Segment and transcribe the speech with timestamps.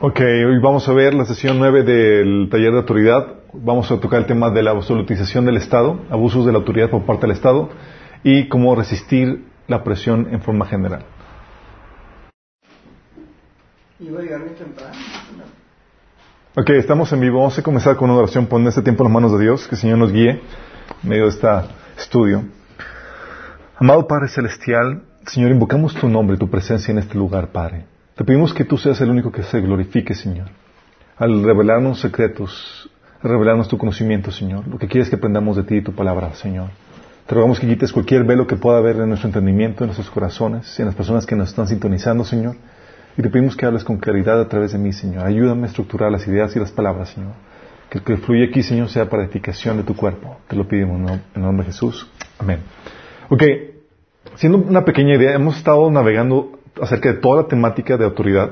[0.00, 3.34] Ok, hoy vamos a ver la sesión 9 del taller de autoridad.
[3.52, 7.04] Vamos a tocar el tema de la absolutización del Estado, abusos de la autoridad por
[7.04, 7.68] parte del Estado
[8.22, 11.04] y cómo resistir la presión en forma general.
[14.00, 14.94] Iba a llegar bien temprano.
[16.56, 17.38] Ok, estamos en vivo.
[17.38, 18.46] Vamos a comenzar con una oración.
[18.46, 19.68] Poner este tiempo en las manos de Dios.
[19.68, 21.48] Que el Señor nos guíe en medio de este
[21.98, 22.42] estudio.
[23.76, 27.93] Amado Padre Celestial, Señor, invocamos tu nombre tu presencia en este lugar, Padre.
[28.14, 30.46] Te pedimos que tú seas el único que se glorifique, Señor.
[31.16, 32.88] Al revelarnos secretos,
[33.20, 34.68] al revelarnos tu conocimiento, Señor.
[34.68, 36.68] Lo que quieres que aprendamos de ti y tu palabra, Señor.
[37.26, 40.78] Te rogamos que quites cualquier velo que pueda haber en nuestro entendimiento, en nuestros corazones,
[40.78, 42.54] en las personas que nos están sintonizando, Señor.
[43.16, 45.26] Y te pedimos que hables con claridad a través de mí, Señor.
[45.26, 47.32] Ayúdame a estructurar las ideas y las palabras, Señor.
[47.90, 50.38] Que el que fluye aquí, Señor, sea para edificación de tu cuerpo.
[50.46, 52.08] Te lo pedimos en el nombre de Jesús.
[52.38, 52.60] Amén.
[53.28, 53.42] Ok,
[54.36, 58.50] siendo una pequeña idea, hemos estado navegando acerca de toda la temática de autoridad.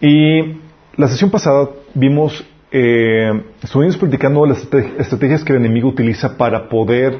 [0.00, 0.60] Y
[0.96, 3.98] la sesión pasada vimos, eh, estuvimos
[4.48, 4.68] las
[4.98, 7.18] estrategias que el enemigo utiliza para poder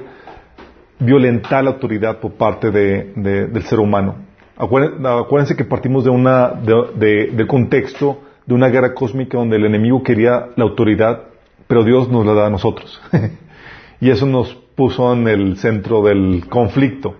[0.99, 4.17] violentar la autoridad por parte de, del ser humano.
[4.57, 10.49] Acuérdense, que partimos de una, de, contexto de una guerra cósmica donde el enemigo quería
[10.57, 11.23] la autoridad,
[11.67, 13.01] pero Dios nos la da a nosotros.
[14.01, 17.17] y eso nos puso en el centro del conflicto.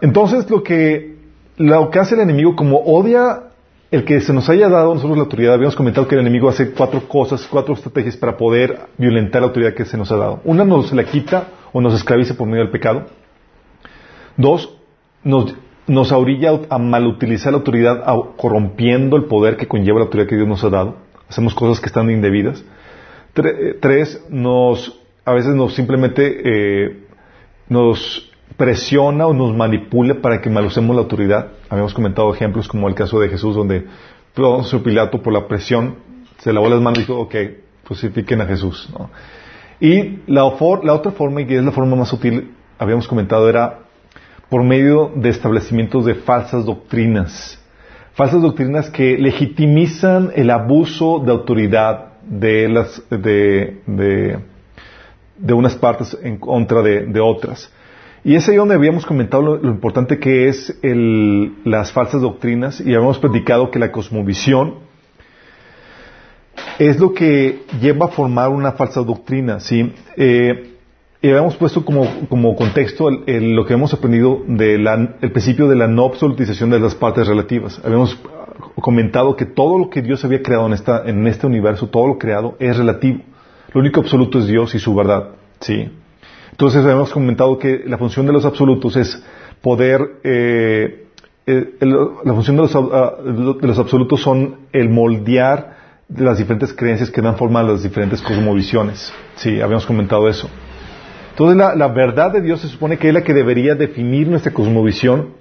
[0.00, 1.17] Entonces, lo que
[1.58, 3.42] lo que hace el enemigo, como odia
[3.90, 6.72] el que se nos haya dado nosotros la autoridad, habíamos comentado que el enemigo hace
[6.72, 10.40] cuatro cosas, cuatro estrategias para poder violentar la autoridad que se nos ha dado.
[10.44, 13.06] Una, nos la quita o nos esclaviza por medio del pecado.
[14.36, 14.74] Dos,
[15.24, 15.54] nos,
[15.86, 18.04] nos a malutilizar la autoridad
[18.36, 20.96] corrompiendo el poder que conlleva la autoridad que Dios nos ha dado.
[21.28, 22.62] Hacemos cosas que están indebidas.
[23.32, 27.06] tres, nos, a veces nos simplemente eh,
[27.68, 28.27] nos
[28.58, 31.52] presiona o nos manipula para que malusemos la autoridad.
[31.70, 33.86] Habíamos comentado ejemplos como el caso de Jesús, donde
[34.84, 35.94] Pilato, por la presión,
[36.38, 37.34] se lavó las manos y dijo, ok,
[37.84, 38.88] crucifiquen a Jesús.
[39.80, 43.78] Y la, otra forma, y que es la forma más sutil, habíamos comentado, era
[44.48, 47.62] por medio de establecimientos de falsas doctrinas.
[48.14, 54.40] Falsas doctrinas que legitimizan el abuso de autoridad de, las, de,
[55.48, 57.72] unas partes en contra de otras.
[58.28, 60.78] Y es ahí donde habíamos comentado lo, importante que es
[61.64, 64.74] las falsas doctrinas y habíamos platicado que la cosmovisión
[66.78, 69.94] es lo que lleva a formar una falsa doctrina, ¿sí?
[70.14, 70.74] Eh,
[71.22, 74.86] y habíamos puesto como, contexto lo que hemos aprendido del
[75.32, 77.80] principio de la no absolutización de las partes relativas.
[77.82, 78.20] Habíamos
[78.74, 82.18] comentado que todo lo que Dios había creado en, esta, en este universo, todo lo
[82.18, 83.20] creado, es relativo.
[83.72, 85.30] Lo único absoluto es Dios y su verdad,
[85.60, 85.90] ¿sí?
[86.58, 89.22] Entonces habíamos comentado que la función de los absolutos es
[89.62, 91.06] poder, eh,
[91.46, 91.78] eh,
[92.24, 95.76] la función de los, ah, de los, absolutos son el moldear
[96.08, 99.12] las diferentes creencias que dan forma a las diferentes cosmovisiones.
[99.36, 100.50] Sí, habíamos comentado eso.
[101.30, 105.34] Entonces la verdad de Dios se supone que es la que debería definir nuestra cosmovisión.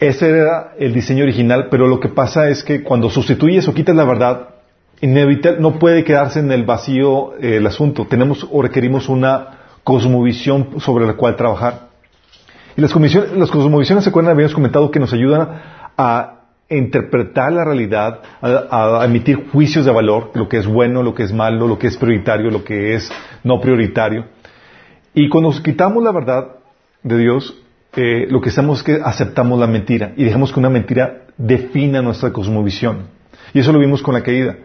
[0.00, 3.94] Ese era el diseño original, pero lo que pasa es que cuando sustituyes o quitas
[3.94, 4.51] la verdad,
[5.02, 8.06] inevitable, no puede quedarse en el vacío eh, el asunto.
[8.06, 11.88] Tenemos o requerimos una cosmovisión sobre la cual trabajar.
[12.76, 14.32] Y las, cosmovisiones, ¿se acuerdan?
[14.32, 15.60] Habíamos comentado que nos ayudan
[15.98, 16.38] a
[16.70, 21.32] interpretar la realidad, a, emitir juicios de valor, lo que es bueno, lo que es
[21.34, 23.12] malo, lo que es prioritario, lo que es
[23.44, 24.24] no prioritario.
[25.12, 26.48] Y cuando nos quitamos la verdad
[27.02, 27.54] de Dios,
[27.94, 32.00] eh, lo que hacemos es que aceptamos la mentira y dejamos que una mentira defina
[32.00, 33.08] nuestra cosmovisión.
[33.52, 34.56] Y eso lo vimos con la caída.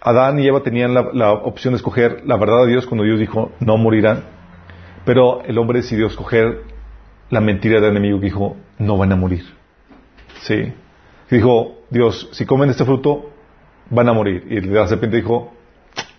[0.00, 3.52] Adán y Eva tenían la, opción de escoger la verdad de Dios cuando Dios dijo
[3.60, 4.24] no morirán,
[5.04, 6.62] pero el hombre decidió escoger
[7.30, 9.44] la mentira del enemigo que dijo no van a morir.
[10.42, 10.72] Sí.
[11.30, 13.30] dijo Dios, si comen este fruto
[13.90, 14.46] van a morir.
[14.48, 15.52] Y la serpiente dijo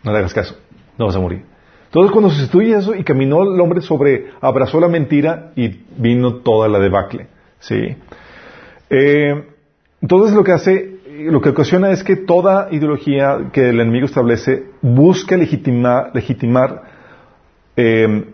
[0.04, 0.58] no le hagas caso,
[0.98, 1.46] no vas a morir.
[1.86, 6.68] Entonces cuando sustituye eso y caminó el hombre sobre, abrazó la mentira y vino toda
[6.68, 7.28] la debacle.
[7.60, 7.96] Sí.
[8.90, 9.48] Eh,
[10.02, 14.66] entonces lo que hace lo que ocasiona es que toda ideología que el enemigo establece
[14.82, 16.84] busca legitimar, legitimar
[17.76, 18.26] em,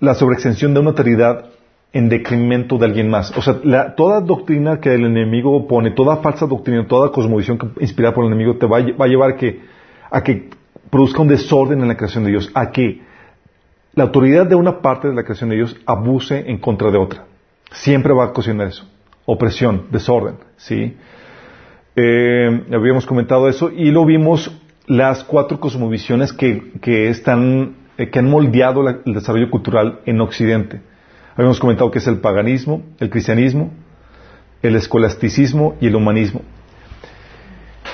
[0.00, 1.46] la sobreextensión de una autoridad
[1.92, 3.36] en decremento de alguien más.
[3.36, 8.24] O sea, toda doctrina que el enemigo opone, toda falsa doctrina, toda cosmovisión inspirada por
[8.24, 9.60] el enemigo te va, a llevar a que,
[10.10, 10.50] a que
[10.90, 13.00] produzca un desorden en la creación de Dios, a que
[13.94, 17.24] la autoridad de una parte de la creación de Dios abuse en contra de otra.
[17.72, 18.88] Siempre va a ocasionar eso.
[19.24, 20.96] Opresión, desorden, ¿sí?
[22.00, 24.56] Eh, habíamos comentado eso y lo vimos
[24.86, 30.80] las cuatro cosmovisiones que, que están, eh, que han moldeado el desarrollo cultural en Occidente.
[31.34, 33.72] Habíamos comentado que es el paganismo, el cristianismo,
[34.62, 36.42] el escolasticismo y el humanismo.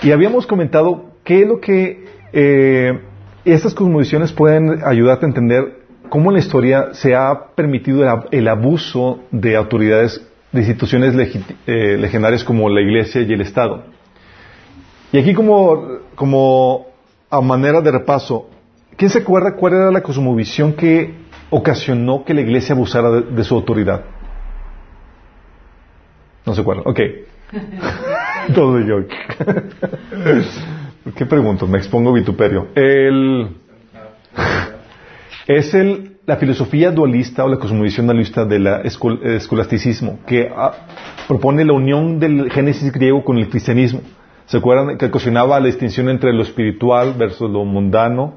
[0.02, 2.04] Y habíamos comentado qué es lo que
[2.34, 3.00] eh,
[3.46, 5.78] estas cosmovisiones pueden ayudarte a entender
[6.10, 11.14] cómo en la historia se ha permitido el, abuso de autoridades de instituciones
[11.66, 13.86] eh, legendarias como la Iglesia y el Estado.
[15.10, 16.86] Y aquí como, como
[17.28, 18.48] a manera de repaso,
[18.96, 21.12] ¿quién se acuerda cuál era la cosmovisión que
[21.50, 24.04] ocasionó que la Iglesia abusara de, su autoridad?
[26.46, 26.82] No se acuerda.
[26.84, 27.00] Ok.
[28.54, 29.08] Todo yo.
[31.16, 31.66] ¿Qué pregunto?
[31.66, 32.68] Me expongo vituperio.
[32.76, 33.56] El...
[35.48, 40.72] Es el, la filosofía dualista o la cosmovisión dualista del escolasticismo, que ah,
[41.28, 44.00] propone la unión del génesis griego con el cristianismo.
[44.46, 48.34] ¿Se acuerdan que ocasionaba la distinción entre lo espiritual versus lo mundano,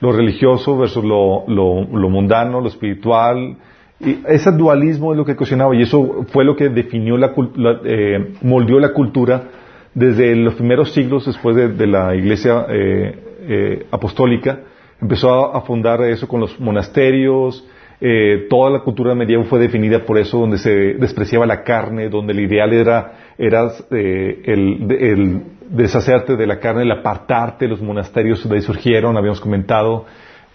[0.00, 1.44] lo religioso versus lo,
[2.08, 3.56] mundano, lo espiritual?
[4.00, 7.32] Y ese dualismo es lo que ocasionaba y eso fue lo que definió la,
[7.84, 9.44] eh, moldeó la cultura
[9.94, 13.18] desde los primeros siglos después de, la iglesia eh,
[13.48, 14.60] eh, apostólica
[15.00, 17.66] empezó a, fundar eso con los monasterios,
[18.00, 22.32] eh, toda la cultura medieval fue definida por eso, donde se despreciaba la carne, donde
[22.32, 28.54] el ideal era, era eh, el, deshacerte de la carne, el apartarte, los monasterios de
[28.54, 30.04] ahí surgieron, habíamos comentado,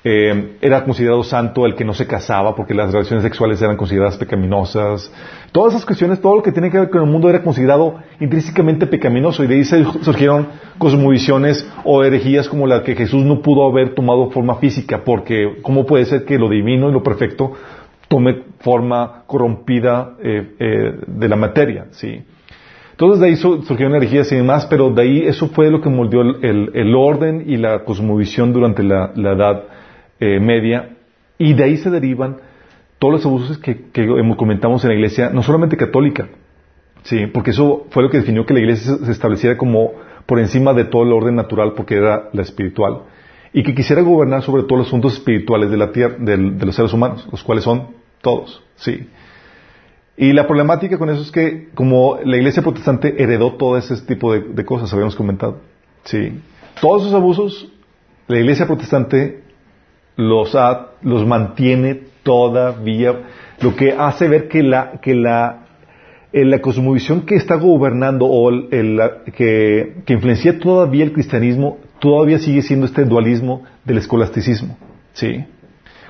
[0.03, 4.17] eh, era considerado santo el que no se casaba porque las relaciones sexuales eran consideradas
[4.17, 5.13] pecaminosas.
[5.51, 8.87] Todas esas cuestiones, todo lo que tiene que ver con el mundo era considerado intrínsecamente
[8.87, 10.47] pecaminoso y de ahí surgieron
[10.79, 15.85] cosmovisiones o herejías como la que Jesús no pudo haber tomado forma física porque ¿cómo
[15.85, 17.51] puede ser que lo divino y lo perfecto
[18.07, 21.85] tome forma corrompida eh, eh, de la materia?
[21.91, 22.23] ¿sí?
[22.89, 26.21] Entonces de ahí surgieron herejías y demás, pero de ahí eso fue lo que moldeó
[26.21, 29.63] el, orden y la cosmovisión durante la edad
[30.21, 30.97] eh, media,
[31.39, 32.37] y de ahí se derivan
[32.99, 34.07] todos los abusos que, que,
[34.37, 36.29] comentamos en la iglesia, no solamente católica,
[37.01, 39.93] sí, porque eso fue lo que definió que la iglesia se estableciera como
[40.27, 43.05] por encima de todo el orden natural, porque era la espiritual,
[43.51, 46.93] y que quisiera gobernar sobre todos los asuntos espirituales de la tierra, de, los seres
[46.93, 47.87] humanos, los cuales son
[48.21, 49.09] todos, sí.
[50.17, 54.31] Y la problemática con eso es que, como la iglesia protestante heredó todo ese tipo
[54.33, 55.61] de, de cosas, habíamos comentado,
[56.03, 56.39] sí.
[56.79, 57.73] Todos esos abusos,
[58.27, 59.40] la iglesia protestante
[60.21, 60.55] los,
[61.01, 63.13] los mantiene todavía,
[63.61, 65.65] lo que hace ver que la, que la,
[66.31, 69.01] eh, la cosmovisión que está gobernando o el,
[69.35, 74.77] que, que influencia todavía el cristianismo, todavía sigue siendo este dualismo del escolasticismo.
[75.13, 75.43] ¿sí?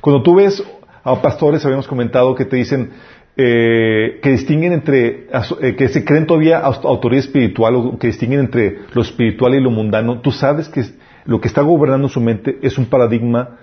[0.02, 0.64] Cuando tú ves
[1.04, 2.92] a pastores, habíamos comentado, que te dicen
[3.38, 5.28] eh, que distinguen entre,
[5.62, 9.72] eh, que se creen todavía autoridad espiritual o que distinguen entre lo espiritual y lo
[9.72, 10.84] mundano, tú sabes que
[11.26, 13.58] lo que está gobernando su mente es un paradigma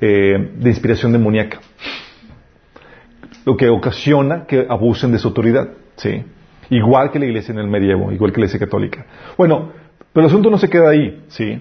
[0.00, 1.60] eh, de inspiración demoníaca.
[3.44, 5.68] Lo que ocasiona que abusen de su autoridad.
[5.96, 6.24] ¿sí?
[6.70, 9.06] Igual que la iglesia en el medievo, igual que la iglesia católica.
[9.36, 9.72] Bueno,
[10.12, 11.24] pero el asunto no se queda ahí.
[11.28, 11.60] ¿sí?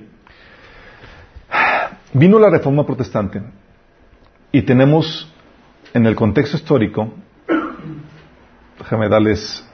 [2.13, 3.41] Vino la reforma protestante
[4.51, 5.31] y tenemos
[5.93, 7.11] en el contexto histórico,
[8.79, 9.67] déjame darles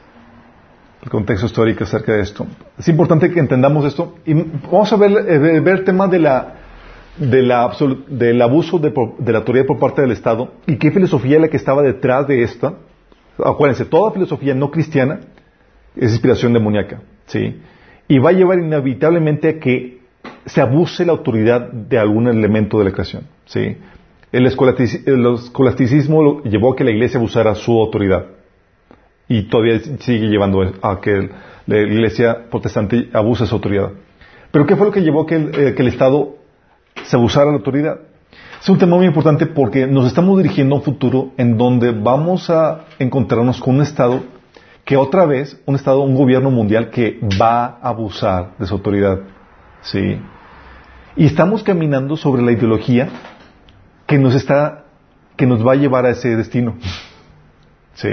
[1.02, 2.48] el contexto histórico acerca de esto.
[2.78, 6.08] Es importante que entendamos esto y vamos a ver, eh, ver el tema
[7.18, 7.72] de la
[8.08, 8.92] del abuso de,
[9.32, 12.44] la autoridad por parte del Estado y qué filosofía es la que estaba detrás de
[12.44, 12.76] esta.
[13.44, 15.20] Acuérdense, toda filosofía no cristiana
[15.96, 17.60] es inspiración demoníaca, ¿sí?
[18.08, 20.00] Y va a llevar inevitablemente a que
[20.46, 23.78] se abuse la autoridad de algún elemento de la creación, ¿sí?
[24.32, 28.26] El, escolasticismo llevó a que la iglesia abusara su autoridad
[29.28, 31.30] y todavía sigue llevando a que
[31.66, 33.92] la iglesia protestante abuse su autoridad.
[34.52, 36.39] Pero ¿qué fue lo que llevó a que el, eh, que el Estado
[37.04, 38.00] se abusara la autoridad.
[38.62, 42.50] Es un tema muy importante porque nos estamos dirigiendo a un futuro en donde vamos
[42.50, 44.22] a encontrarnos con un Estado
[44.84, 49.20] que otra vez, un Estado, un gobierno mundial que va a abusar de su autoridad.
[49.82, 50.20] ¿Sí?
[51.16, 53.08] Y estamos caminando sobre la ideología
[54.06, 54.86] que nos está,
[55.38, 56.76] que nos va a llevar a ese destino.
[57.94, 58.10] ¿Sí?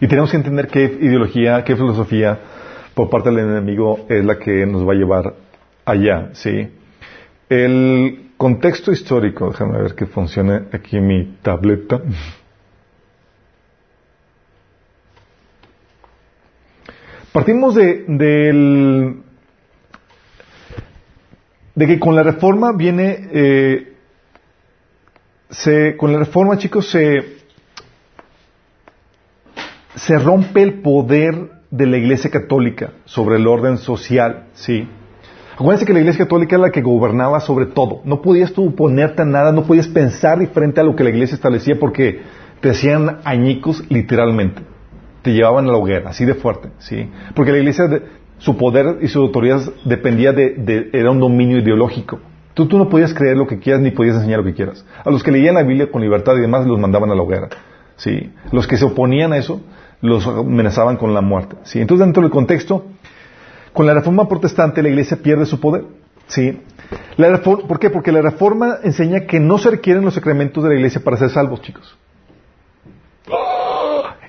[0.00, 2.38] Y tenemos que entender qué ideología, qué filosofía
[2.94, 5.34] por parte del enemigo es la que nos va a llevar
[5.84, 6.30] allá.
[6.32, 6.68] ¿Sí?
[7.48, 12.00] El contexto histórico, déjame ver que funcione aquí mi tableta.
[17.32, 19.22] Partimos de, del,
[21.74, 23.92] de que con la reforma viene, eh,
[25.50, 27.38] se, con la reforma chicos se,
[29.96, 34.88] se rompe el poder de la Iglesia Católica sobre el orden social, ¿sí?
[35.54, 38.00] Acuérdense que la Iglesia Católica era la que gobernaba sobre todo.
[38.04, 41.34] No podías tú oponerte a nada, no podías pensar diferente a lo que la Iglesia
[41.34, 42.22] establecía porque
[42.60, 44.62] te hacían añicos literalmente.
[45.20, 47.08] te llevaban a la hoguera, así de fuerte, ¿sí?
[47.34, 47.84] Porque la iglesia,
[48.38, 52.20] su poder y su autoridad dependía de, era un dominio ideológico.
[52.52, 54.84] Tú, tú no podías creer lo que quieras ni podías enseñar lo que quieras.
[55.02, 57.48] A los que leían la Biblia con libertad y demás los mandaban a la hoguera,
[57.96, 58.32] ¿sí?
[58.52, 59.62] Los que se oponían a eso
[60.02, 61.80] los amenazaban con la muerte, ¿sí?
[61.80, 62.84] Entonces, dentro del contexto,
[63.74, 65.84] con la reforma protestante la iglesia pierde su poder,
[66.28, 66.60] ¿sí?
[67.16, 67.90] La ¿Por qué?
[67.90, 71.28] Porque la reforma enseña que no se requieren los sacramentos de la iglesia para ser
[71.30, 71.98] salvos, chicos.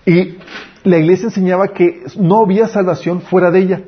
[0.06, 0.38] Y
[0.84, 3.82] la iglesia enseñaba que no había salvación fuera de ella.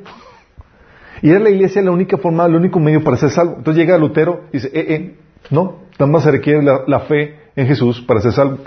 [1.22, 3.56] Y era la iglesia la única forma, el único medio para ser salvo.
[3.58, 5.16] Entonces llega Lutero y dice, eh, eh,
[5.50, 8.58] no, nada más se requiere la, fe en Jesús para ser salvo.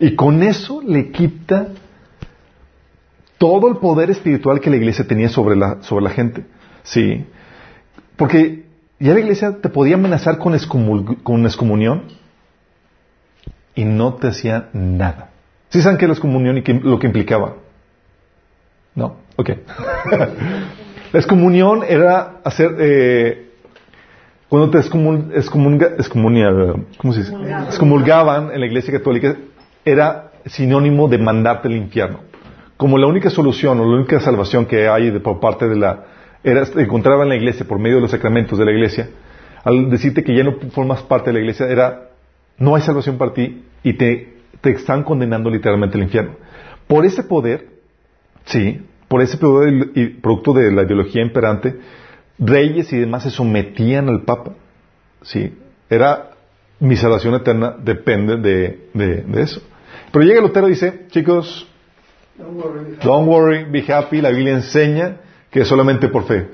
[0.00, 1.68] Y con eso le quita
[3.38, 6.44] todo el poder espiritual que la iglesia tenía sobre la, sobre la gente.
[6.82, 7.26] Sí.
[8.16, 8.64] Porque
[8.98, 10.56] ya la iglesia te podía amenazar con,
[11.22, 12.04] con excomunión
[13.74, 15.28] y no te hacía nada.
[15.68, 17.56] ¿Sí saben qué es la excomunión y lo que implicaba?
[18.94, 19.50] No, ok.
[21.12, 23.50] la excomunión era hacer, eh,
[24.48, 25.28] cuando te ¿cómo
[27.12, 27.36] se dice?
[27.66, 29.36] excomulgaban en la iglesia católica,
[29.84, 32.20] era sinónimo de mandarte al infierno.
[32.76, 36.04] Como la única solución o la única salvación que hay de, por parte de la,
[36.44, 39.08] era, encontraba en la iglesia por medio de los sacramentos de la iglesia,
[39.64, 42.10] al decirte que ya no formas parte de la iglesia, era,
[42.58, 46.36] no hay salvación para ti y te te están condenando literalmente al infierno.
[46.86, 47.68] Por ese poder,
[48.44, 51.78] sí, por ese poder y producto de la ideología imperante,
[52.38, 54.52] reyes y demás se sometían al Papa.
[55.22, 55.56] Sí,
[55.88, 56.30] era
[56.78, 59.62] mi salvación eterna depende de, eso.
[60.12, 61.68] Pero llega Lutero y dice, chicos,
[62.38, 64.20] don't worry, be happy.
[64.20, 65.16] La Biblia enseña
[65.50, 66.48] que solamente por fe.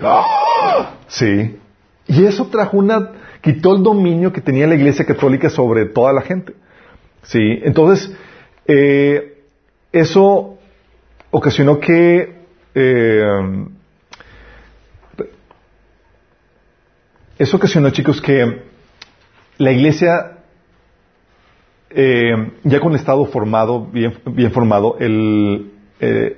[1.08, 1.58] Sí.
[2.06, 6.22] Y eso trajo una, quitó el dominio que tenía la Iglesia Católica sobre toda la
[6.22, 6.54] gente.
[7.22, 7.60] ¿Sí?
[7.62, 8.14] Entonces,
[8.66, 9.44] eh,
[9.92, 10.58] eso
[11.30, 12.42] ocasionó que
[12.74, 13.30] eh,
[17.38, 18.62] eso ocasionó, chicos, que
[19.58, 20.38] la iglesia,
[21.90, 25.71] eh, ya con el Estado formado, bien, bien formado, el,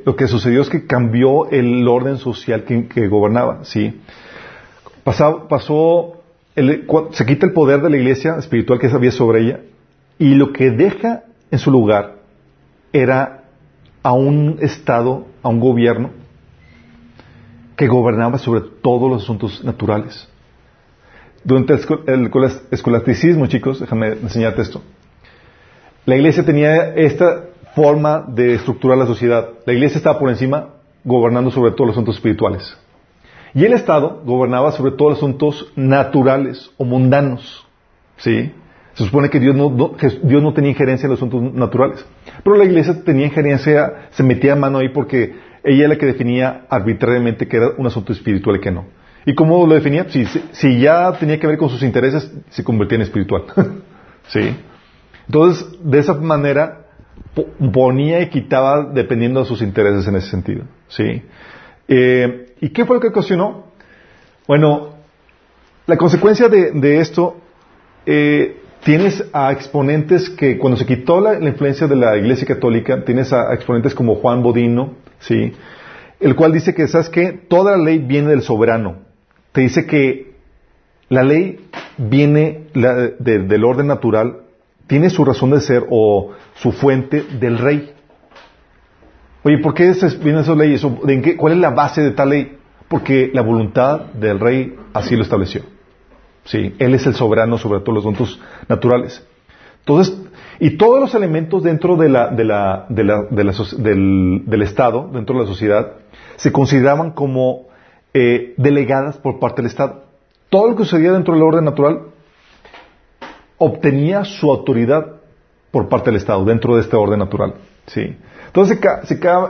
[0.05, 4.01] lo que sucedió es que cambió el orden social que, gobernaba, ¿sí?
[5.03, 6.23] Pasó
[7.13, 9.61] se quita el poder de la iglesia espiritual que había sobre ella
[10.19, 12.17] y lo que deja en su lugar
[12.93, 13.45] era
[14.03, 16.11] a un Estado, a un gobierno
[17.77, 20.29] que gobernaba sobre todos los asuntos naturales.
[21.43, 21.75] Durante
[22.07, 22.31] el
[22.71, 24.83] escolasticismo, chicos, déjame enseñarte esto.
[26.07, 29.49] La iglesia tenía esta forma de estructurar la sociedad.
[29.67, 30.69] La iglesia estaba por encima
[31.05, 32.77] gobernando sobre todos los asuntos espirituales.
[33.55, 37.67] Y el Estado gobernaba sobre todos los asuntos naturales o mundanos.
[38.17, 38.53] ¿Sí?
[38.95, 42.05] Se supone que Dios no, tenía injerencia en los asuntos naturales.
[42.43, 46.67] Pero la iglesia tenía injerencia, se metía mano ahí porque ella era la que definía
[46.69, 48.87] arbitrariamente que era un asunto espiritual y que no.
[49.27, 50.07] ¿Y cómo lo definía?
[50.09, 53.45] Si, si ya tenía que ver con sus intereses, se convertía en espiritual.
[54.29, 54.57] ¿Sí?
[55.27, 56.84] Entonces, de esa manera,
[57.73, 60.65] ponía y quitaba dependiendo de sus intereses en ese sentido.
[60.89, 61.23] ¿Sí?
[61.89, 63.65] Eh, ¿Y qué fue lo que ocasionó?
[64.47, 64.95] Bueno,
[65.87, 67.37] la consecuencia de, esto
[68.07, 73.33] eh, tienes a exponentes que cuando se quitó la, influencia de la Iglesia Católica, tienes
[73.33, 75.53] a, exponentes como Juan Bodino, ¿sí?
[76.21, 77.33] El cual dice que, ¿sabes qué?
[77.33, 78.99] Toda la ley viene del soberano.
[79.53, 80.35] Te dice que
[81.09, 81.61] la ley
[81.99, 84.39] viene del orden natural,
[84.87, 87.93] tiene su razón de ser o su fuente del rey.
[89.43, 89.93] Oye, ¿por qué
[90.23, 90.79] viene esa ley?
[91.37, 92.57] ¿Cuál es la base de tal ley?
[92.89, 95.63] Porque la voluntad del rey así lo estableció.
[96.45, 99.27] Sí, Él es el soberano sobre todos los asuntos naturales.
[99.81, 100.19] Entonces,
[100.61, 105.37] y todos los elementos dentro de la, de la, de la, del, del, Estado, dentro
[105.37, 105.93] de la sociedad,
[106.37, 107.67] se consideraban como
[108.15, 110.05] eh, delegadas por parte del Estado.
[110.49, 112.01] Todo lo que sucedía dentro del orden natural
[113.59, 115.17] obtenía su autoridad
[115.75, 117.55] por parte del Estado, dentro de este orden natural.
[117.87, 118.17] ¿sí?
[118.47, 118.79] Entonces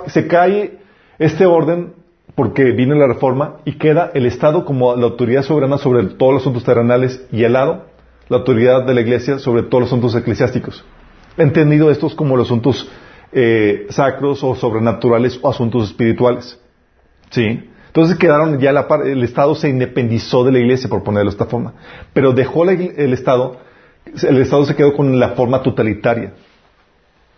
[0.06, 0.78] se, cae
[1.18, 1.92] este orden
[2.34, 6.42] porque viene la reforma y queda el Estado como la autoridad soberana sobre todos los
[6.42, 7.84] asuntos terrenales y al lado
[8.30, 10.82] la autoridad de la Iglesia sobre todos los asuntos eclesiásticos.
[11.36, 12.90] Entendido estos como los asuntos
[13.32, 16.58] eh, sacros o sobrenaturales o asuntos espirituales.
[17.28, 17.68] ¿Sí?
[17.88, 21.46] Entonces quedaron ya la el Estado se independizó de la Iglesia, por ponerlo de esta
[21.46, 21.74] forma.
[22.14, 23.58] Pero dejó el Estado,
[24.06, 26.34] el Estado se quedó con la forma totalitaria,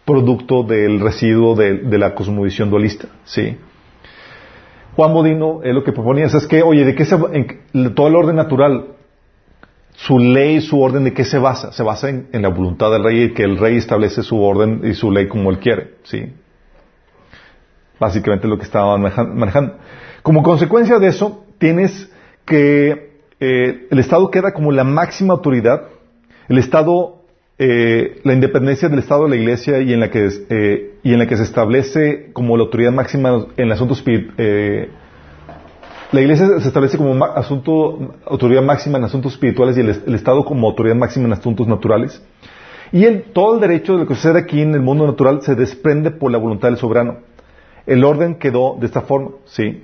[0.05, 3.09] producto del residuo de, la cosmovisión dualista.
[3.25, 3.57] ¿Sí?
[4.95, 8.17] Juan Bodino es lo que proponía, es que, oye, ¿de qué se, en, todo el
[8.17, 8.87] orden natural,
[9.93, 11.73] su ley, su orden, ¿de qué se basa?
[11.73, 14.95] Se basa en, la voluntad del rey y que el rey establece su orden y
[14.95, 16.33] su ley como él quiere, ¿sí?
[17.99, 19.77] Básicamente lo que estaban manejando.
[20.23, 22.11] Como consecuencia de eso, tienes
[22.45, 25.89] que eh, el Estado queda como la máxima autoridad,
[26.49, 27.23] el Estado,
[27.59, 31.19] eh, la independencia del Estado de la Iglesia y en la que, eh, y en
[31.19, 34.89] la que se establece como la autoridad máxima en asuntos eh,
[36.13, 40.69] la Iglesia se establece como asunto, autoridad máxima en asuntos espirituales y el, Estado como
[40.69, 42.23] autoridad máxima en asuntos naturales.
[42.93, 45.57] Y el, todo el derecho de lo que sucede aquí en el mundo natural se
[45.57, 47.19] desprende por la voluntad del soberano.
[47.87, 49.83] El orden quedó de esta forma, ¿sí?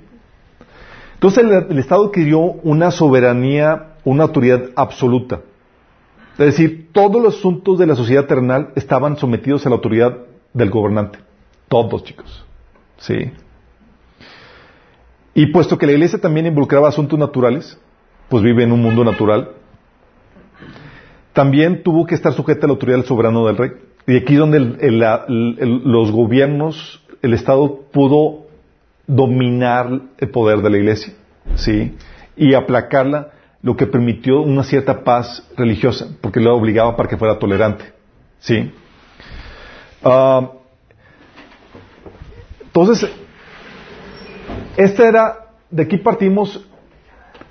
[1.15, 5.39] Entonces el, Estado adquirió una soberanía, una autoridad absoluta.
[6.33, 10.17] Es decir, todos los asuntos de la sociedad terrenal estaban sometidos a la autoridad
[10.53, 11.19] del gobernante.
[11.67, 12.45] Todos, chicos.
[12.97, 13.31] ¿Sí?
[15.35, 17.77] Y puesto que la iglesia también involucraba asuntos naturales,
[18.29, 19.49] pues vive en un mundo natural,
[21.33, 23.71] también tuvo que estar sujeta a la autoridad del soberano del rey.
[24.05, 24.59] Y aquí donde
[25.29, 28.47] los gobiernos, el Estado pudo
[29.07, 31.13] dominar el poder de la iglesia,
[31.55, 31.95] ¿sí?
[32.35, 33.31] Y aplacarla,
[33.63, 37.85] lo que permitió una cierta paz religiosa, porque lo obligaba para que fuera tolerante,
[38.39, 38.71] ¿sí?
[40.03, 40.51] Ah,
[42.61, 43.09] entonces,
[44.75, 45.37] esta era,
[45.71, 46.67] de aquí partimos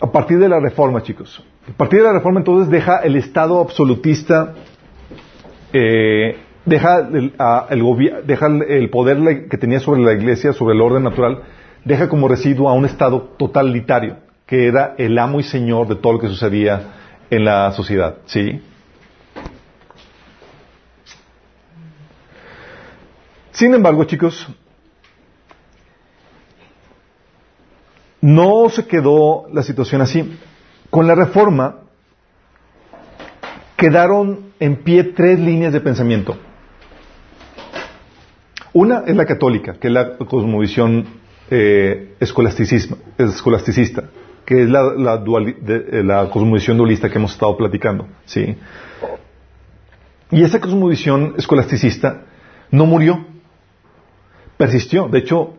[0.00, 1.42] a partir de la reforma, chicos.
[1.68, 4.52] A partir de la reforma entonces deja el Estado absolutista,
[5.72, 7.32] eh, deja, el,
[8.26, 11.42] deja el poder que tenía sobre la iglesia, sobre el orden natural,
[11.84, 16.14] deja como residuo a un Estado totalitario, que era el amo y señor de todo
[16.14, 16.82] lo que sucedía
[17.30, 18.16] en la sociedad.
[18.26, 18.60] ¿Sí?
[23.52, 24.48] Sin embargo, chicos,
[28.22, 30.38] No se quedó la situación así.
[30.90, 31.80] Con la reforma
[33.76, 36.36] quedaron en pie tres líneas de pensamiento.
[38.72, 41.04] Una es la católica, que es la cosmovisión
[41.50, 44.04] eh, escolasticista,
[44.52, 48.06] que es la, la, eh, la, cosmovisión dualista que hemos estado platicando.
[48.26, 48.54] ¿sí?
[50.30, 52.24] Y esa cosmovisión escolasticista
[52.70, 53.24] no murió,
[54.58, 55.08] persistió.
[55.08, 55.54] De hecho,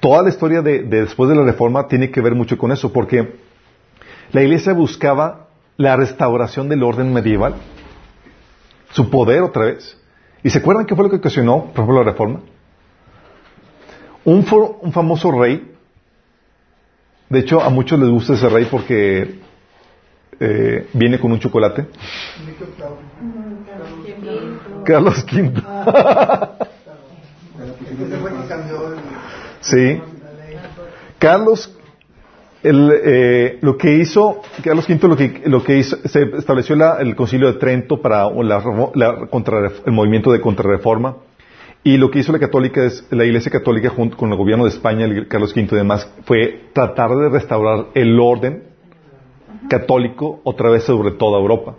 [0.00, 3.36] toda la historia de, después de la reforma tiene que ver mucho con eso, porque
[4.32, 7.54] la iglesia buscaba la restauración del orden medieval,
[8.90, 9.96] su poder otra vez.
[10.42, 12.40] ¿Y se acuerdan qué fue lo que ocasionó, por ejemplo, la reforma?
[14.24, 14.44] Un,
[14.80, 15.74] un famoso rey,
[17.30, 19.38] de hecho a muchos les gusta ese rey porque
[20.38, 21.86] eh, viene con un chocolate.
[24.84, 25.62] Carlos V.
[29.60, 30.00] Sí.
[31.18, 31.76] Carlos,
[32.62, 37.52] eh, lo que hizo, Carlos V lo que, lo que hizo, se estableció el concilio
[37.52, 41.16] de Trento para la, contra, el movimiento de contrarreforma.
[41.82, 44.70] Y lo que hizo la católica es, la Iglesia Católica junto con el gobierno de
[44.70, 48.64] España, Carlos V y demás, fue tratar de restaurar el orden
[49.68, 51.76] católico otra vez sobre toda Europa.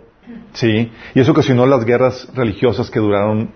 [0.54, 0.90] ¿Sí?
[1.14, 3.50] Y eso ocasionó las guerras religiosas que duraron,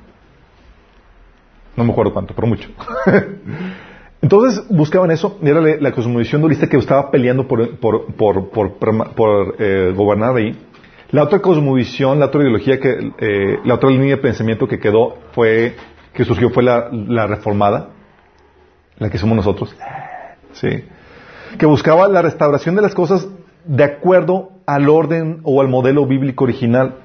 [1.76, 2.68] no me acuerdo cuánto, pero mucho.
[4.22, 9.92] Entonces buscaban eso, era la, cosmovisión dualista que estaba peleando por, por, por, por eh,
[9.94, 10.56] gobernar ahí.
[11.10, 15.18] La otra cosmovisión, la otra ideología, que, eh, la otra línea de pensamiento que quedó
[15.32, 15.74] fue,
[16.16, 17.90] que surgió fue la, la reformada,
[18.98, 19.76] la que somos nosotros,
[20.52, 20.84] sí,
[21.58, 23.28] que buscaba la restauración de las cosas
[23.64, 26.96] de acuerdo al orden o al modelo bíblico original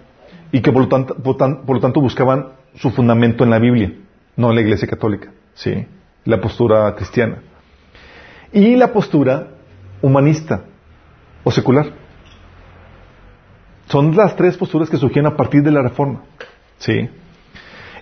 [0.51, 3.93] y que por lo tanto, por lo tanto buscaban su fundamento en la Biblia,
[4.35, 5.85] no en la Iglesia Católica, sí
[6.25, 7.41] la postura cristiana.
[8.51, 9.47] Y la postura
[10.01, 10.63] humanista
[11.43, 11.93] o secular.
[13.87, 16.21] Son las tres posturas que surgieron a partir de la reforma.
[16.77, 17.09] ¿Sí?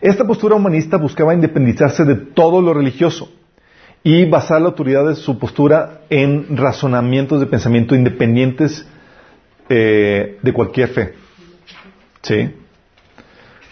[0.02, 3.30] Esta postura humanista buscaba independizarse de todo lo religioso
[4.02, 8.88] y basar la autoridad de su postura en razonamientos de pensamiento independientes
[9.68, 11.14] eh, de cualquier fe.
[12.22, 12.50] ¿Sí?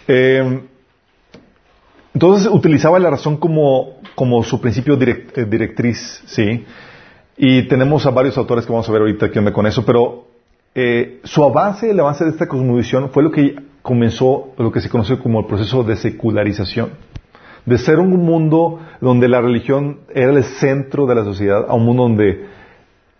[0.06, 0.60] Eh,
[2.12, 6.64] entonces utilizaba la razón como, como su principio eh, directriz, ¿sí?
[7.36, 10.26] Y tenemos a varios autores que vamos a ver ahorita qué onda con eso, pero
[11.24, 13.56] su avance, el avance de esta cosmovisión fue lo que
[13.88, 16.90] comenzó lo que se conoce como el proceso de secularización.
[17.64, 21.86] De ser un mundo donde la religión era el centro de la sociedad a un
[21.86, 22.44] mundo donde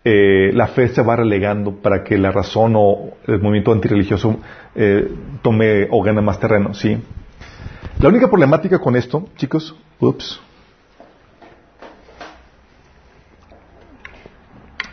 [0.05, 4.41] eh, la fe se va relegando para que la razón o el movimiento antirreligioso
[4.75, 6.99] eh, tome o gane más terreno, ¿sí?
[7.99, 10.39] La única problemática con esto, chicos, ups,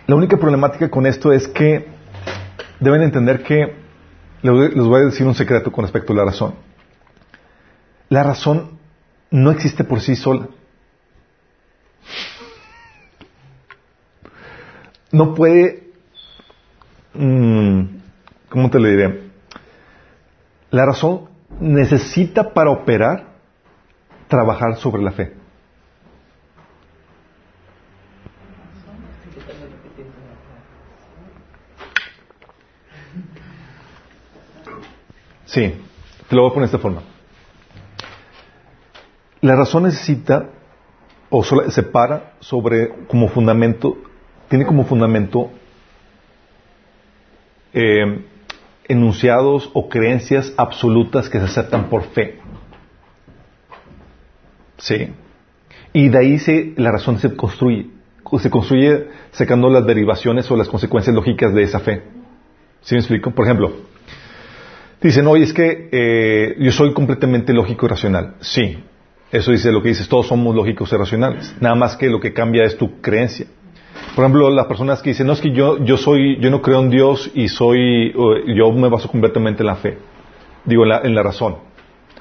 [0.07, 1.85] la única problemática con esto es que
[2.79, 3.85] deben entender que,
[4.53, 6.55] les voy a decir un secreto con respecto a la razón.
[8.10, 8.77] La razón
[9.31, 10.47] no existe por sí sola.
[15.12, 15.89] No puede...
[17.13, 17.84] Mm,
[18.49, 19.23] ¿Cómo te lo diré?
[20.69, 21.29] La razón
[21.60, 23.36] necesita para operar
[24.27, 25.44] trabajar sobre la fe.
[35.55, 35.73] Sí,
[36.27, 37.01] te lo voy a poner de esta forma.
[39.39, 40.49] La razón necesita
[41.29, 43.95] o se para sobre como fundamento,
[44.49, 45.49] tiene como fundamento
[47.71, 48.25] eh,
[48.89, 52.37] enunciados o creencias absolutas que se aceptan por fe.
[54.77, 55.13] Sí.
[55.93, 57.91] Y de ahí se, la razón se construye.
[58.39, 62.03] Se construye sacando las derivaciones o las consecuencias lógicas de esa fe.
[62.81, 63.31] ¿Sí me explico?
[63.31, 63.71] Por ejemplo,
[65.01, 68.36] dicen, oye, es que eh, yo soy completamente lógico y racional.
[68.39, 68.84] Sí,
[69.31, 71.55] eso dice lo que dices, todos somos lógicos y racionales.
[71.60, 73.47] Nada más que lo que cambia es tu creencia.
[74.15, 76.81] Por ejemplo, las personas que dicen, no es que yo, yo soy, yo no creo
[76.81, 79.97] en Dios y soy, yo me baso completamente en la fe.
[80.65, 81.58] Digo, en la, en la razón.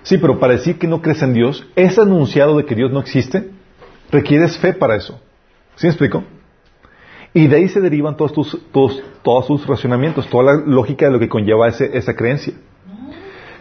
[0.02, 3.00] Sí, pero para decir que no crees en Dios, ese anunciado de que Dios no
[3.00, 3.50] existe,
[4.10, 5.20] requieres fe para eso.
[5.76, 6.24] ¿Sí me explico?
[7.36, 9.66] Y de ahí se derivan todos tus, todos, todos sus
[10.28, 12.54] toda la lógica de lo que conlleva ese, esa creencia.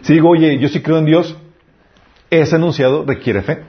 [0.02, 1.36] Si digo, oye, yo sí creo en Dios,
[2.30, 3.64] ese anunciado requiere fe.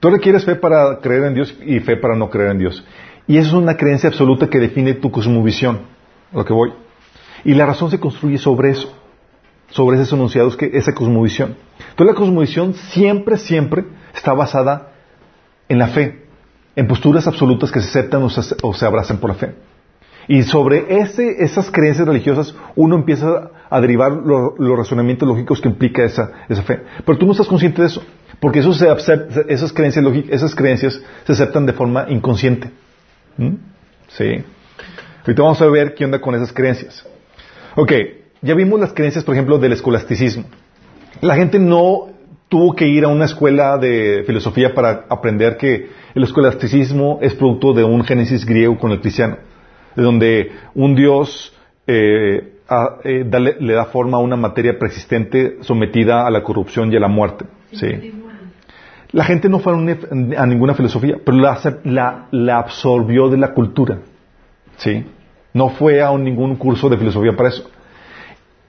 [0.00, 2.84] Tú requieres fe para creer en Dios y fe para no creer en Dios.
[3.28, 5.82] Y eso es una creencia absoluta que define tu cosmovisión,
[6.32, 6.72] a lo que voy.
[7.44, 8.92] Y la razón se construye sobre eso,
[9.70, 11.56] sobre esos enunciados, que esa cosmovisión.
[11.90, 14.92] Entonces la cosmovisión siempre, siempre está basada
[15.68, 16.25] en la fe,
[16.76, 18.28] en posturas absolutas que se aceptan o
[18.74, 19.54] se, abrazan por la fe.
[20.28, 26.04] Y sobre ese, esas creencias religiosas uno empieza a derivar los razonamientos lógicos que implica
[26.04, 26.82] esa, esa, fe.
[27.04, 28.02] Pero tú no estás consciente de eso,
[28.38, 28.88] porque eso se
[29.48, 32.70] esas, creencias esas creencias se aceptan de forma inconsciente.
[33.38, 33.54] ¿Mm?
[34.08, 34.44] Sí.
[35.20, 37.06] Ahorita vamos a ver qué onda con esas creencias.
[37.74, 37.92] Ok,
[38.42, 40.44] ya vimos las creencias, por ejemplo, del escolasticismo.
[41.20, 42.08] La gente no
[42.48, 47.72] tuvo que ir a una escuela de filosofía para aprender que el escolasticismo es producto
[47.72, 49.38] de un génesis griego con el cristiano,
[49.94, 51.52] de donde un dios
[51.86, 52.52] eh,
[53.04, 57.08] eh, le da forma a una materia preexistente sometida a la corrupción y a la
[57.08, 57.44] muerte.
[57.72, 58.12] Sí.
[59.12, 63.98] La gente no fue a ninguna filosofía, pero la, la, absorbió de la cultura.
[64.76, 65.04] ¿Sí?
[65.54, 67.70] No fue a ningún curso de filosofía para eso.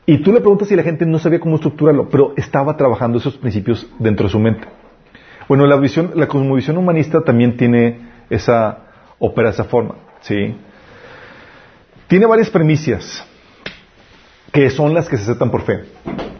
[0.10, 3.36] Y tú le preguntas si la gente no sabía cómo estructurarlo, pero estaba trabajando esos
[3.38, 4.66] principios dentro de su mente.
[5.50, 8.86] Bueno, la visión, la cosmovisión humanista también tiene esa,
[9.20, 10.56] opera esa forma, ¿sí?
[12.08, 13.28] Tiene varias premisas
[14.54, 15.84] que son las que se aceptan por fe.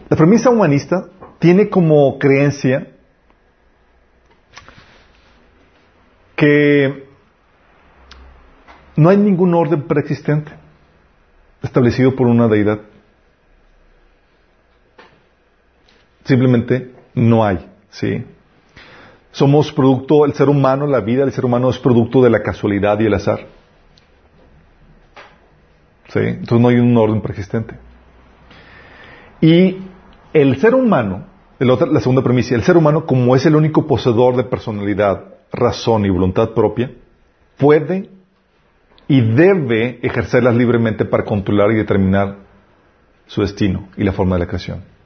[0.08, 1.06] La premisa humanista
[1.38, 2.88] tiene como creencia
[6.36, 7.06] que
[8.96, 10.52] no hay ningún orden preexistente
[11.62, 12.80] establecido por una deidad.
[16.28, 18.22] Simplemente no hay, ¿sí?
[19.32, 23.00] Somos producto, el ser humano, la vida del ser humano es producto de la casualidad
[23.00, 23.46] y el azar.
[26.08, 26.18] ¿Sí?
[26.18, 27.76] Entonces no hay un orden preexistente.
[29.40, 29.78] Y
[30.34, 31.24] el ser humano,
[31.58, 36.10] la segunda premisa, el ser humano como es el único poseedor de personalidad, razón y
[36.10, 36.90] voluntad propia,
[37.56, 38.10] puede
[39.06, 42.36] y debe ejercerlas libremente para controlar y determinar
[43.26, 44.97] su destino y la forma de la creación.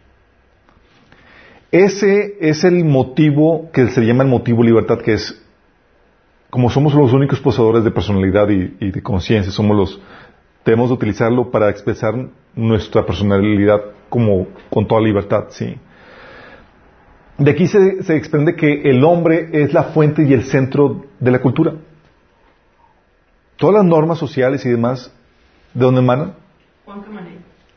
[1.72, 5.42] Ese es el motivo que se llama el motivo libertad, que es,
[6.50, 10.00] como somos los únicos poseedores de personalidad y, de conciencia, somos los,
[10.66, 12.12] debemos utilizarlo para expresar
[12.54, 13.80] nuestra personalidad
[14.10, 15.74] como con toda libertad, sí.
[17.38, 21.30] De aquí se, se desprende que el hombre es la fuente y el centro de
[21.30, 21.72] la cultura.
[23.56, 25.10] Todas las normas sociales y demás,
[25.72, 26.34] ¿de dónde emanan?
[26.84, 27.00] Juan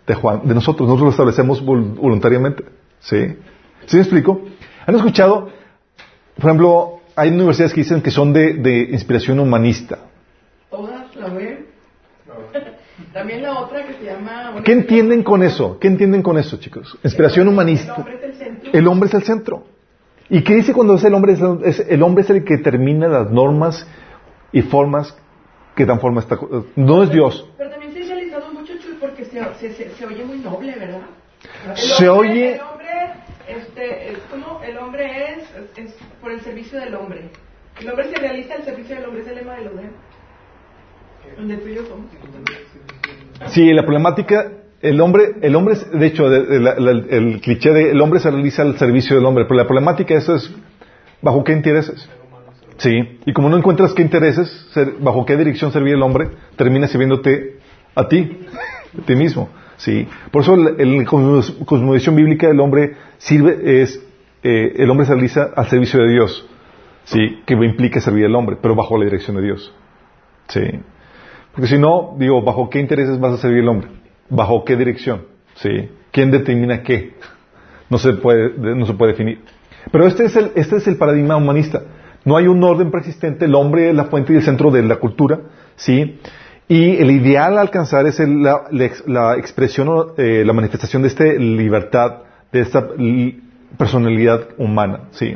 [0.06, 2.66] De Juan, de nosotros, nosotros lo establecemos voluntariamente.
[3.00, 3.38] ¿Sí?
[3.86, 4.42] ¿Sí me explico?
[4.86, 5.50] ¿Han escuchado?
[6.36, 10.00] Por ejemplo, hay universidades que dicen que son de, de inspiración humanista.
[10.70, 11.66] Todas la ven.
[13.14, 14.54] También la otra que se llama...
[14.64, 15.78] ¿Qué entienden con eso?
[15.80, 16.98] ¿Qué entienden con eso, chicos?
[17.04, 18.06] Inspiración humanista.
[18.74, 19.66] El hombre es el centro.
[20.30, 21.38] ¿Y qué dice cuando es el hombre?
[21.64, 23.88] Es, el hombre es el que determina las normas
[24.52, 25.16] y formas
[25.76, 26.40] que dan forma a esta
[26.76, 27.48] No es Dios.
[27.58, 31.02] Pero también se ha realizado mucho, porque se, se, se, oye muy noble, ¿verdad?
[31.76, 32.60] se oye...
[33.48, 34.62] El este, ¿cómo?
[34.64, 35.44] El hombre es,
[35.78, 37.30] es, por el servicio del hombre.
[37.80, 39.90] El hombre se realiza el servicio del hombre, es el lema del hombre.
[41.38, 42.06] Donde tú y yo somos.
[43.48, 48.30] Sí, la problemática el hombre, el hombre, de hecho, el, cliché de el hombre se
[48.30, 50.54] realiza al servicio del hombre, pero la problemática eso es,
[51.24, 52.08] ¿bajo qué intereses?
[52.78, 56.88] Sí, y como no encuentras qué intereses, ser- bajo qué dirección servir el hombre, termina
[56.88, 57.58] sirviéndote
[57.96, 58.46] a ti,
[59.02, 59.50] a ti mismo.
[59.78, 64.02] Sí, por eso la cosmovisión bíblica el hombre sirve, es,
[64.44, 66.48] eh, el hombre se realiza al servicio de Dios,
[67.04, 69.74] sí, que implica servir al hombre, pero bajo la dirección de Dios.
[70.48, 70.62] Sí,
[71.52, 73.90] porque si no, digo, ¿bajo qué intereses vas a servir el hombre?
[74.30, 75.24] ¿Bajo qué dirección?
[75.56, 77.14] Sí, ¿quién determina qué?
[77.90, 79.42] No se puede, no se puede definir.
[79.92, 81.84] Pero este es el, este es el paradigma humanista.
[82.24, 84.96] No hay un orden preexistente, el hombre es la fuente y el centro de la
[84.98, 85.42] cultura,
[85.76, 86.20] ¿sí?
[86.68, 91.02] Y el ideal a alcanzar es el- la, la ex- la expresión, eh, la manifestación
[91.04, 92.18] de esta libertad,
[92.52, 93.40] de esta li-
[93.78, 95.36] personalidad humana, ¿sí?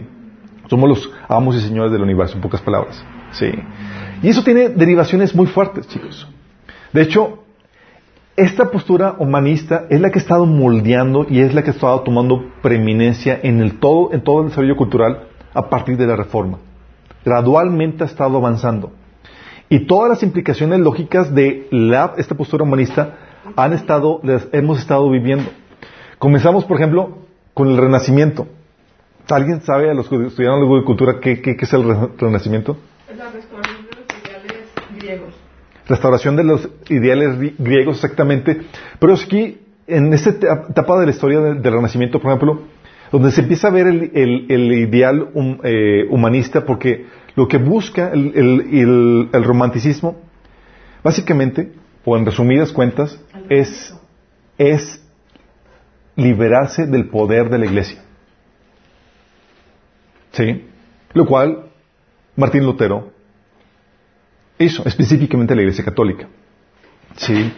[0.70, 3.52] Somos los amos y señores del universo, en pocas palabras, ¿sí?
[4.24, 6.28] Y eso tiene derivaciones muy fuertes, chicos.
[6.94, 7.44] De hecho,
[8.36, 12.02] esta postura humanista es la que ha estado moldeando y es la que ha estado
[12.02, 16.58] tomando preeminencia en el todo, en todo el desarrollo cultural a partir de la reforma.
[17.26, 18.94] Gradualmente ha estado avanzando.
[19.69, 23.17] Y todas las implicaciones lógicas de la- esta postura humanista
[23.55, 25.49] han estado, las hemos estado viviendo.
[26.17, 27.19] Comenzamos, por ejemplo,
[27.53, 28.47] con el Renacimiento.
[29.29, 32.10] ¿Alguien sabe a los que estudiaron algo de cultura qué, qué- qué es el re-
[32.17, 32.77] Renacimiento?
[33.15, 34.67] La restauración de los ideales
[34.99, 35.34] griegos.
[35.88, 38.62] restauración de los ideales ri- griegos exactamente,
[38.99, 42.62] pero es aquí, en esta eta- etapa de la historia del, del Renacimiento, por ejemplo,
[43.12, 47.58] donde se empieza a ver el, el- el ideal hum- eh, humanista, porque lo que
[47.58, 50.17] busca el, el- el- el romanticismo,
[51.04, 51.72] básicamente,
[52.06, 53.19] o en resumidas cuentas,
[53.50, 53.95] es,
[54.58, 55.04] es
[56.15, 58.02] liberarse del poder de la iglesia.
[60.32, 60.65] ¿Sí?
[61.13, 61.65] Lo cual
[62.36, 63.12] Martín Lutero
[64.60, 66.28] hizo, específicamente la Iglesia Católica.
[67.15, 67.52] ¿Sí?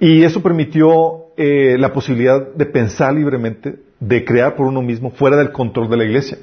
[0.00, 5.36] Y eso permitió eh, la posibilidad de pensar libremente, de crear por uno mismo, fuera
[5.36, 6.38] del control de la Iglesia.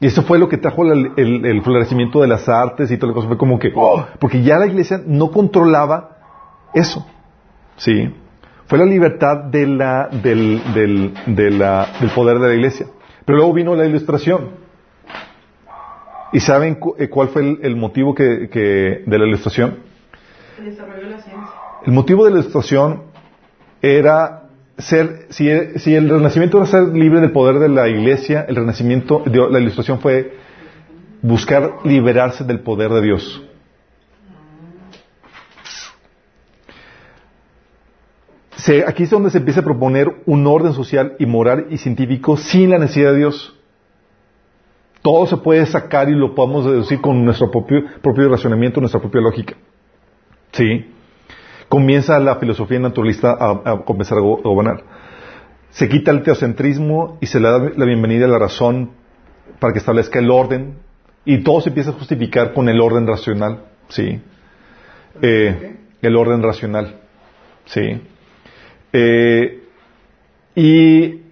[0.00, 3.14] Y eso fue lo que trajo el, el florecimiento de las artes y toda la
[3.14, 3.28] cosa.
[3.28, 4.04] Fue como que, ¡oh!
[4.18, 6.18] porque ya la Iglesia no controlaba
[6.74, 7.06] eso.
[7.76, 8.12] ¿Sí?
[8.66, 12.86] Fue la libertad de la, del, del, de la- del poder de la Iglesia.
[13.24, 14.50] Pero luego vino la ilustración.
[16.32, 19.78] ¿Y saben cu- eh, cuál fue el, el motivo que, que- de la ilustración?
[20.58, 21.50] El desarrollo de la ciencia.
[21.86, 23.02] El motivo de la ilustración
[23.82, 24.43] era
[24.78, 29.22] ser, si, si el renacimiento era ser libre del poder de la iglesia, el renacimiento,
[29.26, 30.34] la ilustración fue
[31.22, 33.42] buscar liberarse del poder de Dios.
[38.86, 42.70] Aquí es donde se empieza a proponer un orden social y moral y científico sin
[42.70, 43.54] la necesidad de Dios.
[45.02, 49.54] Todo se puede sacar y lo podemos deducir con nuestro propio, propio nuestra propia lógica.
[50.52, 50.86] Sí.
[51.74, 54.84] Comienza la filosofía naturalista a, comenzar a go- a gobernar.
[55.70, 58.92] Se quita el teocentrismo y se le da la bienvenida a la razón
[59.58, 60.74] para que establezca el orden
[61.24, 63.64] y todo se empieza a justificar con el orden racional.
[63.88, 64.20] Sí.
[65.20, 66.94] Eh, el orden racional.
[67.64, 68.00] Sí.
[68.92, 69.62] Eh,
[70.54, 71.22] y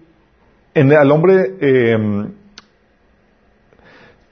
[0.75, 1.97] al hombre eh,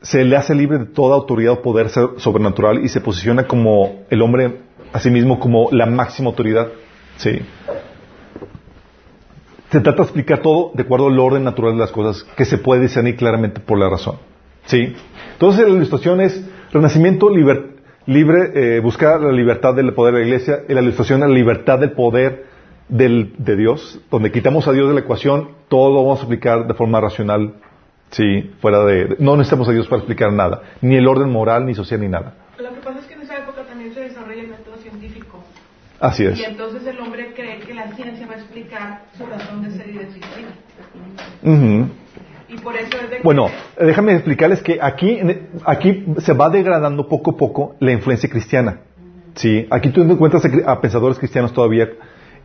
[0.01, 4.21] se le hace libre de toda autoridad o poder sobrenatural y se posiciona como el
[4.21, 6.67] hombre a sí mismo como la máxima autoridad.
[7.17, 7.39] Sí.
[9.71, 12.57] Se trata de explicar todo de acuerdo al orden natural de las cosas que se
[12.57, 14.17] puede discernir claramente por la razón.
[14.65, 14.93] ¿Sí?
[15.33, 20.25] Entonces la ilustración es renacimiento liber- libre, eh, buscar la libertad del poder de la
[20.25, 22.45] iglesia, y la ilustración la libertad del poder
[22.89, 26.67] del- de Dios, donde quitamos a Dios de la ecuación, todo lo vamos a explicar
[26.67, 27.53] de forma racional,
[28.09, 31.73] sí, fuera de, no necesitamos a Dios para explicar nada, ni el orden moral, ni
[31.73, 32.33] social, ni nada.
[32.59, 35.39] Es que en esa época también se desarrolla el método científico.
[36.01, 36.39] Así es.
[36.39, 39.87] Y entonces el hombre cree que la ciencia va a explicar su razón de ser
[39.89, 40.45] y de existir.
[41.43, 41.87] Ujú.
[42.49, 43.23] Y por eso es de que...
[43.23, 48.29] Bueno, déjame explicarles que aquí, en- aquí se va degradando poco a poco la influencia
[48.29, 48.79] cristiana.
[49.35, 51.87] Sí, aquí tú encuentras a pensadores cristianos todavía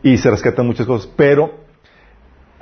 [0.03, 1.65] y se rescatan muchas cosas, pero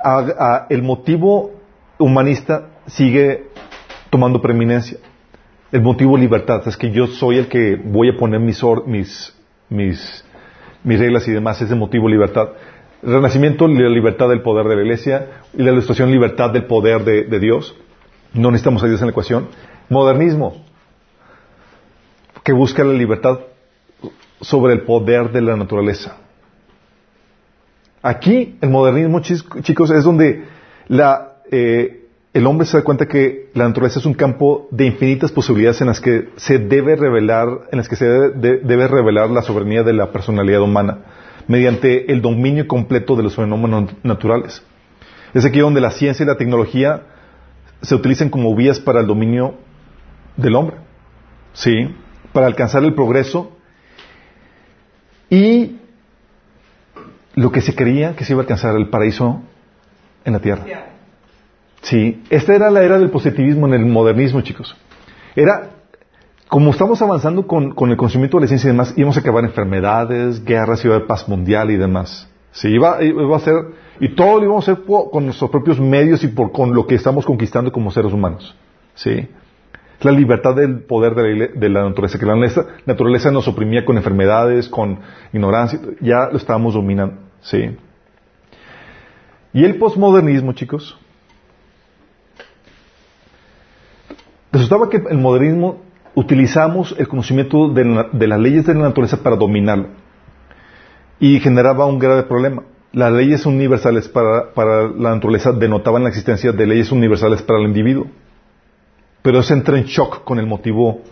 [0.02, 1.52] a- a- el motivo
[1.98, 3.44] humanista sigue
[4.10, 4.98] tomando preeminencia.
[5.70, 9.32] El motivo libertad es que yo soy el que voy a poner mis, or- mis,
[9.68, 10.24] mis,
[10.86, 12.50] mis reglas y demás, es el motivo libertad.
[13.02, 17.40] Renacimiento, la libertad del poder de la iglesia, y la ilustración, libertad del poder de,
[17.40, 17.74] Dios.
[18.32, 19.48] No necesitamos a Dios en la ecuación.
[19.88, 20.64] Modernismo,
[22.44, 23.40] que busca la libertad
[24.40, 26.18] sobre el poder de la naturaleza.
[28.00, 30.44] Aquí, el modernismo, chicos, es donde
[30.86, 32.05] la, eh,
[32.36, 35.86] el hombre se da cuenta que la naturaleza es un campo de infinitas posibilidades en
[35.86, 39.82] las que se debe revelar, en las que se debe, de- debe revelar la soberanía
[39.82, 40.98] de la personalidad humana
[41.48, 44.62] mediante el dominio completo de los fenómenos naturales.
[45.32, 47.04] Es aquí donde la ciencia y la tecnología
[47.80, 49.54] se utilizan como vías para el dominio
[50.36, 50.76] del hombre.
[51.54, 51.94] ¿sí?
[52.34, 53.56] Para alcanzar el progreso
[55.30, 55.76] y
[57.34, 59.40] lo que se creía que se iba a alcanzar el paraíso
[60.26, 60.64] en la tierra.
[61.86, 64.76] Sí, esta era la era del positivismo en el modernismo, chicos.
[65.36, 65.70] Era,
[66.48, 70.44] como estamos avanzando con, el conocimiento de la ciencia y demás, íbamos a acabar enfermedades,
[70.44, 72.28] guerras, iba a haber paz mundial y demás.
[72.50, 73.54] Sí, iba, a ser,
[74.00, 76.96] y todo lo íbamos a hacer con nuestros propios medios y por, con lo que
[76.96, 78.56] estamos conquistando como seres humanos.
[78.94, 79.28] Sí.
[80.00, 82.34] La libertad del poder de la, naturaleza, que la
[82.84, 84.98] naturaleza nos oprimía con enfermedades, con
[85.32, 87.14] ignorancia, ya lo estábamos dominando.
[87.42, 87.76] Sí.
[89.52, 90.98] Y el posmodernismo, chicos,
[94.56, 95.82] resultaba que el modernismo
[96.14, 97.84] utilizamos el conocimiento de,
[98.26, 99.88] las leyes de la naturaleza para dominarlo
[101.20, 102.62] y generaba un grave problema.
[102.92, 107.66] Las leyes universales para, para la naturaleza denotaban la existencia de leyes universales para el
[107.66, 108.06] individuo.
[109.22, 111.02] Pero eso entra en shock con el motivo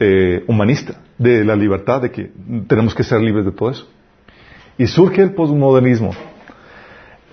[0.00, 2.32] eh, humanista, de la libertad, de que
[2.66, 3.86] tenemos que ser libres de todo eso.
[4.78, 6.12] Y surge el postmodernismo,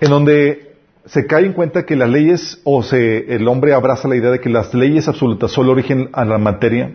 [0.00, 0.67] en donde
[1.08, 4.40] se cae en cuenta que las leyes, o se, el hombre abraza la idea de
[4.40, 6.94] que las leyes absolutas solo origen a la materia,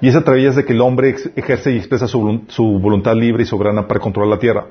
[0.00, 3.42] y es a través de que el hombre ejerce y expresa su, su voluntad libre
[3.42, 4.66] y soberana para controlar la tierra.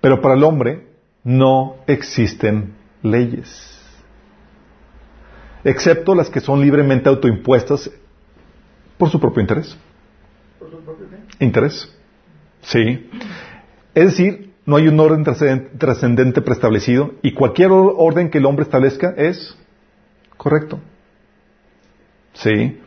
[0.00, 0.86] Pero para el hombre
[1.24, 3.80] no existen leyes
[5.64, 7.90] excepto las que son libremente autoimpuestas
[8.98, 9.76] por su propio interés.
[10.58, 11.06] ¿Por su propio
[11.38, 11.94] interés?
[12.62, 13.08] Sí.
[13.94, 19.12] Es decir, no hay un orden trascendente preestablecido y cualquier orden que el hombre establezca
[19.16, 19.58] es
[20.36, 20.78] correcto.
[22.34, 22.78] Sí.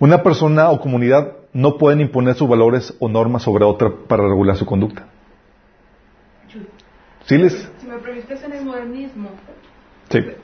[0.00, 4.56] Una persona o comunidad no pueden imponer sus valores o normas sobre otra para regular
[4.56, 5.06] su conducta.
[7.26, 7.70] ¿Sí les?
[7.78, 9.30] Si me preguntas en el modernismo,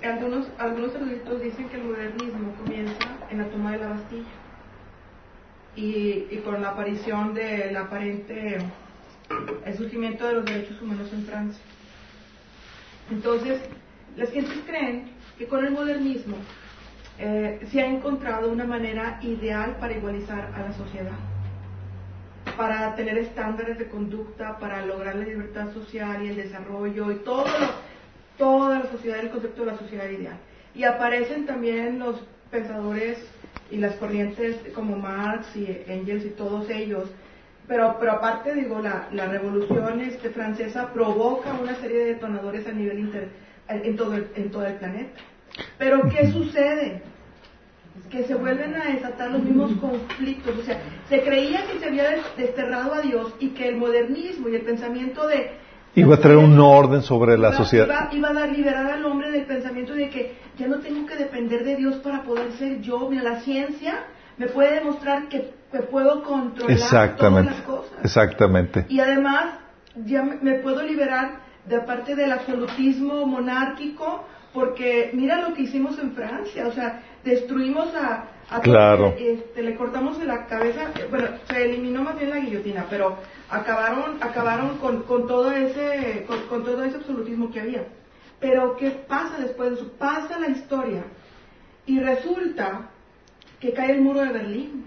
[0.05, 2.95] algunos, algunos eruditos dicen que el modernismo comienza
[3.31, 4.31] en la toma de la Bastilla
[5.75, 8.59] y, y con la aparición del aparente
[9.65, 11.63] el surgimiento de los derechos humanos en Francia.
[13.11, 13.61] Entonces,
[14.17, 16.37] las gentes creen que con el modernismo
[17.19, 21.19] eh, se ha encontrado una manera ideal para igualizar a la sociedad,
[22.57, 28.79] para tener estándares de conducta, para lograr la libertad social y el desarrollo y toda
[28.79, 30.39] la sociedad, el concepto de la sociedad ideal.
[30.75, 33.19] Y aparecen también los pensadores
[33.71, 37.11] y las corrientes como Marx y Engels y todos ellos.
[37.69, 42.73] Pero, pero aparte, digo, la, la revolución este, francesa provoca una serie de detonadores a
[42.73, 43.29] nivel inter,
[43.69, 45.21] en, todo el, en todo el planeta.
[45.79, 47.03] Pero ¿qué sucede?
[48.11, 50.57] que se vuelven a desatar los mismos conflictos.
[50.57, 52.05] O sea, se creía que se había
[52.37, 55.51] desterrado a Dios y que el modernismo y el pensamiento de
[55.95, 58.11] Iba a traer un orden sobre la sociedad.
[58.13, 61.77] Iba, a liberar al hombre del pensamiento de que ya no tengo que depender de
[61.77, 63.09] Dios para poder ser yo.
[63.11, 64.05] Mira, la ciencia
[64.37, 65.51] me puede demostrar que,
[65.91, 67.93] puedo controlar todas las cosas.
[68.03, 68.87] Exactamente.
[68.89, 69.55] Y además,
[70.05, 76.13] ya me, puedo liberar de parte del absolutismo monárquico, porque mira lo que hicimos en
[76.13, 78.25] Francia, o sea, destruimos a,
[78.63, 79.15] claro.
[79.19, 83.19] este, le cortamos de la cabeza, bueno, se eliminó más bien la guillotina, pero
[83.51, 87.85] acabaron, acabaron con, con todo ese, con, todo ese absolutismo que había.
[88.41, 89.93] Pero ¿qué pasa después de eso?
[89.99, 91.05] Pasa la historia
[91.85, 92.91] y resulta
[93.61, 94.85] que cae el muro de Berlín.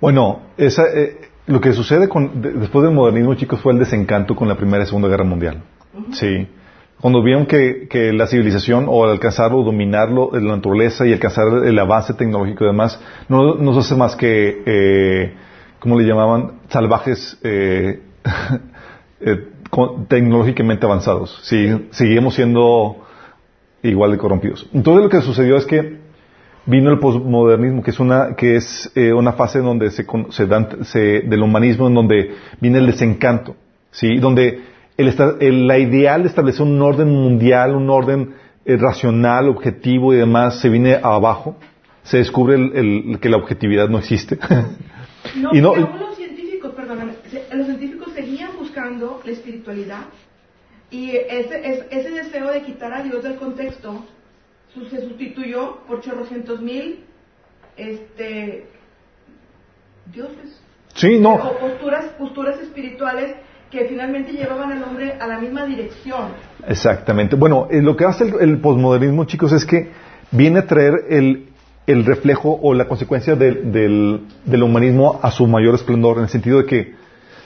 [0.00, 4.48] Bueno, esa, eh, lo que sucede con, después del modernismo, chicos, fue el desencanto con
[4.48, 5.62] la Primera y Segunda Guerra Mundial.
[6.12, 6.46] Sí.
[7.00, 12.14] Cuando vieron que, que, la civilización, o alcanzarlo, dominarlo, la naturaleza y alcanzar el avance
[12.14, 15.34] tecnológico y demás, no nos hace más que eh,
[15.78, 16.60] ¿cómo le llamaban?
[16.68, 18.02] Salvajes eh,
[19.20, 19.48] eh,
[20.08, 21.38] tecnológicamente avanzados.
[21.42, 22.96] Sí, seguimos siendo
[23.82, 24.68] igual de corrompidos.
[24.72, 26.05] Entonces lo que sucedió es que
[26.66, 30.46] vino el posmodernismo, que es una, que es, eh, una fase en donde se, se,
[30.46, 33.56] dan, se, del humanismo, en donde viene el desencanto,
[33.90, 34.16] ¿sí?
[34.18, 34.60] Donde
[34.96, 38.34] el, el, la ideal de establecer un orden mundial, un orden
[38.66, 41.56] racional, objetivo y demás, se viene abajo.
[42.02, 44.38] Se descubre el, que la objetividad no existe.
[45.34, 47.14] No, y los científicos, perdóname,
[47.52, 50.04] los científicos seguían buscando la espiritualidad
[50.88, 54.04] y ese, ese deseo de quitar a Dios del contexto
[54.84, 57.04] se sustituyó por chorrocientos mil
[57.76, 58.66] este,
[60.12, 60.60] dioses.
[60.94, 61.34] Sí, no.
[61.34, 63.34] O posturas, posturas espirituales
[63.70, 66.28] que finalmente llevaban al hombre a la misma dirección.
[66.66, 67.36] Exactamente.
[67.36, 69.90] Bueno, eh, lo que hace el, el posmodernismo, chicos, es que
[70.30, 71.48] viene a traer el,
[71.86, 74.26] el reflejo o la consecuencia del,
[74.62, 76.94] humanismo a su mayor esplendor, en el sentido de que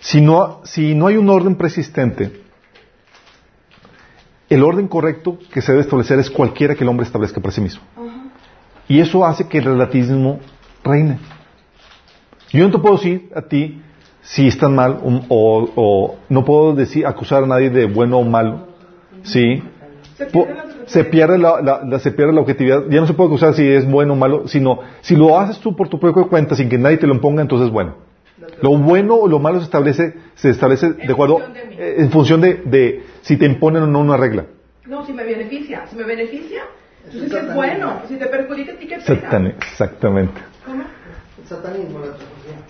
[0.00, 2.40] si no, si no hay un orden persistente,
[4.50, 7.60] el orden correcto que se debe establecer es cualquiera que el hombre establezca para sí
[7.60, 7.82] mismo.
[8.88, 10.40] Y eso hace que el relativismo
[10.82, 11.18] reine.
[12.52, 13.80] Yo no te puedo decir a ti
[14.22, 14.98] si están mal
[15.28, 18.66] o, no puedo decir acusar a nadie de bueno o malo.
[19.22, 19.62] ¿Sí?
[20.86, 22.82] Se pierde, la, se pierde la objetividad.
[22.90, 25.76] Ya no se puede acusar si es bueno o malo, sino si lo haces tú
[25.76, 27.94] por tu propia cuenta sin que nadie te lo imponga, entonces bueno.
[28.60, 32.54] Lo bueno o lo malo se establece, se establece de acuerdo eh, en función de,
[32.56, 34.46] de, si te imponen o no una regla.
[34.86, 35.86] No, si me beneficia.
[35.86, 36.62] Si me beneficia,
[37.04, 38.02] entonces es bueno.
[38.08, 40.40] Si te perjudica, ¿qué Exactamente.
[40.66, 40.84] ¿Cómo?
[41.50, 42.00] satanismo.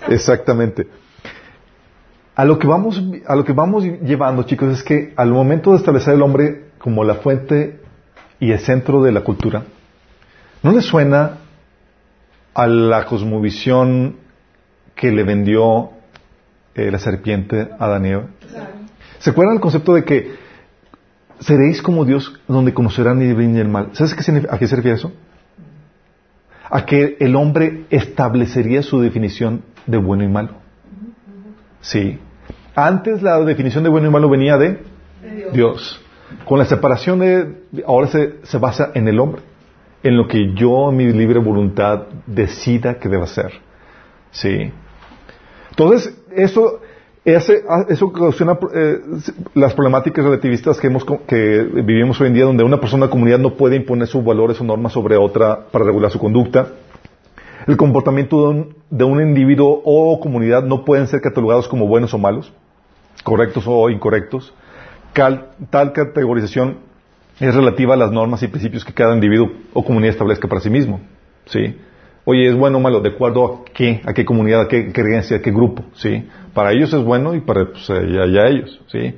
[0.09, 0.89] Exactamente.
[2.35, 5.77] A lo que vamos, a lo que vamos llevando, chicos, es que al momento de
[5.77, 7.81] establecer el hombre como la fuente
[8.39, 9.65] y el centro de la cultura,
[10.63, 11.39] ¿no le suena
[12.55, 14.17] a la cosmovisión
[14.95, 15.91] que le vendió
[16.75, 18.29] eh, la serpiente a Daniel?
[19.21, 20.35] ¿Se acuerdan el concepto de que
[21.41, 23.91] seréis como Dios donde conocerán el bien y el mal?
[23.93, 25.13] ¿Sabes a qué se refiere eso?
[26.71, 30.55] A que el hombre establecería su definición de bueno y malo.
[31.83, 32.19] Sí.
[32.75, 34.83] Antes la definición de bueno y malo venía de
[35.53, 36.01] Dios.
[36.47, 37.57] Con la separación de,
[37.87, 39.43] ahora se, se, basa en el hombre,
[40.03, 43.53] en lo que yo, mi libre voluntad, decida que deba ser.
[44.31, 44.73] Sí.
[45.71, 46.81] Entonces, eso,
[47.25, 48.99] ese, eso ocasiona eh,
[49.55, 50.89] las problemáticas relativistas que,
[51.85, 54.65] vivimos hoy en día, donde una persona, una comunidad no puede imponer sus valores o
[54.65, 56.69] normas sobre otra para regular su conducta.
[57.67, 62.15] El comportamiento de un, de un individuo o comunidad no pueden ser catalogados como buenos
[62.15, 62.53] o malos,
[63.23, 64.55] correctos o incorrectos.
[65.13, 66.79] tal categorización
[67.39, 70.71] es relativa a las normas y principios que cada individuo o comunidad establezca para sí
[70.71, 71.01] mismo.
[71.47, 71.77] ¿sí?
[72.33, 73.01] Oye, ¿es bueno o malo?
[73.01, 74.03] ¿De acuerdo a qué?
[74.07, 74.61] ¿A qué comunidad?
[74.61, 75.39] ¿A qué creencia?
[75.39, 75.83] ¿A qué grupo?
[75.95, 76.29] ¿sí?
[76.55, 78.81] Para ellos es bueno y para pues, ya, ellos.
[78.87, 79.17] ¿sí?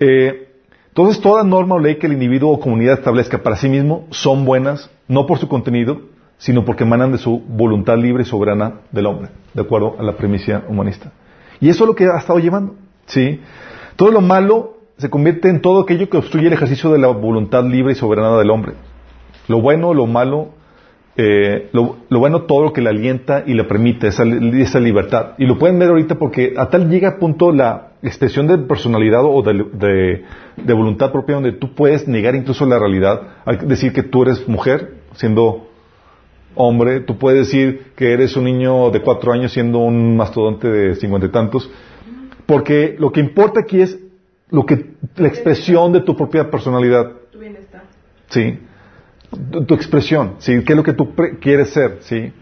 [0.00, 0.48] Eh,
[0.88, 4.44] entonces, toda norma o ley que el individuo o comunidad establezca para sí mismo son
[4.44, 6.00] buenas, no por su contenido,
[6.38, 10.16] sino porque emanan de su voluntad libre y soberana del hombre, de acuerdo a la
[10.16, 11.12] premisa humanista.
[11.60, 12.74] Y eso es lo que ha estado llevando.
[13.06, 13.38] ¿sí?
[13.94, 17.62] Todo lo malo se convierte en todo aquello que obstruye el ejercicio de la voluntad
[17.62, 18.72] libre y soberana del hombre.
[19.46, 20.57] Lo bueno, lo malo,
[21.20, 25.32] eh, lo, bueno, todo lo que le alienta y le permite, esa, esa, libertad.
[25.36, 29.22] Y lo pueden ver ahorita porque a tal llega a punto la expresión de personalidad
[29.24, 30.22] o de,
[30.56, 34.46] de voluntad propia donde tú puedes negar incluso la realidad, al decir que tú eres
[34.46, 35.66] mujer, siendo
[36.54, 40.94] hombre, tú puedes decir que eres un niño de cuatro años siendo un mastodonte de
[40.94, 41.68] cincuenta y tantos,
[42.46, 43.98] porque lo que importa aquí es
[44.50, 47.12] lo que, la expresión de tu propia personalidad.
[47.32, 47.82] Tu bienestar.
[48.28, 48.58] Sí.
[49.66, 50.62] Tu, expresión, ¿sí?
[50.64, 51.98] ¿Qué es lo que tú quieres ser?
[52.00, 52.32] ¿Sí?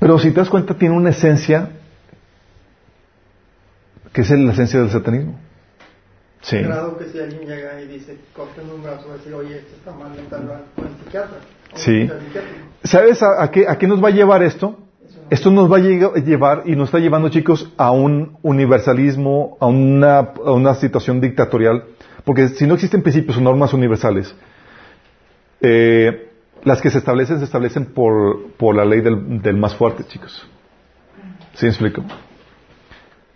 [0.00, 1.70] Pero si te das cuenta, tiene una esencia
[4.12, 5.38] que es la esencia del satanismo.
[6.40, 6.58] Sí.
[6.58, 8.16] Grado que si alguien llega y dice,
[8.74, 10.12] un brazo, decir, oye, esto está mal,
[11.04, 11.38] psiquiatra.
[11.74, 12.10] Sí.
[12.84, 14.78] ¿Sabes a, qué, a qué nos va a llevar esto?
[15.30, 20.18] Esto nos va a llevar y nos está llevando, chicos, a un universalismo, a una,
[20.18, 21.84] a una situación dictatorial,
[22.24, 24.34] porque si no existen principios o normas universales,
[25.60, 26.30] eh,
[26.64, 30.46] las que se establecen se establecen por, por la ley del, del, más fuerte, chicos.
[31.54, 32.04] ¿Sí me explico?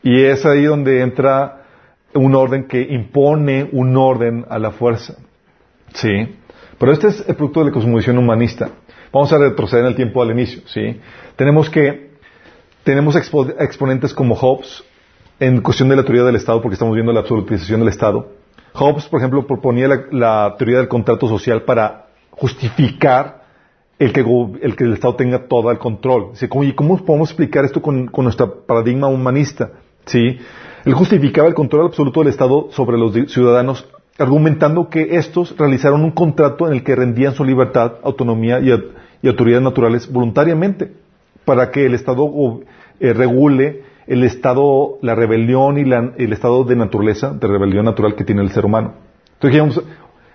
[0.03, 1.63] Y es ahí donde entra
[2.15, 5.15] un orden que impone un orden a la fuerza.
[5.95, 6.37] ¿Sí?
[6.79, 8.71] Pero este es el producto de la cosmovisión humanista.
[9.13, 10.99] Vamos a retroceder en el tiempo al inicio, ¿sí?
[11.37, 12.13] Tenemos que,
[12.83, 14.83] tenemos exponentes como Hobbes
[15.39, 18.33] en cuestión de la teoría del Estado, porque estamos viendo la absolutización del Estado.
[18.73, 23.43] Hobbes, por ejemplo, proponía la, teoría del contrato social para justificar
[23.99, 24.21] el que,
[24.63, 26.33] el que el Estado tenga todo el control.
[26.63, 29.73] ¿Y cómo podemos explicar esto con, nuestro paradigma humanista?
[30.07, 30.39] ¿Sí?
[30.85, 33.87] Él justificaba el control absoluto del Estado sobre los ciudadanos
[34.19, 38.71] argumentando que estos realizaron un contrato en el que rendían su libertad, autonomía y,
[39.27, 40.93] autoridades naturales voluntariamente
[41.45, 42.29] para que el Estado
[43.01, 48.25] eh, regule el estado, la rebelión y el estado de naturaleza, de rebelión natural que
[48.25, 48.95] tiene el ser humano.
[49.41, 49.85] Entonces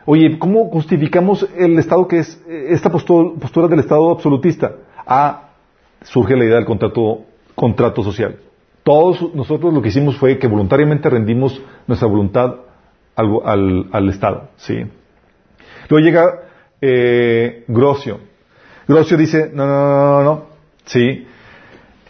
[0.07, 4.71] oye, ¿cómo justificamos el Estado que es eh, esta postura, del Estado absolutista?
[5.05, 5.49] Ah,
[6.01, 8.37] surge la idea del contrato, contrato social.
[8.83, 12.55] Todos nosotros lo que hicimos fue que voluntariamente rendimos nuestra voluntad
[13.15, 14.49] al, Estado.
[14.55, 14.75] ¿sí?
[15.89, 16.23] Luego llega
[16.79, 17.65] eh.
[17.67, 20.45] Grocio dice, no, no, no, no, no,
[20.85, 21.27] ¿sí?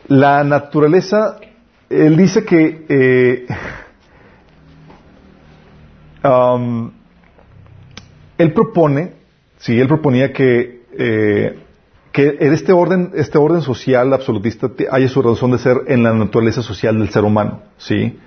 [0.10, 1.40] La naturaleza,
[1.90, 3.48] él dice que eh,
[6.24, 6.92] um,
[8.38, 9.14] él propone,
[9.58, 11.60] sí, él proponía que, eh,
[12.12, 16.14] que en este orden, este orden social absolutista haya su razón de ser en la
[16.14, 18.18] naturaleza social del ser humano, ¿sí?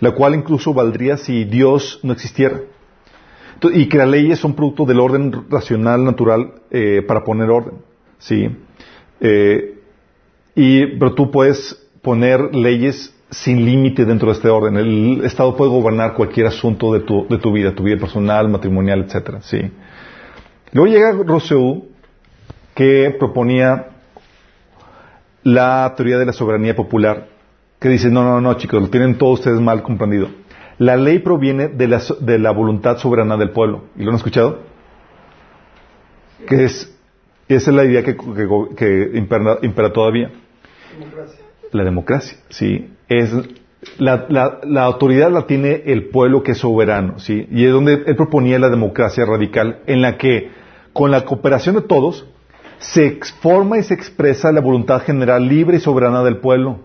[0.00, 2.60] la cual incluso valdría si Dios no existiera.
[3.72, 7.78] Y que las leyes son producto del orden racional, natural, eh, para poner orden.
[8.18, 8.48] ¿sí?
[9.20, 9.80] Eh,
[10.54, 14.76] y, pero tú puedes poner leyes sin límite dentro de este orden.
[14.76, 19.04] El Estado puede gobernar cualquier asunto de tu, de tu vida, tu vida personal, matrimonial,
[19.04, 19.42] etcétera.
[19.42, 19.70] Sí.
[20.72, 21.86] Luego llega Rousseau,
[22.74, 23.88] que proponía
[25.42, 27.28] la teoría de la soberanía popular,
[27.78, 30.28] que dice, no, no, no, chicos, lo tienen todos ustedes mal comprendido.
[30.78, 33.84] La ley proviene de la, de la voluntad soberana del pueblo.
[33.96, 34.60] ¿Y lo han escuchado?
[36.46, 36.96] Que es,
[37.48, 38.16] esa es la idea que,
[38.76, 40.30] que, impera, todavía.
[41.72, 42.90] La democracia, sí.
[43.08, 43.32] Es,
[43.98, 47.46] la, la, la, autoridad la tiene el pueblo que es soberano, ¿sí?
[47.50, 50.50] Y es donde él proponía la democracia radical, en la que,
[50.92, 52.26] con la cooperación de todos,
[52.78, 56.80] se forma y se expresa la voluntad general libre y soberana del pueblo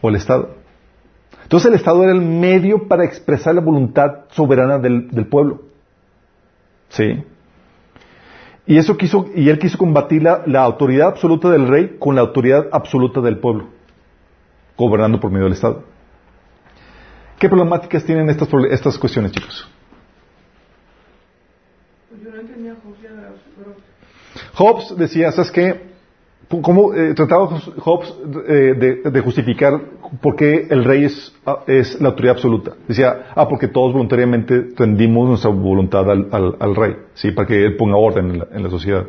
[0.00, 0.56] o el Estado.
[1.42, 5.62] Entonces el Estado era el medio para expresar la voluntad soberana del, pueblo.
[6.90, 7.24] ¿Sí?
[8.68, 12.20] Y eso quiso, y él quiso combatir la, la, autoridad absoluta del rey con la
[12.20, 13.70] autoridad absoluta del pueblo,
[14.76, 15.84] gobernando por medio del Estado.
[17.38, 19.66] ¿Qué problemáticas tienen estas, estas cuestiones, chicos?
[22.10, 22.76] Pues yo no entendía
[24.52, 25.87] Hobbes decía, ¿sabes qué?
[26.48, 28.14] ¿Cómo eh, trataba Hobbes
[28.48, 29.78] eh, de, justificar
[30.22, 32.72] por qué el rey es, ah, es, la autoridad absoluta?
[32.86, 37.32] Decía, ah, porque todos voluntariamente rendimos nuestra voluntad al, rey, ¿sí?
[37.32, 39.04] Para que él ponga orden en la, sociedad.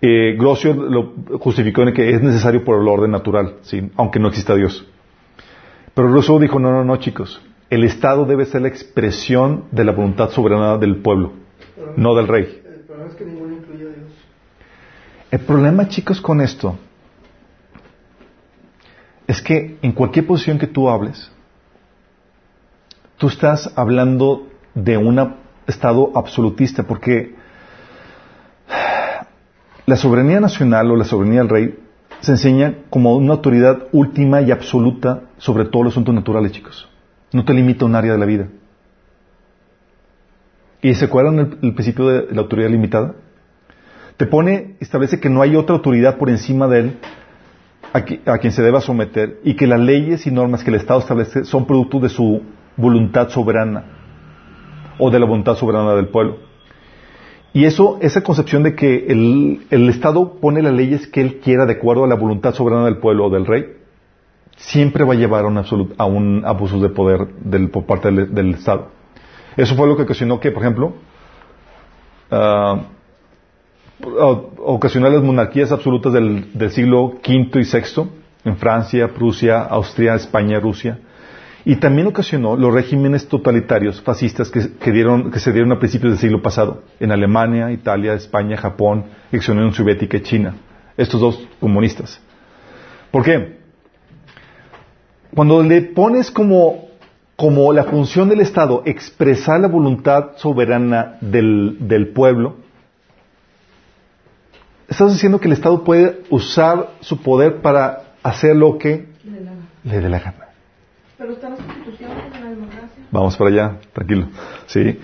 [0.00, 3.90] Eh, lo justificó en que es necesario por el orden natural, ¿sí?
[3.96, 4.86] Aunque no exista Dios.
[5.94, 7.42] Pero Rousseau dijo, no, no, no, chicos.
[7.70, 11.32] El Estado debe ser la expresión de la voluntad soberana del pueblo,
[11.96, 12.62] no del rey.
[12.64, 14.10] El problema es que ninguno incluye a Dios.
[15.36, 16.78] El problema, chicos, con esto
[19.26, 21.30] es que en cualquier posición que tú hables,
[23.18, 25.34] tú estás hablando de un
[25.66, 27.34] Estado absolutista, porque
[29.84, 31.78] la soberanía nacional o la soberanía del rey
[32.20, 36.88] se enseña como una autoridad última y absoluta sobre todos los asuntos naturales, chicos.
[37.34, 38.48] No te limita un área de la vida.
[40.80, 43.16] ¿Y se acuerdan el, el principio de la autoridad limitada?
[44.16, 46.98] Te pone, establece que no hay otra autoridad por encima de él
[47.92, 51.44] a, quien se deba someter y que las leyes y normas que el Estado establece
[51.44, 52.42] son producto de su
[52.76, 53.84] voluntad soberana
[54.98, 56.38] o de la voluntad soberana del pueblo.
[57.52, 61.74] Y eso, esa concepción de que el, Estado pone las leyes que él quiera de
[61.74, 63.76] acuerdo a la voluntad soberana del pueblo o del rey,
[64.56, 67.28] siempre va a llevar a un, a un abuso de poder
[67.70, 68.88] por parte del, Estado.
[69.56, 70.94] Eso fue lo que ocasionó que, por ejemplo,
[72.30, 72.95] uh,
[74.00, 78.10] ocasionó las monarquías absolutas del, siglo V y VI
[78.44, 80.98] en Francia, Prusia, Austria, España, Rusia.
[81.64, 86.20] Y también ocasionó los regímenes totalitarios fascistas que, dieron, que se dieron a principios del
[86.20, 90.54] siglo pasado en Alemania, Italia, España, Japón, ex Unión Soviética y China.
[90.96, 92.20] Estos dos comunistas.
[93.10, 93.58] ¿Por qué?
[95.34, 96.86] Cuando le pones como,
[97.34, 102.58] como la función del Estado expresar la voluntad soberana del, del pueblo,
[104.96, 109.06] Estás diciendo que el Estado puede usar su poder para hacer lo que
[109.84, 110.46] le dé la gana.
[111.18, 113.04] Pero están las constituciones de la democracia.
[113.10, 114.28] Vamos para allá, tranquilo.
[114.64, 114.98] ¿Sí?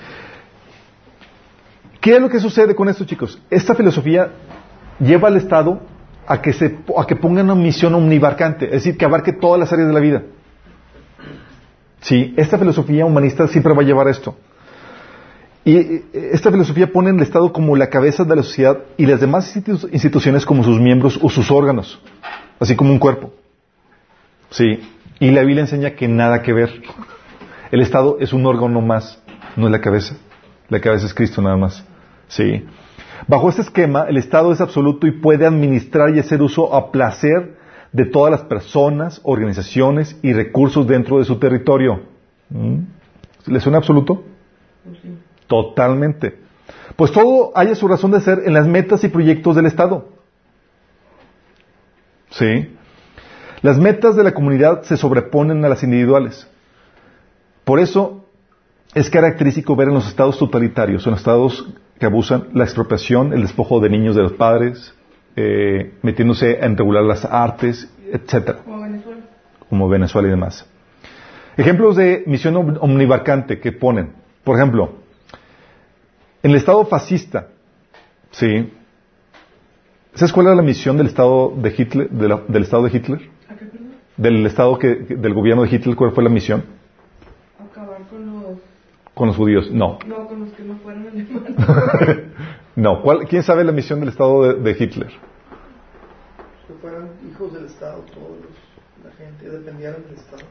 [2.00, 3.38] ¿Qué es lo que sucede con esto, chicos?
[3.50, 4.30] Esta filosofía
[4.98, 5.82] lleva al Estado
[6.26, 9.74] a que, se, a que ponga una misión omnibarcante, es decir, que abarque todas las
[9.74, 10.22] áreas de la vida.
[12.00, 14.38] Sí, esta filosofía humanista siempre va a llevar esto.
[15.64, 19.54] Y esta filosofía pone el Estado como la cabeza de la sociedad y las demás
[19.56, 22.00] instituciones como sus miembros o sus órganos,
[22.58, 23.32] así como un cuerpo.
[24.50, 24.80] Sí.
[25.20, 26.82] Y la Biblia enseña que nada que ver.
[27.70, 29.22] El Estado es un órgano más,
[29.56, 30.16] no es la cabeza.
[30.68, 31.84] La cabeza es Cristo nada más.
[32.26, 32.64] Sí.
[33.28, 37.56] Bajo este esquema, el Estado es absoluto y puede administrar y hacer uso a placer
[37.92, 42.02] de todas las personas, organizaciones y recursos dentro de su territorio.
[42.50, 42.78] ¿Mm?
[43.46, 44.24] ¿Le suena absoluto?
[45.02, 45.11] Sí.
[45.52, 46.38] Totalmente.
[46.96, 50.08] Pues todo haya su razón de ser en las metas y proyectos del Estado.
[52.30, 52.74] ¿Sí?
[53.60, 56.48] Las metas de la comunidad se sobreponen a las individuales.
[57.64, 58.24] Por eso
[58.94, 61.68] es característico ver en los estados totalitarios, en los estados
[62.00, 64.94] que abusan la expropiación, el despojo de niños de los padres,
[65.36, 68.60] eh, metiéndose en regular las artes, etcétera.
[68.64, 69.20] Como Venezuela.
[69.68, 70.66] Como Venezuela y demás.
[71.58, 74.14] Ejemplos de misión omnibarcante que ponen.
[74.44, 75.01] Por ejemplo,
[76.42, 77.48] en el Estado fascista,
[78.32, 78.72] ¿sí?
[80.14, 82.10] ¿Sabes cuál era la misión del Estado de Hitler?
[82.10, 83.30] del Estado de Hitler?
[84.16, 86.64] Del Estado que, del gobierno de Hitler, ¿cuál fue la misión?
[87.58, 88.58] Acabar con los...
[89.14, 89.98] Con los judíos, no.
[90.06, 91.56] No, con los que no fueron alemanes.
[92.76, 95.10] no, ¿quién sabe la misión del Estado de, Hitler?
[96.80, 100.42] fueran hijos del Estado, todos los, la gente, dependieran del Estado.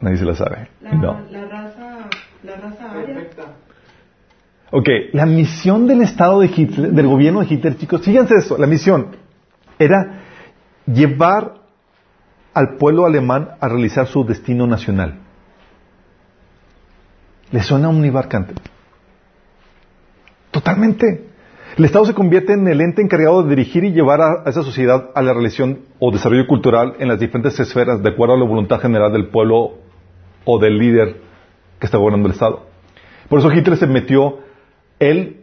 [0.00, 0.68] Nadie se la sabe.
[0.80, 1.20] La, no.
[1.30, 2.08] la raza,
[2.42, 3.28] la raza aria.
[4.70, 8.66] Ok, la misión del Estado de Hitler, del gobierno de Hitler, chicos, fíjense eso, la
[8.66, 9.16] misión
[9.78, 10.22] era
[10.86, 11.54] llevar
[12.52, 15.20] al pueblo alemán a realizar su destino nacional.
[17.52, 18.54] ¿Le suena omnibarcante?
[20.50, 21.26] Totalmente.
[21.76, 25.10] El Estado se convierte en el ente encargado de dirigir y llevar a, esa sociedad
[25.14, 28.80] a la realización o desarrollo cultural en las diferentes esferas de acuerdo a la voluntad
[28.80, 29.74] general del pueblo
[30.46, 31.20] o del líder
[31.78, 32.66] que está gobernando el Estado.
[33.28, 34.38] Por eso Hitler se metió,
[34.98, 35.42] él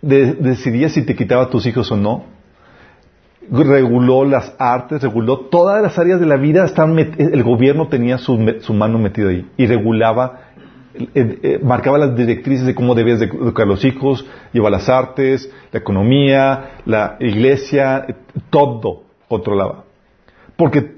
[0.00, 2.24] decidía si te quitaba tus hijos o no,
[3.50, 6.66] reguló las artes, reguló todas las áreas de la vida,
[7.18, 10.48] el gobierno tenía su, su mano metida ahí y regulaba
[11.14, 15.78] eh, marcaba las directrices de cómo debías educar a los hijos, llevar las artes, la
[15.78, 18.06] economía, la iglesia,
[18.50, 19.84] todo controlaba.
[20.56, 20.96] Porque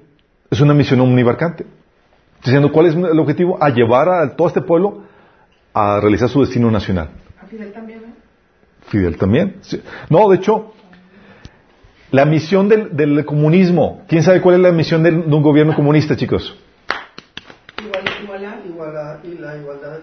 [0.50, 1.66] es una misión omnibarcante.
[2.42, 3.62] Diciendo, ¿cuál es el objetivo?
[3.62, 5.02] A llevar a todo este pueblo
[5.74, 7.10] a realizar su destino nacional.
[7.50, 7.98] ¿A Fidel también?
[7.98, 8.14] ¿eh?
[8.86, 9.56] Fidel también.
[10.08, 10.72] No, de hecho,
[12.12, 14.04] la misión del, comunismo.
[14.06, 16.56] ¿Quién sabe cuál es la misión de un gobierno comunista, chicos?
[19.40, 20.00] la igualdad de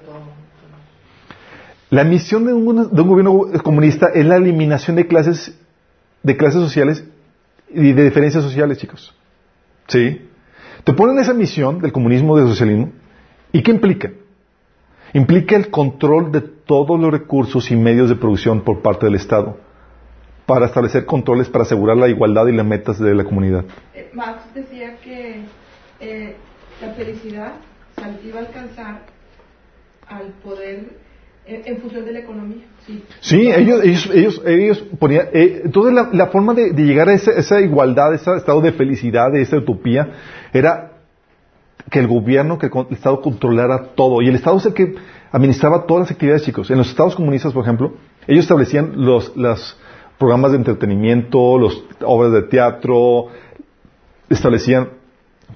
[1.89, 5.57] La misión de un, gobierno comunista es la eliminación de clases,
[6.23, 7.05] de clases sociales
[7.69, 9.15] y de diferencias sociales, chicos.
[9.87, 10.21] ¿Sí?
[10.83, 12.91] Te ponen esa misión del comunismo, del socialismo,
[13.53, 14.11] ¿y qué implica?
[15.13, 19.57] Implica el control de todos los recursos y medios de producción por parte del Estado
[20.45, 23.65] para establecer controles para asegurar la igualdad y las metas de la comunidad.
[23.93, 25.41] Eh, Marx decía que
[25.99, 26.35] eh,
[26.81, 27.53] la felicidad
[27.95, 29.01] se iba a alcanzar
[30.07, 30.85] al poder
[31.45, 32.65] en, función de la economía.
[33.21, 37.59] Sí, ellos, ellos, ellos, ellos ponían, eh, entonces la, forma de, llegar a esa, esa
[37.61, 40.09] igualdad, ese estado de felicidad, de esa utopía,
[40.53, 40.96] era
[41.89, 44.21] que el gobierno, que el Estado controlara todo.
[44.21, 44.95] Y el Estado es el que
[45.31, 46.69] administraba todas las actividades, chicos.
[46.69, 47.93] En los Estados comunistas, por ejemplo,
[48.27, 49.77] ellos establecían los, los
[50.17, 53.27] programas de entretenimiento, las obras de teatro,
[54.29, 54.89] establecían,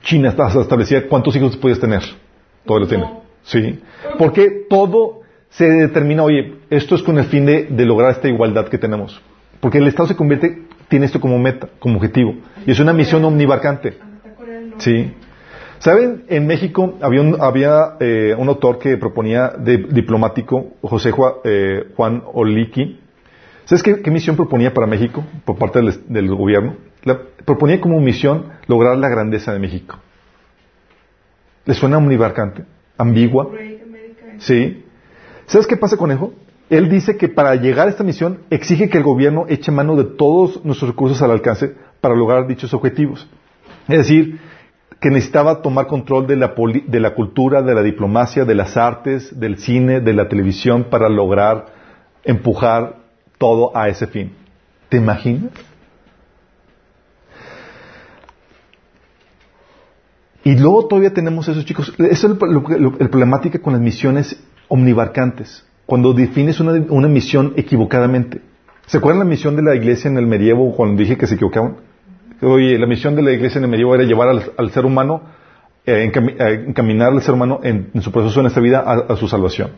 [0.04, 2.02] China establecía cuántos hijos podías tener.
[2.66, 3.06] Todo lo tiene.
[3.44, 3.80] Sí.
[4.18, 8.78] Porque todo se determina, oye, esto es con el fin de, lograr esta igualdad que
[8.78, 9.22] tenemos.
[9.60, 12.36] Porque el Estado se convierte, tiene esto como meta, como objetivo.
[12.66, 13.98] Y es una misión omnibarcante.
[14.78, 15.14] Sí.
[15.82, 16.26] ¿Saben?
[16.28, 21.12] En México había un, había, eh, un autor que proponía de diplomático, José
[21.44, 23.00] eh, Juan Oliki.
[23.66, 26.76] ¿Sabes qué, misión proponía para México por parte del, gobierno?
[27.46, 29.98] proponía como misión lograr la grandeza de México.
[31.66, 32.64] ¿Le suena omnibarcante?
[33.00, 33.50] ¿Ambigua?
[34.38, 34.86] Sí.
[35.48, 36.32] ¿Sabes qué pasa con eso?
[36.70, 40.04] Él dice que para llegar a esta misión exige que el gobierno eche mano de
[40.04, 43.28] todos nuestros recursos al alcance para lograr dichos objetivos.
[43.88, 44.40] Es decir,
[45.02, 46.54] que necesitaba tomar control de la,
[46.86, 51.10] de la cultura, de la diplomacia, de las artes, del cine, de la televisión para
[51.10, 51.66] lograr
[52.24, 52.98] empujar
[53.40, 54.32] todo a ese fin.
[54.90, 55.52] ¿Te imaginas?
[60.44, 61.92] Y luego todavía tenemos esos chicos.
[61.98, 62.34] Eso es
[62.80, 65.66] el, problemática con las misiones omnibarcantes.
[65.88, 68.42] Cuando defines una, una, misión equivocadamente.
[68.86, 71.91] ¿Se acuerdan la misión de la iglesia en el medievo cuando dije que se equivocaban?
[72.42, 75.22] Oye, la misión de la iglesia en el medievo era llevar al, ser humano,
[75.86, 79.72] eh, eh, encaminar al ser humano en, su proceso en esta vida a, su salvación.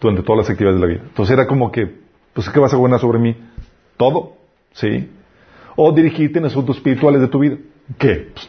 [0.00, 1.04] Durante todas las actividades de la vida.
[1.06, 2.00] Entonces era como que,
[2.32, 3.36] pues, ¿qué vas a gobernar sobre mí?
[3.96, 4.34] Todo.
[4.72, 5.10] ¿Sí?
[5.76, 7.56] O dirigirte en asuntos espirituales de tu vida.
[7.98, 8.30] ¿Qué?
[8.32, 8.48] Pues,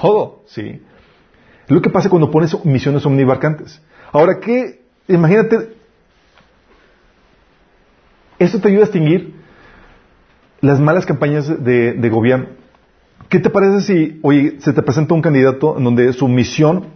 [0.00, 0.82] todo, ¿sí?
[1.68, 3.80] Lo que pasa cuando pones misiones omnibarcantes.
[4.12, 4.80] Ahora, ¿qué?
[5.06, 5.76] Imagínate,
[8.38, 9.34] esto te ayuda a distinguir
[10.60, 12.48] las malas campañas de, gobierno.
[13.28, 16.86] ¿Qué te parece si, oye, se te presenta un candidato en donde su misión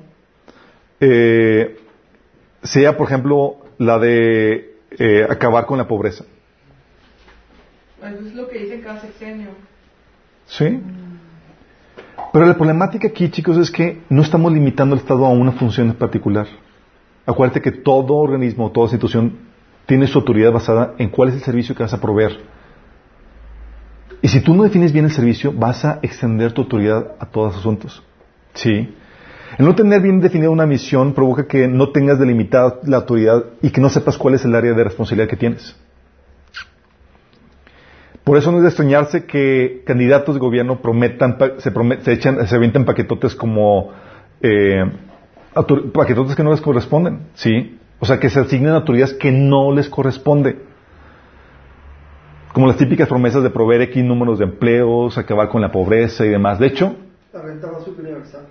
[0.98, 1.76] eh,
[2.62, 6.24] sea, por ejemplo, la de eh, acabar con la pobreza?
[8.02, 9.50] Eso es lo que dicen cada sexenio.
[10.46, 10.80] ¿Sí?
[12.32, 15.88] Pero la problemática aquí, chicos, es que no estamos limitando el Estado a una función
[15.88, 16.46] en particular.
[17.26, 19.38] Acuérdate que todo organismo, toda institución
[19.86, 22.40] tiene su autoridad basada en cuál es el servicio que vas a proveer.
[24.22, 27.52] Y si tú no defines bien el servicio, vas a extender tu autoridad a todos
[27.52, 28.02] los asuntos.
[28.54, 28.94] ¿Sí?
[29.58, 33.70] El no tener bien definida una misión provoca que no tengas delimitada la autoridad y
[33.70, 35.76] que no sepas cuál es el área de responsabilidad que tienes.
[38.24, 42.54] Por eso no es de extrañarse que candidatos de gobierno prometan, se, se, echan, se
[42.54, 43.90] avientan paquetotes como
[44.40, 44.84] eh,
[45.92, 47.78] paquetotes que no les corresponden, ¿sí?
[47.98, 50.71] O sea, que se asignen autoridades que no les corresponde.
[52.52, 56.28] Como las típicas promesas de proveer X números de empleos, acabar con la pobreza y
[56.28, 56.58] demás.
[56.58, 56.94] De hecho,
[57.32, 58.46] la renta básica universal.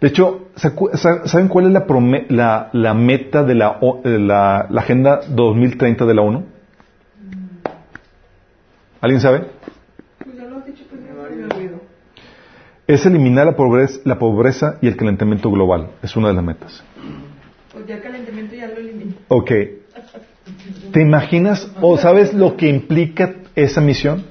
[0.00, 6.22] de hecho, ¿saben cuál es la, la, meta de la, la, Agenda 2030 de la
[6.22, 6.44] ONU?
[9.00, 9.44] ¿Alguien sabe?
[10.24, 10.36] Pues
[12.86, 15.90] es eliminar la pobreza, la pobreza y el calentamiento global.
[16.02, 16.84] Es una de las metas.
[17.72, 18.74] Pues ya el calentamiento ya lo.
[19.28, 19.50] Ok.
[20.92, 24.24] ¿Te imaginas o sabes lo que implica esa misión?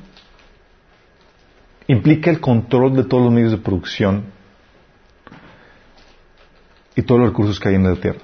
[1.87, 4.25] Implica el control de todos los medios de producción
[6.95, 8.19] y todos los recursos que hay en la tierra.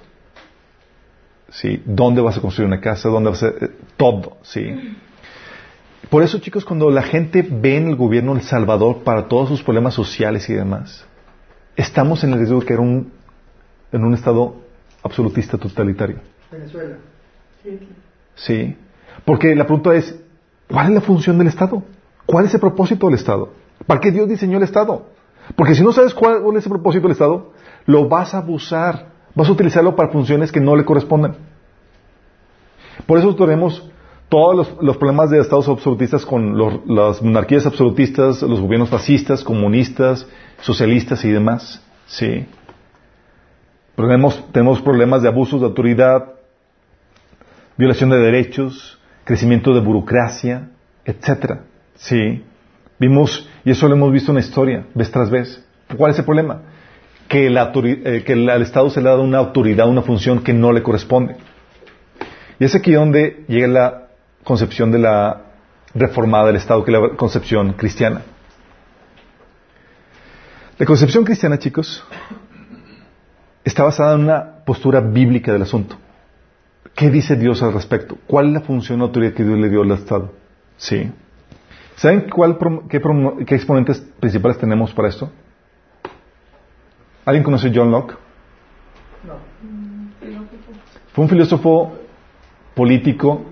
[1.49, 1.83] ¿Sí?
[1.85, 3.09] ¿Dónde vas a construir una casa?
[3.09, 3.49] ¿Dónde vas a...?
[3.49, 4.95] Eh, todo, ¿sí?
[6.09, 9.61] Por eso, chicos, cuando la gente ve en el gobierno El Salvador para todos sus
[9.61, 11.05] problemas sociales y demás,
[11.75, 13.11] estamos en el riesgo de caer un,
[13.91, 14.55] en un estado
[15.03, 16.19] absolutista totalitario.
[16.51, 16.97] Venezuela.
[18.35, 18.75] Sí.
[19.25, 20.19] Porque la pregunta es,
[20.69, 21.83] ¿cuál es la función del Estado?
[22.25, 23.49] ¿Cuál es el propósito del Estado?
[23.85, 25.05] ¿Para qué Dios diseñó el Estado?
[25.55, 27.51] Porque si no sabes cuál, es el propósito del Estado,
[27.85, 31.35] lo vas a abusar, vas a utilizarlo para funciones que no le corresponden.
[33.05, 33.89] Por eso tenemos
[34.29, 36.57] todos los, problemas de estados absolutistas con
[36.87, 40.25] las monarquías absolutistas, los gobiernos fascistas, comunistas,
[40.61, 41.83] socialistas y demás.
[42.05, 42.45] Sí.
[43.95, 46.40] Tenemos, tenemos problemas de abusos de autoridad,
[47.81, 50.69] violación de derechos, crecimiento de burocracia,
[51.03, 51.63] etcétera.
[51.95, 52.43] Sí.
[52.99, 55.65] Vimos, y eso lo hemos visto en la historia, vez tras vez.
[55.97, 56.61] ¿Cuál es el problema?
[57.27, 60.71] Que, eh, que al Estado se le ha dado una autoridad, una función que no
[60.71, 61.37] le corresponde.
[62.59, 64.07] Y es aquí donde llega la
[64.43, 65.41] concepción de la
[65.95, 68.21] reformada del Estado, que es la concepción cristiana.
[70.77, 72.03] La concepción cristiana, chicos,
[73.63, 75.97] está basada en una postura bíblica del asunto.
[76.95, 78.17] ¿Qué dice Dios al respecto?
[78.27, 80.33] ¿Cuál es la función o autoridad que Dios le dio al Estado?
[80.77, 81.11] Sí.
[81.95, 82.57] ¿Saben cuál,
[82.89, 83.01] qué,
[83.45, 85.31] qué, exponentes principales tenemos para esto?
[87.25, 88.15] ¿Alguien conoce John Locke?
[89.23, 89.35] No.
[91.13, 91.95] Fue un filósofo
[92.73, 93.45] político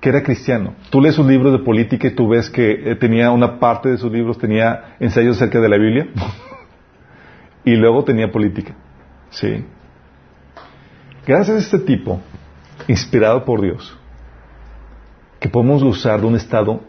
[0.00, 0.74] que era cristiano.
[0.90, 3.98] Tú lees sus libros de política y tú ves que eh, tenía una parte de
[3.98, 6.08] sus libros, tenía ensayos acerca de la Biblia
[7.64, 8.74] y luego tenía política.
[9.30, 9.64] Sí.
[11.26, 12.20] Gracias a este tipo,
[12.90, 13.96] inspirado por Dios,
[15.38, 16.80] que podemos usar de un estado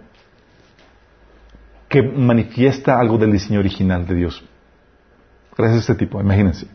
[1.87, 4.43] que manifiesta algo del diseño original de Dios.
[5.57, 6.65] Gracias a este tipo, imagínense.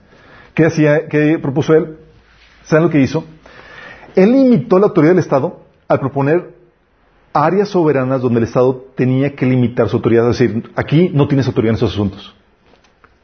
[0.54, 1.96] ¿Qué hacía, qué propuso él?
[2.64, 3.24] ¿Saben lo que hizo?
[4.14, 6.54] Él limitó la autoridad del Estado al proponer
[7.32, 11.46] áreas soberanas donde el Estado tenía que limitar su autoridad, es decir, aquí no tienes
[11.46, 12.34] autoridad en esos asuntos.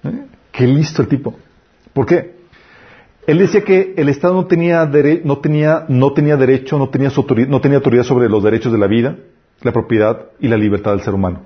[0.05, 0.27] ¿Eh?
[0.51, 1.35] Qué listo el tipo.
[1.93, 2.42] ¿Por qué?
[3.27, 4.85] Él decía que el Estado no tenía,
[5.25, 8.79] no tenía, no tenía derecho, no tenía, autoridad, no tenía autoridad sobre los derechos de
[8.79, 9.17] la vida,
[9.63, 11.43] la propiedad y la libertad del ser humano.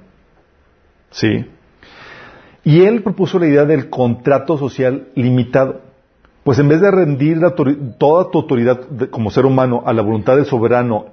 [1.10, 1.44] ¿Sí?
[2.64, 5.82] Y él propuso la idea del contrato social limitado.
[6.44, 7.40] Pues en vez de rendir
[7.98, 11.06] toda tu autoridad como ser humano a la voluntad del soberano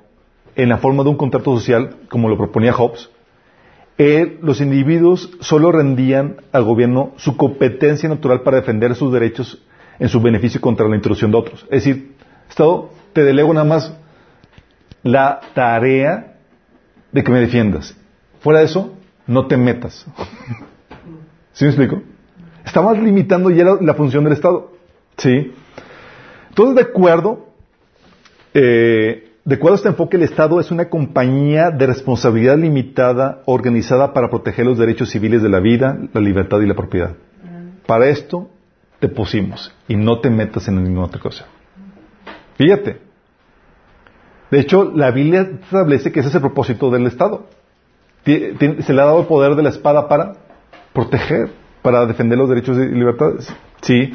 [0.56, 3.10] en la forma de un contrato social, como lo proponía Hobbes,
[4.42, 9.62] los individuos solo rendían al gobierno su competencia natural para defender sus derechos
[10.00, 11.64] en su beneficio contra la intrusión de otros.
[11.64, 12.16] Es decir,
[12.50, 13.94] Estado, te delego nada más
[15.04, 16.36] la tarea
[17.12, 17.96] de que me defiendas.
[18.40, 18.94] Fuera de eso,
[19.28, 20.06] no te metas.
[21.54, 22.02] ¿Sí me explico?
[22.66, 24.72] Estamos limitando ya la función del Estado.
[25.18, 25.54] ¿Sí?
[26.50, 27.48] Entonces, de acuerdo,
[28.54, 34.14] eh, de acuerdo a este enfoque, el Estado es una compañía de responsabilidad limitada organizada
[34.14, 37.12] para proteger los derechos civiles de la vida, la libertad y la propiedad.
[37.44, 37.86] Mm.
[37.86, 38.50] Para esto
[39.04, 41.46] te pusimos y no te metas en ninguna otra cosa.
[42.56, 43.02] Fíjate.
[44.50, 47.48] De hecho, la Biblia establece que ese es el propósito del Estado.
[48.24, 50.38] Se le ha dado el poder de la espada para
[50.94, 51.52] proteger,
[51.82, 53.54] para defender los derechos y libertades.
[53.82, 54.14] Sí.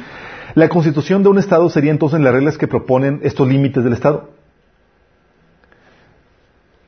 [0.55, 4.31] La constitución de un Estado sería entonces las reglas que proponen estos límites del Estado.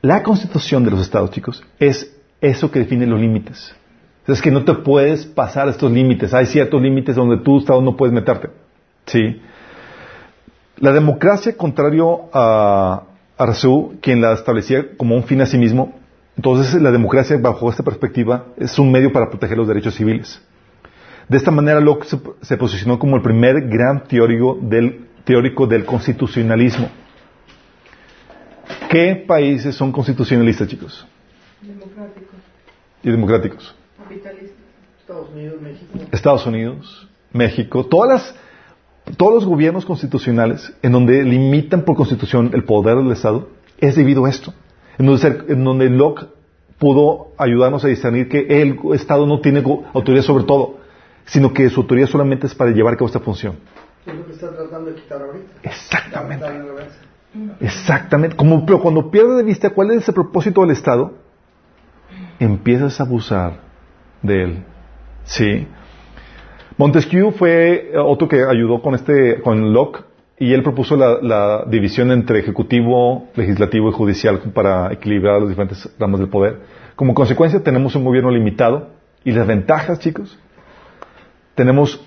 [0.00, 3.76] La constitución de los Estados, chicos, es eso que define los límites.
[4.26, 6.32] Es que no te puedes pasar estos límites.
[6.32, 8.50] Hay ciertos límites donde tú, Estado, no puedes meterte.
[9.06, 9.40] ¿Sí?
[10.78, 13.02] La democracia, contrario a,
[13.36, 13.52] a
[14.00, 15.94] quien la establecía como un fin a sí mismo,
[16.36, 20.40] entonces la democracia, bajo esta perspectiva, es un medio para proteger los derechos civiles.
[21.28, 22.06] De esta manera Locke
[22.42, 26.90] se, posicionó como el primer gran teórico del, teórico del constitucionalismo.
[28.90, 31.06] ¿Qué países son constitucionalistas, chicos?
[31.60, 32.36] Democráticos.
[33.02, 33.74] ¿Y democráticos?
[34.12, 34.56] Capitalistas.
[35.00, 35.98] Estados Unidos, México.
[36.12, 37.86] Estados Unidos, México.
[37.86, 38.34] Todas
[39.16, 43.48] todos los gobiernos constitucionales en donde limitan por constitución el poder del Estado
[43.78, 44.54] es debido a esto.
[44.98, 46.26] en donde, en donde Locke
[46.78, 50.76] pudo ayudarnos a discernir que el Estado no tiene autoridad sobre todo,
[51.24, 53.56] sino que su autoridad solamente es para llevar a cabo esta función.
[54.06, 55.52] Es lo que está tratando de quitar ahorita.
[55.62, 56.46] Exactamente.
[57.60, 58.36] Exactamente.
[58.36, 61.14] Como, pero cuando pierdes de vista cuál es el propósito del Estado,
[62.38, 63.71] empiezas a abusar
[64.22, 64.64] de él.
[65.24, 65.66] ¿Sí?
[66.76, 70.04] Montesquieu fue otro que ayudó con este, con Locke,
[70.42, 76.18] y él propuso la, división entre ejecutivo, legislativo y judicial para equilibrar los diferentes ramas
[76.18, 76.58] del poder.
[76.96, 78.88] Como consecuencia tenemos un gobierno limitado
[79.22, 80.36] y las ventajas, chicos,
[81.54, 82.04] tenemos,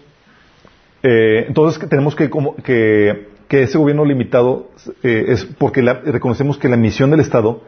[1.02, 4.70] eh, entonces tenemos que, como, que, que, ese gobierno limitado
[5.02, 7.62] eh, es porque reconocemos que la misión del Estado,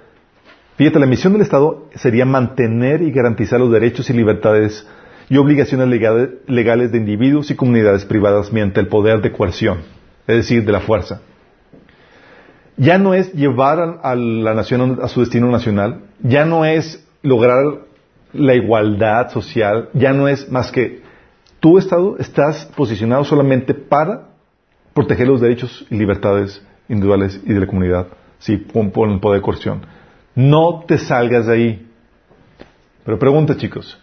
[0.77, 4.87] fíjate, la misión del Estado sería mantener y garantizar los derechos y libertades
[5.29, 5.87] y obligaciones
[6.47, 9.97] legales de individuos y comunidades privadas mediante el poder de coerción
[10.27, 11.21] es decir, de la fuerza.
[12.75, 17.63] Ya no es llevar a, la nación a su destino nacional, ya no es lograr
[18.33, 21.01] la igualdad social, ya no es más que
[21.59, 24.27] tu Estado estás posicionado solamente para
[24.93, 28.07] proteger los derechos y libertades individuales y de la comunidad,
[28.37, 29.81] sí, con, el poder de coerción.
[30.37, 31.87] No te salgas de ahí.
[33.03, 33.99] Pero pregunta, chicos,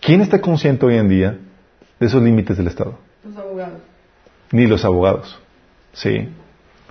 [0.00, 1.36] ¿quién está consciente hoy en día
[2.00, 2.94] de esos límites del Estado?
[3.22, 3.82] Los abogados.
[4.50, 5.38] Ni los abogados.
[5.92, 6.30] ¿Sí?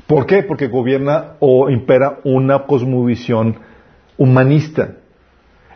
[0.05, 0.43] ¿Por qué?
[0.43, 3.57] Porque gobierna o impera una cosmovisión
[4.15, 4.97] humanista,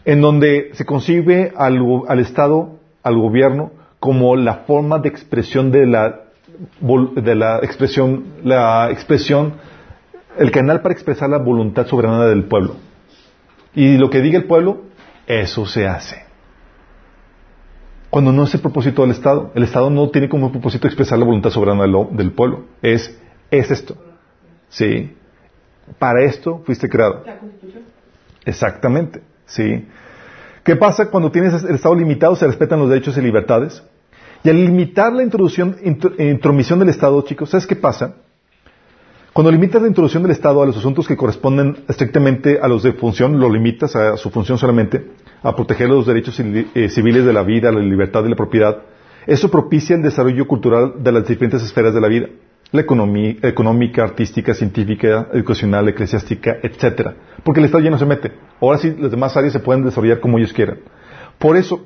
[0.06, 5.88] en donde se concibe al, al Estado, al gobierno, como la forma de expresión de
[5.88, 6.22] la,
[7.16, 9.54] de la expresión, la expresión,
[10.38, 12.76] el canal para expresar la voluntad soberana del pueblo.
[13.78, 14.86] Y lo que diga el pueblo,
[15.28, 16.26] eso se hace.
[18.10, 21.26] Cuando no es el propósito del Estado, el Estado no tiene como propósito expresar la
[21.26, 22.66] voluntad soberana del, pueblo.
[22.82, 23.16] Es,
[23.52, 23.96] es esto.
[24.70, 25.16] ¿Sí?
[26.00, 27.22] Para esto fuiste creado.
[27.24, 27.84] ¿La Constitución?
[28.46, 29.22] Exactamente.
[29.46, 29.88] ¿Sí?
[30.64, 32.36] ¿Qué pasa cuando tienes el Estado limitado?
[32.36, 33.84] Se respetan los derechos y libertades.
[34.44, 35.78] Y al limitar la introducción,
[36.18, 38.16] intromisión del Estado, chicos, ¿sabes qué pasa?
[39.38, 42.94] Cuando limitas la introducción del Estado a los asuntos que corresponden estrictamente a los de
[42.94, 45.12] función, lo limitas a su función solamente,
[45.44, 48.80] a proteger los derechos eh, civiles de la vida, la libertad y la propiedad,
[49.28, 52.30] eso propicia el desarrollo cultural de las diferentes esferas de la vida,
[52.72, 57.14] la economía, económica, artística, científica, educacional, eclesiástica, etcétera,
[57.44, 58.32] porque el Estado ya no se mete.
[58.60, 60.80] Ahora sí, las demás áreas se pueden desarrollar como ellos quieran.
[61.38, 61.86] Por eso,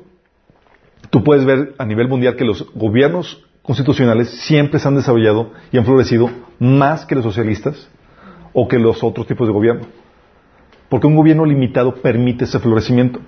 [1.10, 5.78] tú puedes ver a nivel mundial que los gobiernos constitucionales siempre se han desarrollado y
[5.78, 7.90] han florecido más que los socialistas
[8.54, 9.86] o que los otros tipos de gobierno.
[10.90, 13.20] Porque un gobierno limitado permite ese florecimiento.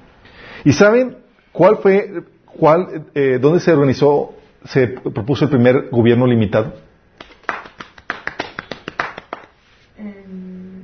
[0.65, 1.17] ¿Y saben
[1.51, 4.33] cuál fue, cuál, eh, dónde se organizó,
[4.65, 6.73] se propuso el primer gobierno limitado?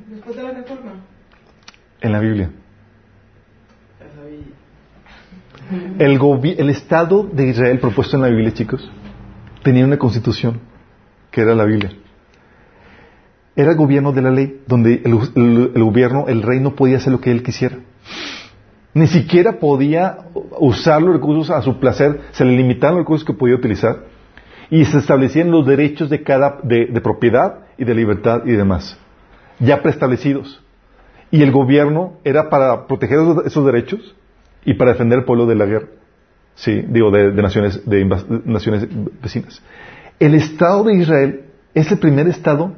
[0.10, 0.91] después de la reforma.
[2.02, 2.50] En la Biblia.
[6.00, 6.20] El,
[6.58, 8.89] el Estado de Israel propuesto en la Biblia, chicos,
[9.64, 10.60] tenía una constitución,
[11.32, 11.91] que era la Biblia.
[13.55, 17.20] Era el gobierno de la ley, donde el, gobierno, el rey no podía hacer lo
[17.20, 17.78] que él quisiera.
[18.93, 20.18] Ni siquiera podía
[20.60, 24.05] usar los recursos a su placer, se le limitaban los recursos que podía utilizar
[24.70, 28.97] y se establecían los derechos de cada de, propiedad y de libertad y demás,
[29.60, 30.64] ya preestablecidos.
[31.32, 34.16] Y el gobierno era para proteger esos derechos
[34.66, 35.88] y para defender al pueblo de la guerra.
[36.60, 38.03] Sí, digo, de, naciones, de
[38.43, 38.86] naciones
[39.22, 39.62] vecinas.
[40.20, 42.74] El Estado de Israel es el primer Estado.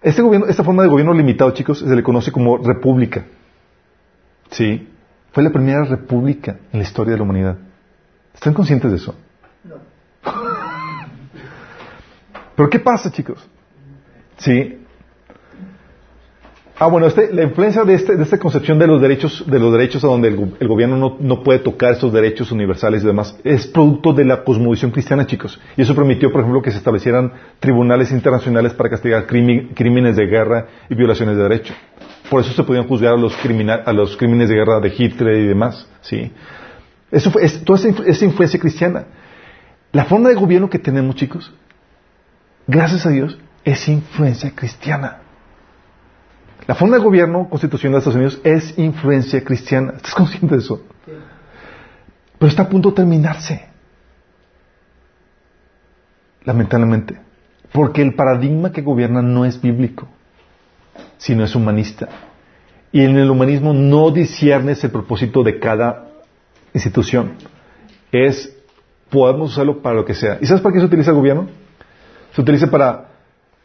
[0.00, 3.26] Este gobierno, esta forma de gobierno limitado, chicos, se le conoce como república.
[4.50, 4.88] Sí.
[5.32, 7.58] Fue la primera república en la historia de la humanidad.
[8.32, 9.16] ¿Están conscientes de eso?
[9.64, 9.74] No.
[12.54, 13.44] Pero ¿qué pasa, chicos?
[14.36, 14.79] Sí.
[16.82, 19.70] Ah, bueno, este, la influencia de, este, de, esta concepción de los derechos, de los
[19.70, 23.66] derechos a donde el, gobierno no, no, puede tocar esos derechos universales y demás, es
[23.66, 25.60] producto de la cosmovisión cristiana, chicos.
[25.76, 30.68] Y eso permitió, por ejemplo, que se establecieran tribunales internacionales para castigar crímenes de guerra
[30.88, 31.74] y violaciones de derecho.
[32.30, 33.36] Por eso se podían juzgar a los,
[33.84, 35.86] a los crímenes de guerra de Hitler y demás.
[36.00, 36.32] ¿sí?
[37.10, 39.04] Eso fue, es, toda esa, influencia cristiana.
[39.92, 41.52] La forma de gobierno que tenemos, chicos,
[42.66, 45.18] gracias a Dios, es influencia cristiana.
[46.70, 49.94] La forma de gobierno constitucional de Estados Unidos es influencia cristiana.
[49.96, 50.80] ¿Estás consciente de eso?
[52.38, 53.66] Pero está a punto de terminarse.
[56.44, 57.18] Lamentablemente.
[57.72, 60.06] Porque el paradigma que gobierna no es bíblico,
[61.18, 62.08] sino es humanista.
[62.92, 66.06] Y en el humanismo no disciernes el propósito de cada
[66.72, 67.32] institución.
[68.12, 68.56] Es,
[69.10, 70.38] podemos usarlo para lo que sea.
[70.40, 71.48] ¿Y sabes para qué se utiliza el gobierno?
[72.32, 73.08] Se utiliza para,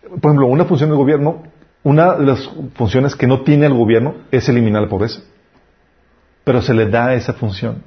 [0.10, 1.54] por ejemplo, una función del gobierno
[1.86, 5.22] una de las funciones que no tiene el gobierno es eliminar la pobreza.
[6.44, 7.84] Pero se le da esa función.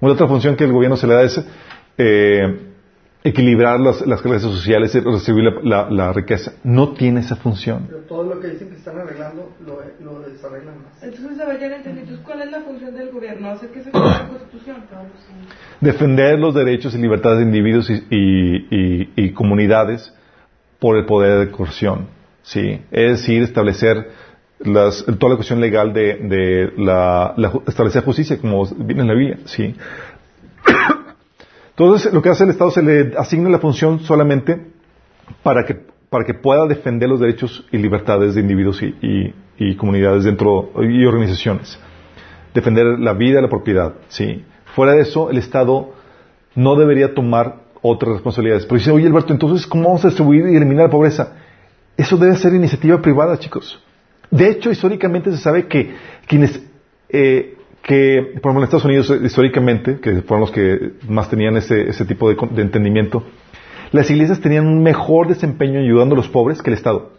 [0.00, 1.44] Una otra función que el gobierno se le da es
[1.98, 2.66] eh,
[3.24, 6.52] equilibrar las, las, clases sociales y recibir la, riqueza.
[6.62, 7.86] No tiene esa función.
[7.88, 11.02] Pero todo lo que dicen que están arreglando lo, lo desarreglan más.
[11.02, 11.36] Entonces,
[11.84, 13.50] Entonces, ¿cuál es la función del gobierno?
[13.50, 14.84] ¿Hacer que se la Constitución?
[15.80, 20.14] Defender los derechos y libertades de individuos y, y, y, comunidades
[20.78, 22.14] por el poder de coerción.
[22.46, 22.80] ¿Sí?
[22.90, 24.08] Es decir, establecer
[24.60, 27.34] las, toda la cuestión legal de, de la,
[27.66, 29.38] establecer justicia, como viene en la Biblia.
[29.44, 29.74] ¿sí?
[31.70, 34.64] Entonces, lo que hace el Estado se le asigna la función solamente
[35.42, 35.76] para que,
[36.08, 41.04] para que pueda defender los derechos y libertades de individuos y, y, comunidades dentro y
[41.04, 41.78] organizaciones.
[42.54, 44.44] Defender la vida y la propiedad, sí.
[44.74, 45.90] Fuera de eso, el Estado
[46.54, 48.64] no debería tomar otras responsabilidades.
[48.66, 51.34] Pero dice, oye Alberto, entonces, ¿cómo vamos a distribuir y eliminar la pobreza?
[51.96, 53.82] Eso debe ser iniciativa privada, chicos.
[54.30, 55.94] De hecho, históricamente se sabe que
[56.26, 56.60] quienes
[57.08, 61.88] eh, que, por ejemplo, en Estados Unidos históricamente, que fueron los que más tenían ese,
[61.88, 63.22] ese tipo de, entendimiento,
[63.92, 67.12] las iglesias tenían un mejor desempeño ayudando a los pobres que el Estado.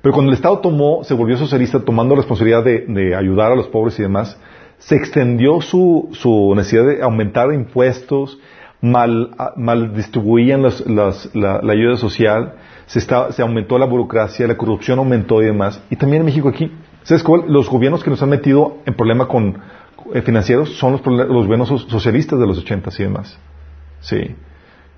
[0.00, 3.68] Pero cuando el Estado tomó, se volvió socialista tomando la responsabilidad de, ayudar a los
[3.68, 4.40] pobres y demás,
[4.78, 8.38] se extendió su, su necesidad de aumentar impuestos,
[8.80, 12.54] mal, mal distribuían la, ayuda social,
[12.86, 15.82] se, se aumentó la burocracia, la corrupción aumentó y demás.
[15.90, 16.72] Y también en México aquí.
[17.02, 17.44] ¿Sabes cuál?
[17.48, 19.58] Los gobiernos que nos han metido en problema con
[20.12, 23.38] eh, financieros son los, los, gobiernos socialistas de los ochentas y demás.
[24.00, 24.34] Sí.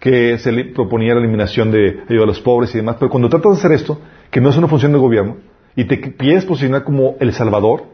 [0.01, 2.97] Que se le proponía la eliminación de ayuda a los pobres y demás.
[2.99, 5.37] Pero cuando tratas de hacer esto, que no es una función del gobierno,
[5.75, 7.85] y te quieres posicionar como el salvador,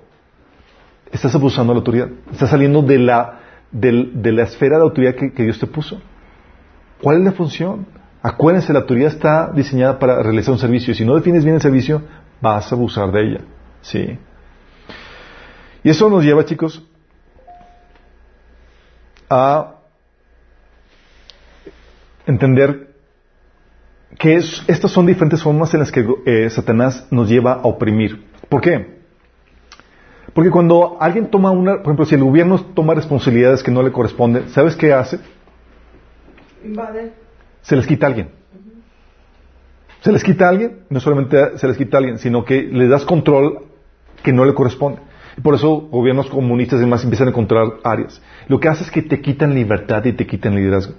[1.11, 2.09] estás abusando de la autoridad.
[2.31, 3.41] Estás saliendo de la,
[3.71, 6.01] de, la esfera de autoridad que, que Dios te puso.
[7.01, 7.87] ¿Cuál es la función?
[8.23, 10.95] Acuérdense, la autoridad está diseñada para realizar un servicio.
[10.95, 12.03] Si no defines bien el servicio,
[12.41, 13.41] vas a abusar de ella.
[13.81, 14.19] Sí.
[15.83, 16.87] Y eso nos lleva, chicos,
[19.29, 19.75] a
[22.27, 22.95] entender
[24.19, 28.25] que estas son diferentes formas en las que eh, Satanás nos lleva a oprimir.
[28.49, 29.01] ¿Por qué?
[30.33, 33.91] Porque cuando alguien toma una, por ejemplo, si el gobierno toma responsabilidades que no le
[33.91, 35.19] corresponden, ¿sabes qué hace?
[36.65, 37.13] Invade.
[37.63, 38.31] Se les quita a alguien.
[40.01, 42.89] Se les quita a alguien, no solamente se les quita a alguien, sino que le
[42.89, 43.67] das control
[44.23, 45.01] que no le corresponde.
[45.43, 48.21] Por eso gobiernos comunistas y demás empiezan a encontrar áreas.
[48.49, 50.95] Lo que hace es que te quitan libertad y te quitan liderazgo.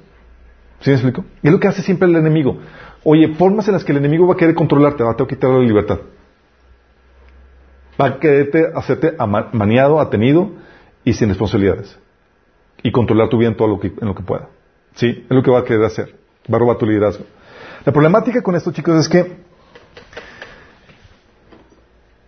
[0.80, 1.26] ¿Sí me explico?
[1.42, 2.58] Y es lo que hace siempre el enemigo.
[3.04, 5.60] Oye, formas en las que el enemigo va a querer controlarte, va a quitar la
[5.60, 6.00] libertad.
[8.00, 9.16] Va a quererte hacerte
[9.54, 10.52] maniado, atenido
[11.04, 11.98] y sin responsabilidades.
[12.82, 14.50] Y controlar tu vida en todo en lo que pueda.
[14.96, 15.26] ¿Sí?
[15.30, 16.23] Es lo que va a querer hacer.
[16.52, 17.26] Va a robar tu liderazgo.
[17.86, 19.38] La problemática con esto, chicos, es que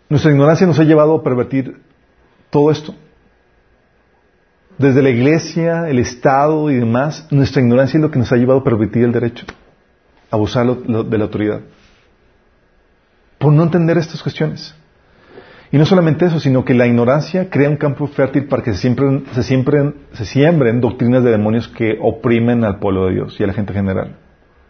[0.09, 1.81] nuestra ignorancia nos ha llevado a pervertir
[2.49, 2.95] todo esto.
[4.77, 8.59] Desde la iglesia, el Estado y demás, nuestra ignorancia es lo que nos ha llevado
[8.59, 9.45] a pervertir el derecho,
[10.29, 11.61] abusar de la autoridad.
[13.37, 14.75] Por no entender estas cuestiones.
[15.71, 18.79] Y no solamente eso, sino que la ignorancia crea un campo fértil para que se
[18.79, 23.43] siembren, se, siembren, se siembren doctrinas de demonios que oprimen al pueblo de Dios y
[23.43, 24.15] a la gente general.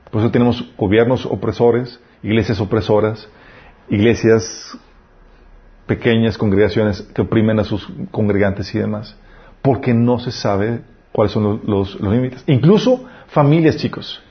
[0.10, 3.28] Por eso tenemos gobiernos opresores, iglesias opresoras,
[3.90, 4.78] iglesias
[5.86, 9.16] pequeñas congregaciones que oprimen a sus congregantes y demás,
[9.62, 10.82] porque no se sabe
[11.12, 12.44] cuáles son los, límites.
[12.48, 14.22] Incluso familias, chicos.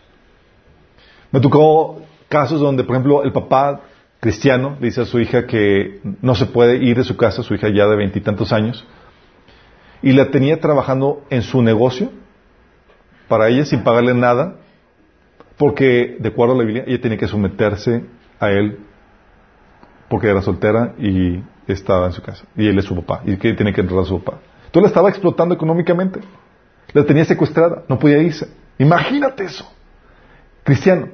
[1.30, 3.80] Me tocó casos donde, por ejemplo, el papá
[4.25, 7.68] cristiano dice a su hija que no se puede ir de su casa, su hija
[7.68, 8.87] ya de veintitantos años,
[10.01, 12.11] y la tenía trabajando en su negocio
[13.29, 14.57] para ella sin pagarle nada,
[15.59, 18.07] porque de acuerdo a la Biblia ella tenía que someterse
[18.41, 18.79] a él
[20.09, 22.47] porque era soltera y estaba en su casa.
[22.57, 23.22] Y él es su papá.
[23.27, 24.39] Y que tiene que entrar a su papá.
[24.66, 26.20] Entonces la estaba explotando económicamente.
[26.95, 27.83] La tenía secuestrada.
[27.89, 28.49] No podía irse.
[28.79, 29.70] Imagínate eso.
[30.62, 31.09] Cristiano.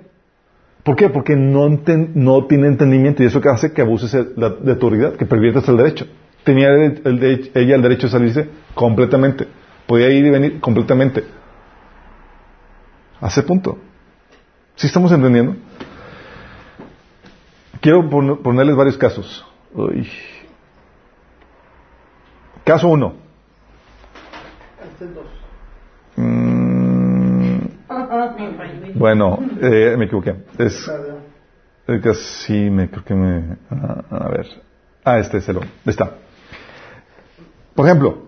[0.82, 1.10] ¿Por qué?
[1.10, 5.76] Porque no, tiene entendimiento y eso que hace que abuses de autoridad, que perviertas el
[5.76, 6.06] derecho.
[6.44, 9.46] Tenía ella el derecho de salirse completamente.
[9.86, 11.24] Podía ir y venir completamente.
[13.20, 13.78] Ese punto.
[14.76, 15.56] ¿Sí estamos entendiendo?
[17.80, 19.44] Quiero ponerles varios casos.
[22.64, 23.08] Caso 1.
[25.00, 25.39] Mm,
[29.00, 30.34] bueno, eh, me equivoqué.
[30.58, 30.90] Es,
[32.02, 33.56] casi me creo que me.
[33.70, 34.46] Ah, a ver.
[35.02, 35.58] Ah, este es el.
[35.86, 36.16] Está.
[37.74, 38.26] Por ejemplo,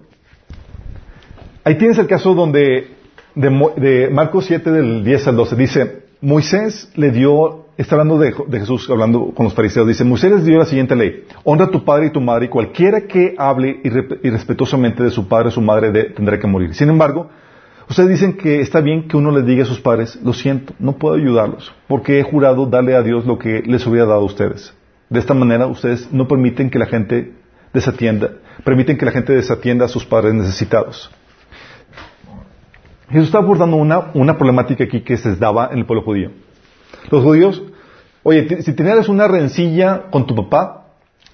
[1.63, 2.89] ahí tienes el caso donde
[3.35, 8.33] de, de Marcos 7 del 10 al 12 dice, Moisés le dio está hablando de,
[8.61, 11.85] Jesús, hablando con los fariseos, dice, Moisés les dio la siguiente ley, honra a tu
[11.85, 13.81] padre y tu madre y cualquiera que hable
[14.23, 16.75] irrespetuosamente de su padre o su madre tendrá que morir.
[16.75, 17.29] Sin embargo,
[17.93, 20.97] ustedes dicen que está bien que uno les diga a sus padres, lo siento, no
[20.97, 24.75] puedo ayudarlos, porque he jurado darle a Dios lo que les hubiera dado a ustedes.
[25.11, 27.33] De esta manera, ustedes no permiten que la gente
[27.73, 28.31] desatienda,
[28.65, 31.11] permiten que la gente desatienda a sus padres necesitados.
[33.11, 36.31] Jesús está abordando una, una problemática aquí que se daba en el pueblo judío.
[37.11, 37.63] Los judíos,
[38.23, 40.87] oye, si tenías una rencilla con tu papá,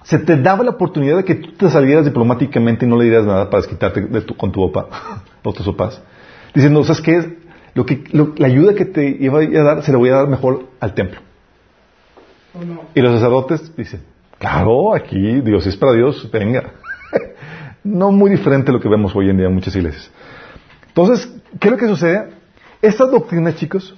[0.03, 3.25] se te daba la oportunidad de que tú te salieras diplomáticamente y no le dieras
[3.25, 6.01] nada para desquitarte de tu, con tu papá o tus papás.
[6.53, 7.37] Diciendo, ¿sabes qué?
[7.73, 10.65] Lo que, la ayuda que te iba a dar, se la voy a dar mejor
[10.79, 11.21] al templo.
[12.95, 14.01] Y los sacerdotes dicen,
[14.37, 16.73] claro, aquí Dios es para Dios, venga.
[17.83, 20.11] no muy diferente a lo que vemos hoy en día en muchas iglesias.
[20.87, 22.29] Entonces, ¿qué es lo que sucede?
[22.81, 23.95] Esta doctrina, chicos,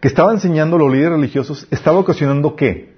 [0.00, 2.96] que estaba enseñando los líderes religiosos, estaba ocasionando qué?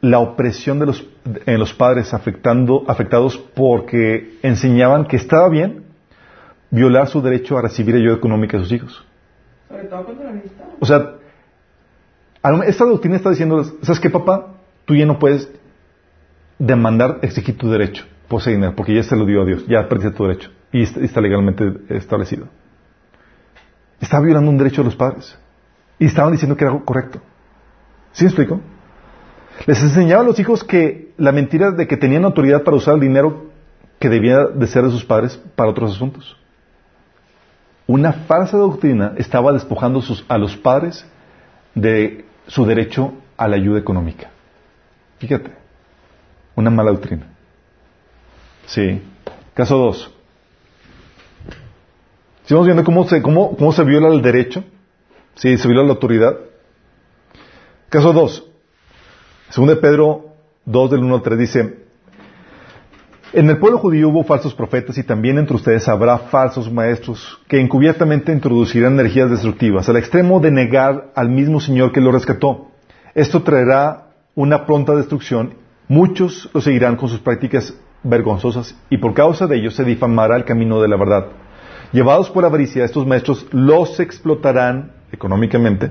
[0.00, 1.06] La opresión de los,
[1.46, 5.81] en los padres afectando, afectados porque enseñaban que estaba bien
[6.72, 9.06] violar su derecho a recibir ayuda económica de sus hijos.
[9.68, 10.42] Sobre todo cuando la
[10.80, 11.12] O sea,
[12.66, 14.54] esta doctrina está diciendo, ¿sabes qué, papá?
[14.86, 15.48] Tú ya no puedes
[16.58, 19.86] demandar, exigir tu derecho por ese dinero, porque ya se lo dio a Dios, ya
[19.88, 22.48] perdiste tu derecho y está legalmente establecido.
[24.00, 25.38] Está violando un derecho de los padres.
[25.98, 27.20] Y estaban diciendo que era correcto.
[28.12, 28.60] ¿Sí me explico?
[29.66, 33.00] Les enseñaba a los hijos que la mentira de que tenían autoridad para usar el
[33.00, 33.52] dinero
[34.00, 36.41] que debía de ser de sus padres para otros asuntos.
[37.92, 41.04] Una falsa doctrina estaba despojando a los padres
[41.74, 44.30] de su derecho a la ayuda económica.
[45.18, 45.50] Fíjate,
[46.54, 47.26] una mala doctrina.
[48.64, 49.02] Sí.
[49.52, 50.10] Caso 2.
[52.40, 54.64] Estamos viendo cómo se, cómo, cómo se viola el derecho.
[55.34, 56.38] Sí, se viola la autoridad.
[57.90, 58.46] Caso 2.
[59.50, 60.30] Segundo de Pedro
[60.64, 61.81] 2 del 1 al 3 dice,
[63.32, 67.60] en el pueblo judío hubo falsos profetas y también entre ustedes habrá falsos maestros que
[67.60, 72.68] encubiertamente introducirán energías destructivas al extremo de negar al mismo Señor que lo rescató.
[73.14, 75.54] Esto traerá una pronta destrucción.
[75.88, 80.44] Muchos lo seguirán con sus prácticas vergonzosas y por causa de ello se difamará el
[80.44, 81.28] camino de la verdad.
[81.92, 85.90] Llevados por avaricia, estos maestros los explotarán económicamente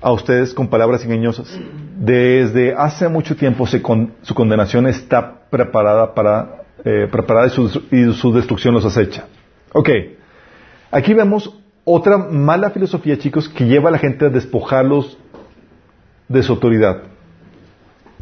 [0.00, 1.58] a ustedes con palabras engañosas.
[1.98, 8.84] Desde hace mucho tiempo su condenación está preparada para eh, preparada y su, destrucción los
[8.84, 9.26] acecha.
[9.72, 9.88] Ok,
[10.90, 11.52] aquí vemos
[11.84, 15.18] otra mala filosofía, chicos, que lleva a la gente a despojarlos
[16.28, 17.02] de su autoridad,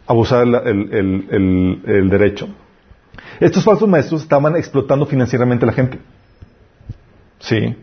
[0.06, 2.48] abusar el, el derecho.
[3.40, 5.98] Estos falsos maestros estaban explotando financieramente a la gente.
[7.40, 7.76] Sí.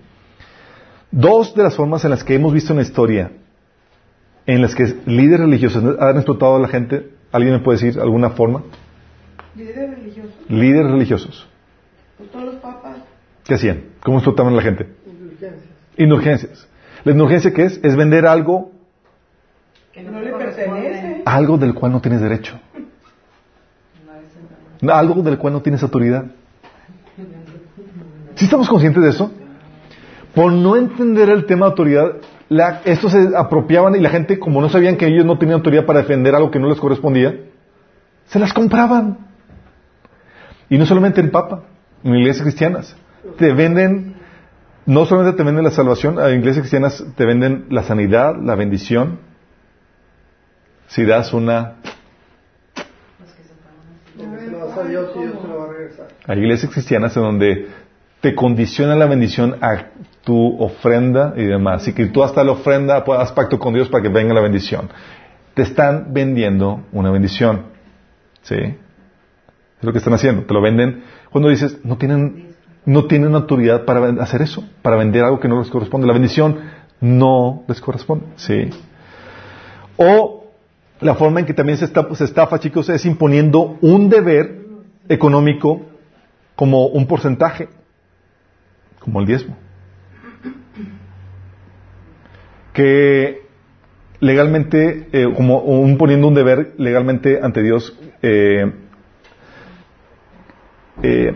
[1.12, 3.32] Dos de las formas en las que hemos visto en la historia,
[4.46, 8.32] en las que líderes religiosos han explotado a la gente, ¿alguien me puede decir alguna
[8.32, 8.64] forma?
[9.56, 10.32] Líderes religiosos.
[10.50, 11.48] Líderes religiosos.
[12.18, 12.98] Pues todos los papas.
[13.46, 13.84] ¿Qué hacían?
[14.02, 14.88] ¿Cómo explotaban a la gente?
[15.06, 15.70] Indulgencias.
[15.98, 16.68] Indulgencias.
[17.04, 17.80] ¿La indulgencia qué es?
[17.84, 18.72] Es vender algo.
[19.92, 21.22] Que no le pertenece.
[21.26, 22.60] Algo del cual no tienes derecho.
[24.82, 26.26] Algo del cual no tienes autoridad.
[28.36, 29.32] ¿Sí estamos conscientes de eso?
[30.34, 32.14] Por no entender el tema de autoridad,
[32.86, 36.00] estos se apropiaban y la gente, como no sabían que ellos no tenían autoridad para
[36.00, 37.36] defender algo que no les correspondía,
[38.26, 39.18] se las compraban.
[40.70, 41.64] Y no solamente el Papa,
[42.04, 42.96] en iglesias cristianas.
[43.38, 44.16] Te venden,
[44.86, 49.20] no solamente te venden la salvación, en iglesias cristianas te venden la sanidad, la bendición.
[50.88, 51.76] Si das una...
[56.28, 57.68] Hay iglesias cristianas en donde
[58.22, 59.88] te condiciona la bendición a
[60.24, 61.82] tu ofrenda y demás.
[61.82, 64.42] Así que tú hasta la ofrenda pues, haz pacto con Dios para que venga la
[64.42, 64.90] bendición.
[65.54, 67.66] Te están vendiendo una bendición.
[68.42, 68.56] ¿Sí?
[68.56, 70.44] Es lo que están haciendo.
[70.44, 71.04] Te lo venden.
[71.30, 72.56] Cuando dices, no tienen,
[72.86, 76.08] no tienen autoridad para hacer eso, para vender algo que no les corresponde.
[76.08, 76.60] La bendición
[77.02, 78.26] no les corresponde.
[78.36, 78.70] ¿Sí?
[79.98, 80.46] O
[81.02, 84.64] la forma en que también se, se estafa, chicos, es imponiendo un deber
[85.10, 85.82] económico
[86.56, 87.68] como un porcentaje
[89.00, 89.58] como el diezmo.
[92.74, 93.44] Que
[94.20, 95.64] legalmente, eh, como
[95.98, 98.72] poniendo un deber legalmente ante Dios, eh,
[101.02, 101.36] eh,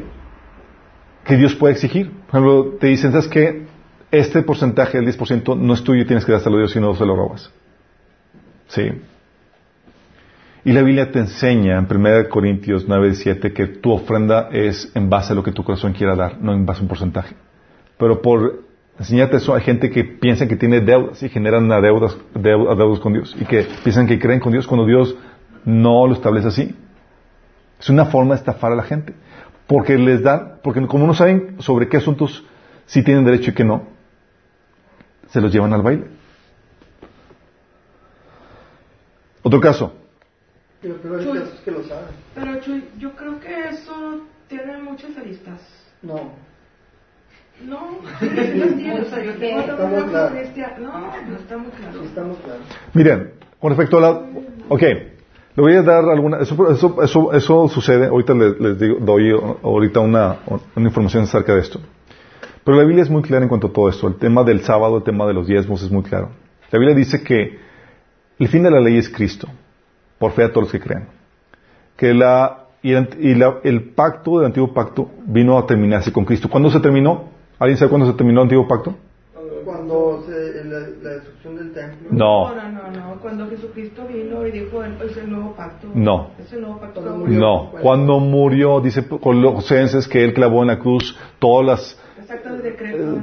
[1.26, 2.11] que Dios puede exigir.
[2.11, 3.65] Por ejemplo, te dicen, ¿sabes qué?
[4.09, 6.95] Este porcentaje, el 10%, no es tuyo y tienes que dárselo a Dios si no
[6.95, 7.51] se lo robas.
[8.68, 8.89] Sí.
[10.64, 15.09] Y la Biblia te enseña en 1 Corintios 9, 7 que tu ofrenda es en
[15.09, 17.35] base a lo que tu corazón quiera dar, no en base a un porcentaje.
[17.97, 18.66] Pero por
[18.99, 23.36] Enseñate eso a gente que piensa que tiene deudas y generan deudas, deudas con Dios
[23.40, 25.15] y que piensan que creen con Dios cuando Dios
[25.65, 26.76] no lo establece así.
[27.80, 29.14] Es una forma de estafar a la gente.
[29.68, 32.44] Porque les dan, porque como no saben sobre qué asuntos
[32.86, 33.84] sí tienen derecho y qué no,
[35.28, 36.06] se los llevan al baile.
[39.44, 39.94] Otro caso.
[40.82, 41.18] Pero, pero,
[41.64, 42.15] que lo saben.
[42.34, 45.61] pero Chuy, yo creo que eso tiene muchas aristas.
[46.02, 46.47] No.
[47.65, 49.61] No, sí, o sea, yo tengo
[50.79, 51.35] No, no.
[51.38, 52.61] Estamos claros.
[52.93, 54.09] Miren, con respecto a la...
[54.69, 56.39] Ok, le voy a dar alguna...
[56.39, 60.38] Eso, eso, eso, eso sucede, ahorita les, les digo, doy ahorita una,
[60.75, 61.79] una información acerca de esto.
[62.63, 64.07] Pero la Biblia es muy clara en cuanto a todo esto.
[64.07, 66.29] El tema del sábado, el tema de los diezmos es muy claro.
[66.69, 67.59] La Biblia dice que
[68.38, 69.47] el fin de la ley es Cristo,
[70.19, 71.07] por fe a todos los que crean.
[71.95, 76.49] Que la, y, el pacto del antiguo pacto vino a terminarse con Cristo.
[76.49, 77.36] ¿Cuándo se terminó?
[77.59, 78.95] ¿Alguien sabe cuándo se terminó el antiguo pacto?
[79.65, 82.09] Cuando se, la, la, destrucción del templo.
[82.11, 82.55] No.
[82.55, 85.88] No, no, no, Cuando Jesucristo vino y dijo, es el nuevo pacto.
[85.93, 86.31] No.
[86.39, 87.01] Es el nuevo pacto.
[87.01, 87.71] Murió, no.
[87.81, 92.07] Cuando murió, dice Colosenses que él clavó en la cruz todas las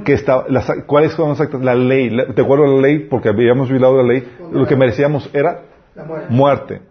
[0.03, 1.61] que está, las, ¿Cuáles son las actas?
[1.61, 2.09] La ley.
[2.35, 2.99] ¿Te acuerdas de la ley?
[2.99, 4.27] Porque habíamos violado la ley.
[4.51, 5.61] Lo que merecíamos era
[6.29, 6.81] muerte.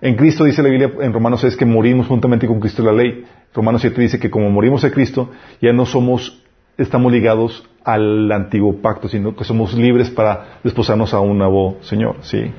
[0.00, 3.24] En Cristo dice la Biblia en Romanos 6 que morimos juntamente con Cristo la ley.
[3.54, 5.30] Romanos 7 dice que como morimos en Cristo,
[5.60, 6.42] ya no somos,
[6.78, 12.16] estamos ligados al antiguo pacto, sino que somos libres para desposarnos a un nuevo Señor.
[12.22, 12.50] ¿sí?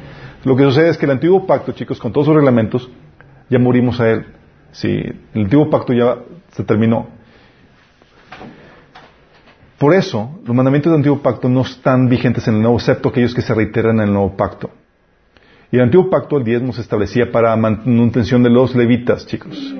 [0.43, 2.89] Lo que sucede es que el antiguo pacto, chicos, con todos sus reglamentos,
[3.49, 4.25] ya morimos a él.
[4.71, 5.01] ¿sí?
[5.33, 6.17] El antiguo pacto ya
[6.51, 7.07] se terminó.
[9.77, 13.35] Por eso, los mandamientos del antiguo pacto no están vigentes en el nuevo, excepto aquellos
[13.35, 14.71] que se reiteran en el nuevo pacto.
[15.71, 19.75] Y el antiguo pacto, el diezmo se establecía para manutención de los levitas, chicos.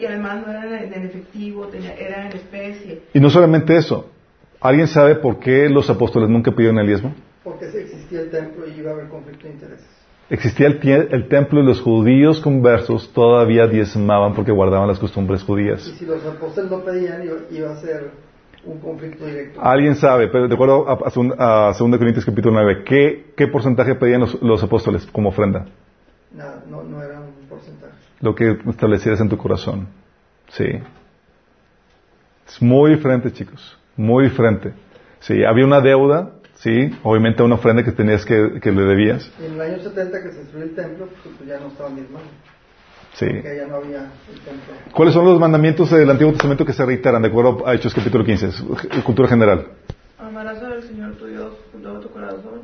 [0.00, 3.02] Y además no era en efectivo, era en especie.
[3.14, 4.10] Y no solamente eso.
[4.60, 7.14] ¿Alguien sabe por qué los apóstoles nunca pidieron el diezmo?
[7.44, 9.86] Porque existía el templo y iba a haber conflicto de intereses.
[10.28, 15.86] Existía el, el, templo y los judíos conversos todavía diezmaban porque guardaban las costumbres judías.
[15.86, 18.10] Y si los apóstoles no pedían, iba a ser
[18.64, 19.60] un conflicto directo.
[19.62, 24.62] Alguien sabe, pero de acuerdo a, 2 Corintios capítulo 9, ¿qué, ¿qué porcentaje pedían los,
[24.62, 25.66] apóstoles como ofrenda?
[26.32, 27.94] Nada, no, no era un porcentaje.
[28.26, 29.86] Lo que establecieras en tu corazón.
[30.48, 30.64] Sí.
[32.48, 33.78] Es muy diferente, chicos.
[33.96, 34.72] Muy diferente.
[35.20, 39.30] Sí, había una deuda, sí, obviamente una ofrenda que tenías que, que le debías.
[39.38, 42.10] en el año 70 que se destruyó el templo, pues, pues ya no estaban mis
[42.10, 42.28] manos.
[43.12, 43.28] Sí.
[44.92, 48.24] ¿Cuáles son los mandamientos del Antiguo Testamento que se reiteran de acuerdo a Hechos capítulo
[48.24, 49.02] 15?
[49.04, 49.68] Cultura general.
[50.18, 52.62] Amarás al Señor tu Dios con todo tu corazón.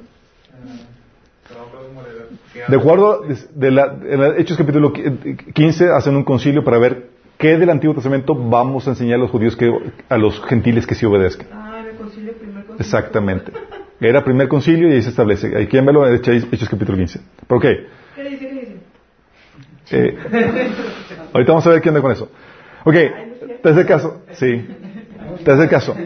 [2.68, 3.24] De acuerdo,
[3.54, 8.34] de la, en Hechos capítulo 15 hacen un concilio para ver qué del Antiguo Testamento
[8.34, 9.70] vamos a enseñar a los judíos que
[10.08, 11.48] a los gentiles que se obedezcan.
[11.52, 12.76] Ah, el concilio, primer concilio.
[12.78, 13.52] Exactamente.
[14.00, 15.56] Era primer concilio y ahí se establece.
[15.56, 17.20] Hay quien verlo en Hechos capítulo 15.
[17.46, 17.86] ¿Por qué?
[18.14, 18.48] ¿Qué dice?
[18.48, 18.76] ¿Qué dice?
[19.90, 20.16] Eh,
[21.32, 22.30] ahorita vamos a ver qué onda con eso.
[22.84, 22.94] Ok,
[23.62, 24.22] tercer caso.
[24.32, 24.66] Sí.
[25.44, 25.96] Tercer caso.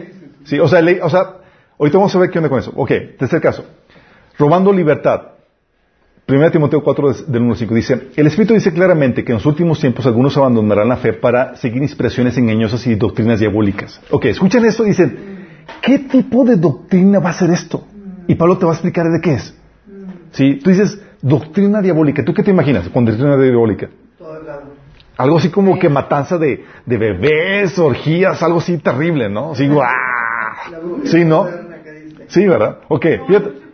[0.43, 1.37] Sí, o sea, o sea,
[1.77, 2.71] ahorita vamos a ver qué onda con eso.
[2.75, 3.65] Ok, tercer caso.
[4.37, 5.21] Robando libertad.
[6.27, 9.79] 1 Timoteo 4 del 1 5 dice, el Espíritu dice claramente que en los últimos
[9.79, 14.01] tiempos algunos abandonarán la fe para seguir inspiraciones engañosas y doctrinas diabólicas.
[14.11, 15.17] Ok, escuchen esto y dicen,
[15.81, 17.85] ¿qué tipo de doctrina va a ser esto?
[18.27, 19.57] Y Pablo te va a explicar de qué es.
[20.31, 20.59] ¿Sí?
[20.61, 22.23] Tú dices, Doctrina diabólica.
[22.23, 23.89] ¿Tú qué te imaginas con doctrina diabólica?
[25.17, 29.51] Algo así como que matanza de, de, bebés, orgías, algo así terrible, ¿no?
[29.51, 29.89] Así, ¡guau!
[31.05, 31.47] Sí, ¿no?
[32.27, 32.79] Sí, ¿verdad?
[32.87, 33.66] Ok, fíjate.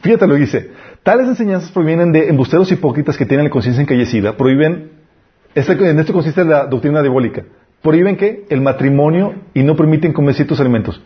[0.00, 0.70] Fíjate lo que dice.
[1.02, 4.36] Tales enseñanzas provienen de embusteros hipócritas que tienen la conciencia encallecida.
[4.36, 4.90] Prohíben,
[5.54, 7.42] este, en esto consiste la doctrina diabólica.
[7.82, 11.02] Prohíben que el matrimonio y no permiten comer ciertos alimentos.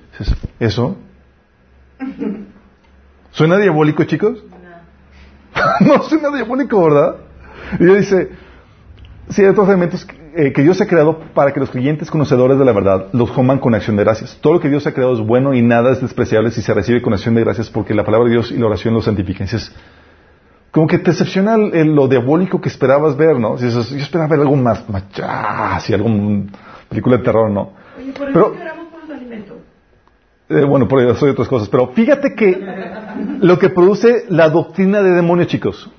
[0.60, 0.98] ¿Eso?
[3.30, 4.44] ¿Suena diabólico, chicos?
[5.80, 7.16] no suena diabólico, ¿verdad?
[7.80, 8.28] Y ella dice,
[9.28, 13.08] ciertos elementos eh, que Dios ha creado para que los creyentes conocedores de la verdad
[13.12, 14.38] los coman con acción de gracias.
[14.40, 17.02] Todo lo que Dios ha creado es bueno y nada es despreciable si se recibe
[17.02, 19.48] con acción de gracias porque la palabra de Dios y la oración lo santifican.
[20.70, 23.56] como que te decepciona lo diabólico que esperabas ver, ¿no?
[23.58, 25.04] Si yo esperaba ver algo más, más
[25.82, 26.50] si algún
[26.88, 27.72] película de terror, ¿no?
[27.98, 29.56] Oye, por Pero, por los alimentos.
[30.48, 31.68] Eh, bueno, por eso hay otras cosas.
[31.68, 32.60] Pero fíjate que
[33.40, 35.90] lo que produce la doctrina de demonio, chicos.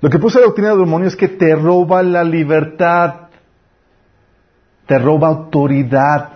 [0.00, 3.28] Lo que produce la doctrina de demonio es que te roba la libertad.
[4.86, 6.30] Te roba autoridad.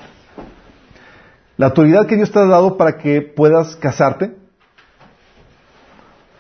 [1.57, 4.35] La autoridad que Dios te ha dado para que puedas casarte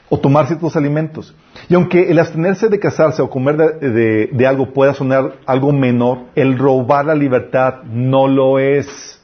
[0.08, 1.34] o tomar ciertos alimentos.
[1.68, 6.58] Y aunque el abstenerse de casarse o comer de algo pueda sonar algo menor, el
[6.58, 9.20] robar la libertad no lo es.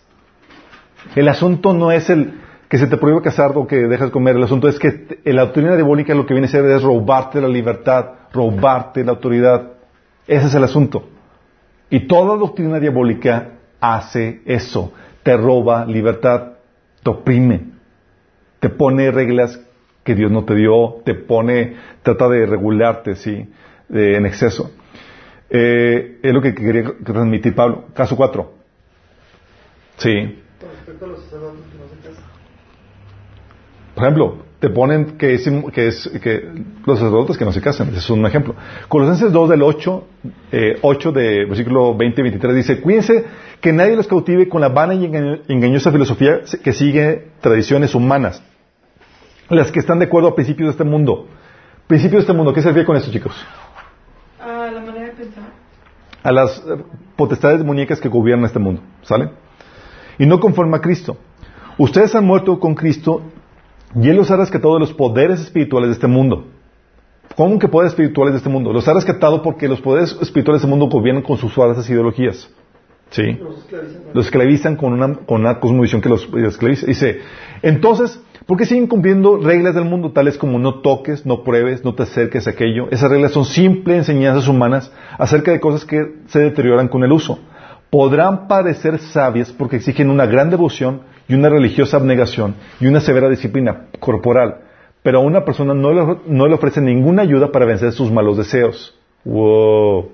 [1.14, 4.36] El asunto no es el que se te prohíbe casar o que dejas comer.
[4.36, 7.48] El asunto es que la doctrina diabólica lo que viene a ser es robarte la
[7.48, 9.72] libertad, robarte la autoridad.
[10.26, 11.08] Ese es el asunto.
[11.90, 14.92] Y toda doctrina diabólica hace eso.
[15.22, 16.54] Te roba libertad,
[17.02, 17.72] te oprime,
[18.60, 19.60] te pone reglas
[20.04, 23.48] que Dios no te dio, te pone, trata de regularte, sí,
[23.90, 24.70] en exceso.
[25.50, 27.86] Eh, es lo que quería transmitir Pablo.
[27.94, 28.52] Caso 4.
[29.98, 30.42] Sí.
[33.96, 36.52] Por ejemplo, te ponen que es, que es que
[36.84, 37.88] los sacerdotes que no se casan.
[37.88, 38.54] Ese es un ejemplo.
[38.88, 40.04] Colosenses 2 del 8,
[40.52, 43.24] eh, 8 de versículo 20 y 23 dice, cuídense
[43.58, 48.42] que nadie los cautive con la vana y engañosa filosofía que sigue tradiciones humanas,
[49.48, 51.26] las que están de acuerdo a principios de este mundo.
[51.86, 53.34] Principios de este mundo, ¿qué se refiere con esto, chicos?
[54.38, 55.44] A la manera de pensar.
[56.22, 56.84] A las eh,
[57.16, 59.30] potestades demoníacas que gobiernan este mundo, ¿sale?
[60.18, 61.16] Y no conforme a Cristo.
[61.78, 63.22] Ustedes han muerto con Cristo
[63.94, 66.46] y Él los ha rescatado de los poderes espirituales de este mundo.
[67.36, 68.72] ¿Cómo que poderes espirituales de este mundo?
[68.72, 72.48] Los ha rescatado porque los poderes espirituales de este mundo gobiernan con sus falsas ideologías.
[73.10, 73.38] ¿Sí?
[74.12, 76.86] Los esclavizan, con, una, con una cosmovisión que los esclaviza.
[76.86, 77.20] Dice,
[77.62, 81.94] entonces, ¿por qué siguen cumpliendo reglas del mundo tales como no toques, no pruebes, no
[81.94, 82.88] te acerques a aquello?
[82.90, 87.38] Esas reglas son simples enseñanzas humanas acerca de cosas que se deterioran con el uso.
[87.90, 93.28] Podrán parecer sabias porque exigen una gran devoción y una religiosa abnegación y una severa
[93.28, 94.60] disciplina corporal,
[95.02, 98.36] pero a una persona no le, no le ofrece ninguna ayuda para vencer sus malos
[98.36, 98.98] deseos.
[99.24, 100.10] Wow.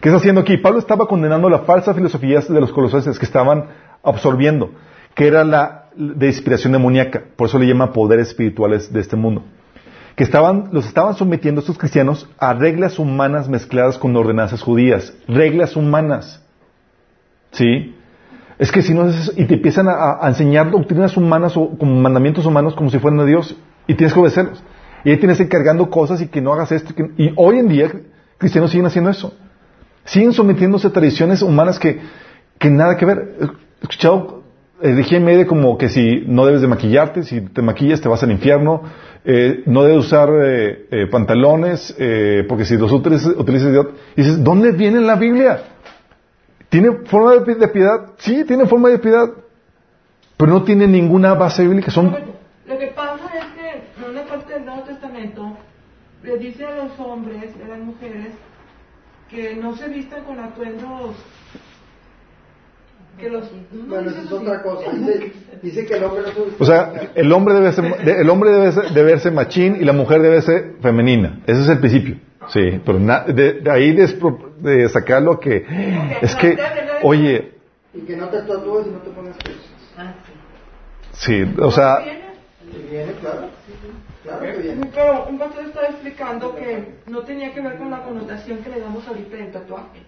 [0.00, 0.56] ¿Qué está haciendo aquí?
[0.58, 3.66] Pablo estaba condenando la falsa filosofía de los colosenses que estaban
[4.02, 4.70] absorbiendo,
[5.14, 9.42] que era la de inspiración demoníaca, por eso le llama poderes espirituales de este mundo,
[10.14, 15.74] que estaban, los estaban sometiendo estos cristianos a reglas humanas mezcladas con ordenanzas judías, reglas
[15.74, 16.44] humanas.
[17.50, 17.96] ¿Sí?
[18.58, 22.74] Es que si no es y te empiezan a, enseñar doctrinas humanas o mandamientos humanos
[22.74, 23.56] como si fueran de Dios
[23.86, 24.62] y tienes que obedecerlos.
[25.04, 26.92] Y ahí tienes encargando cosas y que no hagas esto.
[27.16, 27.92] y hoy en día
[28.36, 29.32] cristianos siguen haciendo eso.
[30.04, 32.00] Siguen sometiéndose a tradiciones humanas que,
[32.58, 33.36] que nada que ver.
[33.80, 34.42] Escuchado
[34.80, 38.22] eh, de medio como que si no debes de maquillarte, si te maquillas te vas
[38.22, 38.82] al infierno,
[39.24, 43.86] eh, no debes usar eh, eh pantalones, eh, porque si los utilizas, utilizas
[44.16, 45.62] y dices, ¿dónde viene la Biblia?
[46.68, 48.12] ¿Tiene forma de, piedad?
[48.18, 49.30] Sí, tiene forma de piedad,
[50.36, 51.90] pero no tiene ninguna base bíblica.
[51.90, 52.14] Son...
[52.66, 55.56] Lo que pasa es que en una parte del Nuevo Testamento
[56.22, 58.34] le dice a los hombres y a las mujeres
[59.30, 61.16] que no se vistan con atuendos
[63.18, 63.50] que los
[63.88, 64.90] bueno eso es otra cosa.
[64.92, 68.72] Dice, dice, que el hombre no o sea el hombre debe ser el hombre debe
[68.72, 71.40] ser, debe verse machín y la mujer debe ser femenina.
[71.46, 75.64] Ese es el principio Sí, pero de, ahí de, sacar lo que...
[76.22, 76.56] Es que,
[77.02, 77.54] oye...
[77.94, 79.56] Y que no te tatúes y no te pones cosas.
[79.96, 81.44] Ah, sí.
[81.44, 81.98] Sí, o sea...
[82.90, 83.48] Viene, claro.
[84.22, 84.90] Claro que viene.
[84.94, 88.80] Pero un pastor estaba explicando que no tenía que ver con la connotación que le
[88.80, 90.02] damos ahorita del tatuaje.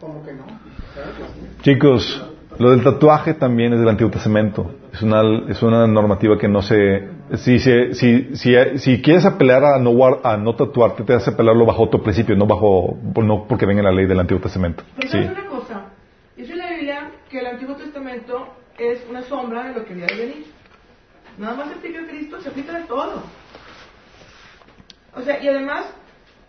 [0.00, 0.46] ¿Cómo que no?
[1.62, 2.26] Chicos,
[2.58, 4.74] lo del tatuaje también es del Antiguo Testamento.
[4.92, 7.08] Es una, es una normativa que no se...
[7.36, 9.92] Si, si, si, si, quieres apelar a no,
[10.24, 13.82] a no tatuarte, te vas a apelarlo bajo otro principio, no bajo no porque venga
[13.82, 14.82] la ley del Antiguo Testamento.
[14.96, 15.18] Pero sí.
[15.18, 15.84] una cosa.
[16.36, 18.48] Dice la Biblia que el Antiguo Testamento
[18.78, 20.46] es una sombra de lo que había de venir.
[21.38, 23.22] Nada más explica Cristo se aplica de todo.
[25.14, 25.86] O sea, y además,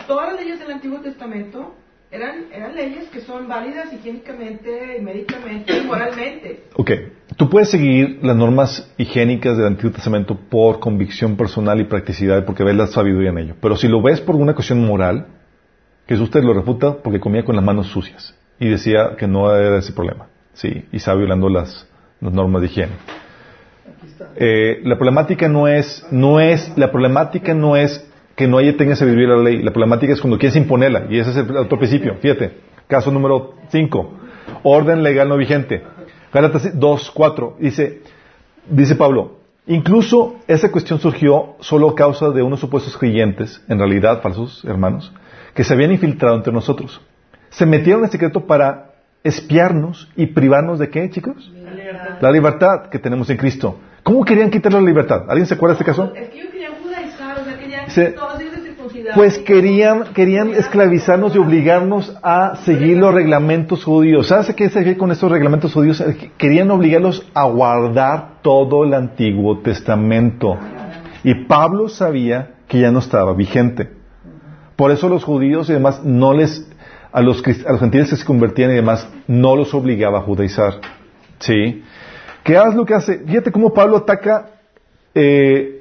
[0.08, 1.76] todas las leyes del Antiguo Testamento
[2.12, 6.64] eran, eran leyes que son válidas higiénicamente, médicamente y moralmente.
[6.76, 6.92] Ok,
[7.38, 12.64] tú puedes seguir las normas higiénicas del Antiguo Testamento por convicción personal y practicidad porque
[12.64, 13.56] ves la sabiduría en ello.
[13.62, 15.28] Pero si lo ves por una cuestión moral,
[16.08, 19.80] Jesús te lo refuta porque comía con las manos sucias y decía que no era
[19.80, 20.28] ese problema.
[20.54, 21.88] Sí, y estaba violando las,
[22.20, 22.92] las normas de higiene.
[24.36, 28.06] Eh, la problemática no es, no es, la problemática no es
[28.42, 29.62] que no haya tenga vivir la ley.
[29.62, 32.16] La problemática es cuando quieres imponerla, y ese es el otro principio.
[32.16, 32.52] Fíjate,
[32.88, 34.14] caso número 5,
[34.64, 35.84] orden legal no vigente.
[36.34, 38.02] Gálatas 2, 4, dice,
[38.68, 39.38] dice Pablo,
[39.68, 45.14] incluso esa cuestión surgió solo a causa de unos supuestos creyentes, en realidad falsos hermanos,
[45.54, 47.00] que se habían infiltrado entre nosotros.
[47.50, 48.94] Se metieron en secreto para
[49.24, 51.52] espiarnos y privarnos de qué, chicos?
[51.54, 52.18] La libertad.
[52.22, 53.78] La libertad que tenemos en Cristo.
[54.02, 55.26] ¿Cómo querían quitar la libertad?
[55.30, 56.12] ¿Alguien se acuerda de este caso?
[59.16, 64.28] Pues querían, querían esclavizarnos y obligarnos a seguir los reglamentos judíos.
[64.28, 66.04] ¿Sabes qué se con estos reglamentos judíos?
[66.38, 70.58] Querían obligarlos a guardar todo el Antiguo Testamento.
[71.24, 73.90] Y Pablo sabía que ya no estaba vigente.
[74.76, 76.68] Por eso los judíos y demás no les,
[77.12, 80.76] a los, gentiles que se convertían y demás, no los obligaba a judaizar.
[81.40, 81.84] ¿Sí?
[82.44, 83.20] Que hagas lo que hace.
[83.20, 84.52] Fíjate cómo Pablo ataca
[85.14, 85.81] eh,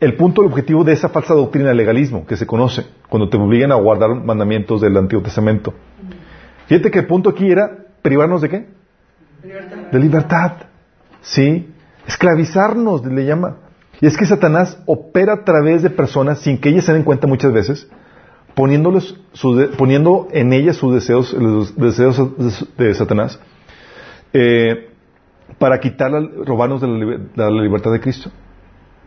[0.00, 3.36] el punto, el objetivo de esa falsa doctrina del legalismo que se conoce cuando te
[3.36, 5.72] obligan a guardar mandamientos del Antiguo Testamento.
[6.66, 8.66] Fíjate que el punto aquí era privarnos de qué?
[9.92, 10.52] De libertad.
[11.20, 11.72] ¿Sí?
[12.06, 13.56] Esclavizarnos, le llama.
[14.00, 17.26] Y es que Satanás opera a través de personas sin que ellas se den cuenta
[17.26, 17.88] muchas veces,
[18.54, 19.18] poniéndolos,
[19.78, 22.20] poniendo en ellas sus deseos, los deseos
[22.76, 23.40] de Satanás,
[24.32, 24.90] eh,
[25.58, 26.12] para quitar,
[26.44, 28.30] robarnos de la, libertad de Cristo.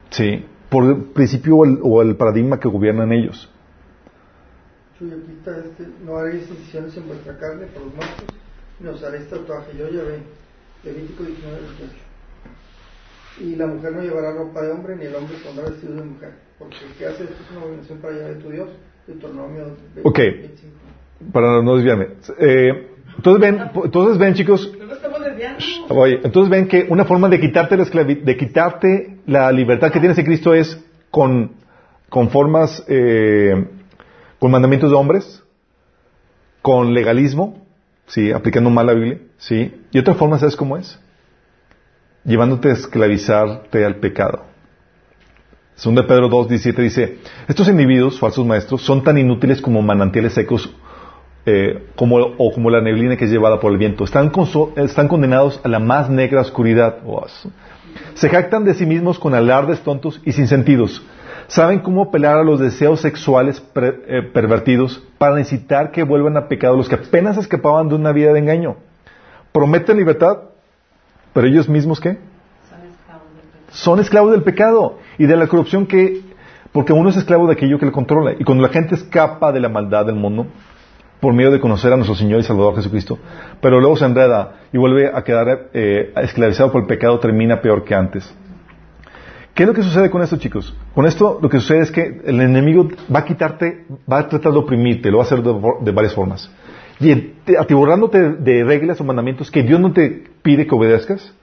[0.10, 3.50] Sí, por el principio o el, paradigma que gobiernan ellos.
[5.00, 8.26] Este, no haréis en vuestra carne por los muertos,
[8.80, 9.78] ni os haréis tatuaje.
[9.78, 10.20] Yo llevé
[10.84, 11.94] Levítico 19, 18.
[13.42, 16.34] Y la mujer no llevará ropa de hombre, ni el hombre pondrá vestido de mujer.
[16.58, 18.70] Porque el que hace esto es una obligación para llevar a tu Dios.
[19.08, 19.66] Deuteronomio
[19.96, 20.10] 25.
[20.10, 20.20] Ok,
[21.32, 22.08] para no desviarme.
[22.38, 24.72] Eh, entonces ven, entonces ven chicos,
[26.24, 30.26] Entonces ven que una forma de quitarte la de quitarte la libertad que tienes en
[30.26, 30.80] Cristo es
[31.12, 31.52] con,
[32.10, 33.68] con formas, eh,
[34.40, 35.44] con mandamientos de hombres,
[36.62, 37.66] con legalismo,
[38.08, 39.74] sí, aplicando mal la Biblia, sí.
[39.92, 41.00] Y otra forma, ¿sabes cómo es?
[42.24, 44.46] Llevándote a esclavizarte al pecado.
[45.76, 47.18] Segunda Pedro 2, 17 dice,
[47.48, 50.70] estos individuos, falsos maestros, son tan inútiles como manantiales secos
[51.46, 54.04] eh, como, o como la neblina que es llevada por el viento.
[54.04, 54.32] Están,
[54.76, 56.98] están condenados a la más negra oscuridad.
[57.06, 57.26] Oh,
[58.14, 61.04] Se jactan de sí mismos con alardes tontos y sin sentidos.
[61.48, 66.78] Saben cómo apelar a los deseos sexuales eh, pervertidos para incitar que vuelvan a pecado
[66.78, 68.76] los que apenas escapaban de una vida de engaño.
[69.52, 70.38] Prometen libertad,
[71.34, 72.20] pero ellos mismos ¿qué?
[73.72, 76.22] Son esclavos del pecado y de la corrupción que,
[76.72, 78.34] porque uno es esclavo de aquello que le controla.
[78.38, 80.48] Y cuando la gente escapa de la maldad del mundo,
[81.20, 83.20] por medio de conocer a nuestro Señor y Salvador Jesucristo,
[83.62, 87.84] pero luego se enreda y vuelve a quedar eh, esclavizado por el pecado, termina peor
[87.84, 88.34] que antes.
[89.54, 90.74] ¿Qué es lo que sucede con esto, chicos?
[90.96, 94.54] Con esto lo que sucede es que el enemigo va a quitarte, va a tratar
[94.54, 96.50] de oprimirte, lo va a hacer de, varias formas.
[97.02, 101.34] Y atiborrándote de reglas o mandamientos que Dios no te pide que obedezcas,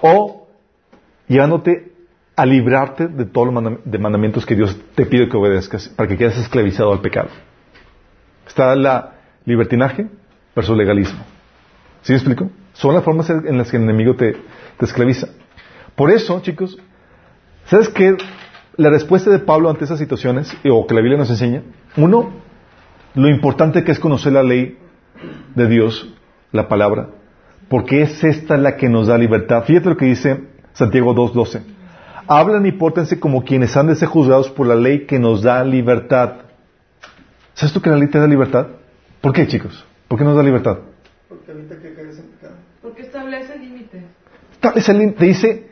[0.00, 0.46] o
[1.26, 1.92] llevándote
[2.36, 6.38] a librarte de todos los mandamientos que Dios te pide que obedezcas para que quedes
[6.38, 7.30] esclavizado al pecado.
[8.48, 9.12] Está la
[9.44, 10.08] libertinaje
[10.56, 11.20] versus legalismo.
[12.02, 12.50] ¿Sí me explico?
[12.72, 14.36] Son las formas en las que el enemigo te,
[14.80, 15.28] esclaviza.
[15.94, 16.78] Por eso, chicos,
[17.66, 18.16] ¿sabes qué?
[18.76, 21.62] La respuesta de Pablo ante esas situaciones, o que la Biblia nos enseña,
[21.96, 22.30] uno,
[23.14, 24.78] lo importante que es conocer la ley
[25.54, 26.14] de Dios,
[26.52, 27.08] la palabra,
[27.68, 29.64] porque es esta la que nos da libertad.
[29.64, 31.62] Fíjate lo que dice Santiago 2.12.
[32.28, 35.64] Hablan y pórtense como quienes han de ser juzgados por la ley que nos da
[35.64, 36.47] libertad.
[37.58, 38.68] ¿Sabes tú que la ley te da libertad?
[39.20, 39.84] ¿Por qué, chicos?
[40.06, 40.78] ¿Por qué nos da libertad?
[41.28, 42.54] Porque evita que caigas en pecado.
[42.80, 44.04] Porque establece límites.
[44.52, 45.70] Establece te dice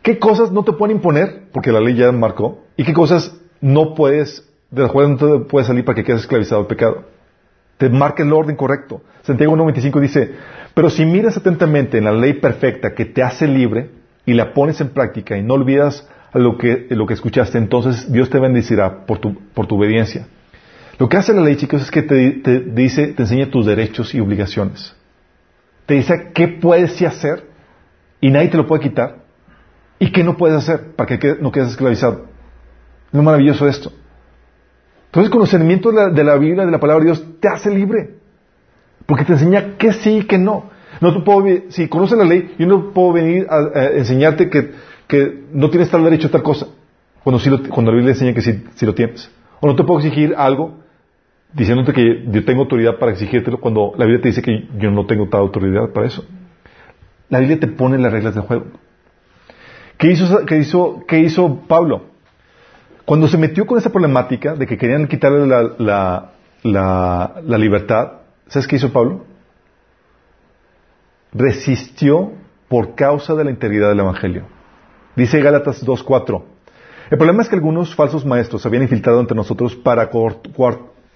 [0.00, 3.94] qué cosas no te pueden imponer, porque la ley ya marcó, y qué cosas no
[3.94, 7.04] puedes, de las cuales no te puedes salir para que quedes esclavizado al pecado.
[7.76, 9.02] Te marca el orden correcto.
[9.20, 10.30] Santiago 1.25 dice,
[10.72, 13.90] pero si miras atentamente en la ley perfecta que te hace libre
[14.24, 18.30] y la pones en práctica y no olvidas lo que, lo que escuchaste, entonces Dios
[18.30, 20.28] te bendecirá por tu, por tu obediencia.
[20.98, 24.20] Lo que hace la ley, chicos, es que te, dice, te enseña tus derechos y
[24.20, 24.94] obligaciones.
[25.84, 27.44] Te dice qué puedes hacer
[28.20, 29.18] y nadie te lo puede quitar
[29.98, 32.26] y qué no puedes hacer para que no quedes esclavizado.
[33.08, 33.92] Es lo maravilloso esto.
[35.06, 38.16] Entonces, el conocimiento de la, Biblia, de la palabra de Dios, te hace libre.
[39.04, 40.70] Porque te enseña qué sí y qué no.
[41.00, 45.70] no te puedo, si conoces la ley, yo no puedo venir a, enseñarte que, no
[45.70, 46.66] tienes tal derecho a tal cosa.
[47.22, 49.30] Cuando, sí cuando la Biblia enseña que sí, sí lo tienes.
[49.60, 50.85] O no te puedo exigir algo
[51.56, 55.06] diciéndote que yo tengo autoridad para exigírtelo cuando la Biblia te dice que yo no
[55.06, 56.24] tengo tal autoridad para eso.
[57.30, 58.66] La Biblia te pone las reglas del juego.
[59.96, 62.08] ¿Qué hizo, qué hizo, qué hizo Pablo?
[63.06, 65.46] Cuando se metió con esa problemática de que querían quitarle
[65.78, 68.12] la, la libertad,
[68.48, 69.24] ¿sabes qué hizo Pablo?
[71.32, 72.32] Resistió
[72.68, 74.44] por causa de la integridad del Evangelio.
[75.14, 76.42] Dice Gálatas 2.4.
[77.10, 80.10] El problema es que algunos falsos maestros se habían infiltrado entre nosotros para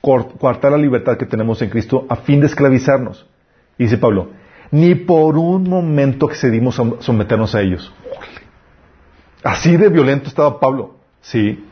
[0.00, 3.26] coartar la libertad que tenemos en Cristo a fin de esclavizarnos.
[3.78, 4.30] Dice Pablo,
[4.70, 7.92] ni por un momento accedimos a someternos a ellos.
[9.42, 10.96] Así de violento estaba Pablo.
[11.22, 11.64] Sí.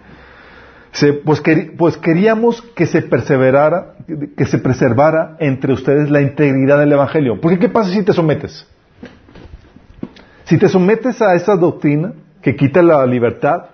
[1.24, 1.42] pues,
[1.76, 3.94] pues, queríamos que se perseverara,
[4.36, 7.40] que se preservara entre ustedes la integridad del Evangelio.
[7.40, 8.66] Porque ¿qué pasa si te sometes?
[10.44, 13.66] Si te sometes a esa doctrina que quita la libertad,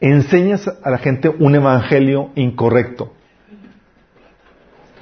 [0.00, 3.12] enseñas a la gente un evangelio incorrecto.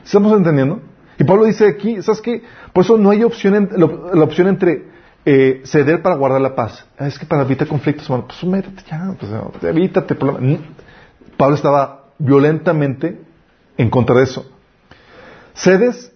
[0.04, 0.80] ¿Estamos entendiendo?
[1.18, 2.42] Y Pablo dice aquí, ¿sabes qué?
[2.72, 4.86] Por eso no hay opción, la, opción entre
[5.24, 6.84] eh, ceder para guardar la paz.
[6.98, 9.30] Ah, es que para evitar conflictos, bueno, pues métete ya, pues,
[9.62, 10.60] evítate problemas.
[11.36, 13.20] Pablo estaba violentamente
[13.76, 14.50] en contra de eso.
[15.54, 16.12] Cedes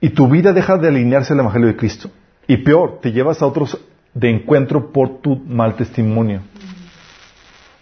[0.00, 2.10] y tu vida deja de alinearse al Evangelio de Cristo.
[2.46, 3.78] Y peor, te llevas a otros
[4.12, 6.42] de encuentro por tu mal testimonio.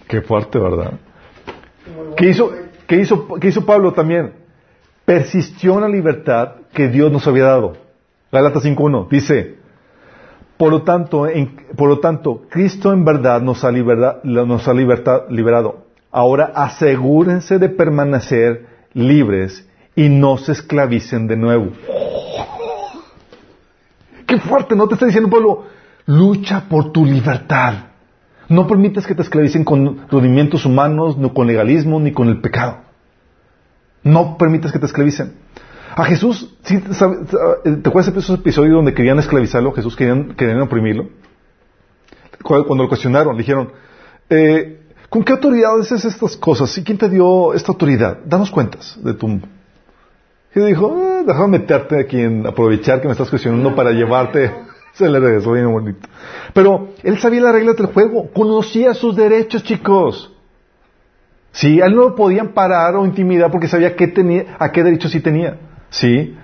[0.06, 0.93] Qué fuerte, ¿verdad?
[2.16, 2.52] ¿Qué hizo,
[2.86, 4.40] qué hizo, qué hizo Pablo también?
[5.11, 7.73] Persistió en la libertad que Dios nos había dado.
[8.31, 9.57] Gálatas 5.1 dice,
[10.57, 11.27] por lo tanto,
[11.77, 15.87] por lo tanto, Cristo en verdad nos ha, nos ha liberado.
[16.12, 21.66] Ahora asegúrense de permanecer libres y no se esclavicen de nuevo.
[24.28, 24.87] Qué fuerte, ¿no?
[24.87, 25.65] Te está diciendo Pablo,
[26.07, 27.74] lucha por tu libertad.
[28.49, 32.90] No permitas que te esclavicen con rudimientos humanos, ni con legalismo, ni con el pecado.
[34.02, 35.35] No permitas que te esclavicen.
[35.97, 39.72] A Jesús, ¿sí, ¿te acuerdas de esos episodios donde querían esclavizarlo?
[39.72, 41.09] Jesús querían, querían oprimirlo.
[42.43, 43.72] Cuando lo cuestionaron, le dijeron,
[44.31, 46.77] eh, ¿con qué autoridad haces estas cosas?
[46.78, 48.18] ¿Y quién te dio esta autoridad?
[48.24, 49.40] Danos cuentas de tu
[50.55, 54.52] y dijo, eh, déjame meterte aquí en aprovechar que me estás cuestionando para llevarte.
[54.93, 56.09] Se le regresó bien bonito.
[56.52, 60.32] Pero él sabía las reglas del juego, conocía sus derechos, chicos.
[61.52, 64.85] Sí, a él no lo podían parar o intimidar porque sabía qué tenía, a qué
[64.85, 65.59] derechos sí tenía.
[65.90, 66.36] Sí,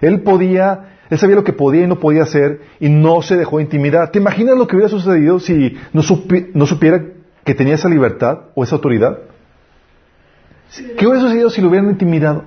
[0.00, 3.60] él podía, él sabía lo que podía y no podía hacer y no se dejó
[3.60, 4.10] intimidar.
[4.10, 6.02] ¿Te imaginas lo que hubiera sucedido si no,
[6.54, 7.04] no supiera
[7.44, 9.18] que tenía esa libertad o esa autoridad?
[10.98, 12.44] ¿Qué hubiera sucedido si lo hubieran intimidado?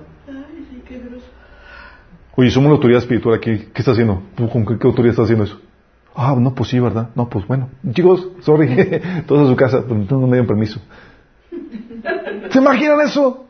[2.34, 3.68] Oye, somos la autoridad espiritual aquí.
[3.72, 4.22] ¿Qué está haciendo?
[4.52, 5.60] ¿Con qué, autoridad está haciendo eso?
[6.14, 7.10] Ah, no, pues sí, ¿verdad?
[7.14, 7.68] No, pues bueno.
[7.92, 10.80] Chicos, sorry, todos a su casa, no me dieron permiso.
[12.50, 13.46] ¿Se imaginan eso?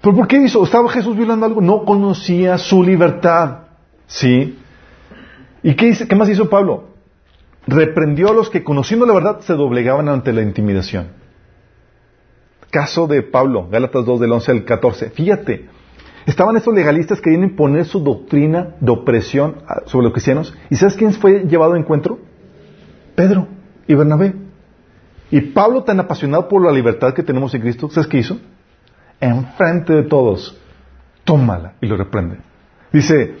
[0.00, 0.64] ¿Pero por qué hizo?
[0.64, 1.60] ¿Estaba Jesús violando algo?
[1.60, 3.58] No conocía su libertad.
[4.06, 4.58] ¿Sí?
[5.62, 6.88] ¿Y qué, qué más hizo Pablo?
[7.66, 11.08] Reprendió a los que conociendo la verdad se doblegaban ante la intimidación.
[12.70, 15.10] Caso de Pablo, Gálatas 2 del 11 al 14.
[15.10, 15.68] Fíjate,
[16.26, 19.56] Estaban estos legalistas queriendo imponer su doctrina de opresión
[19.86, 20.54] sobre los cristianos.
[20.70, 22.20] ¿Y sabes quién fue llevado a encuentro?
[23.16, 23.48] Pedro
[23.88, 24.34] y Bernabé.
[25.32, 28.38] Y Pablo, tan apasionado por la libertad que tenemos en Cristo, ¿sabes qué hizo?
[29.18, 30.60] Enfrente de todos,
[31.24, 32.36] tómala y lo reprende.
[32.92, 33.36] Dice,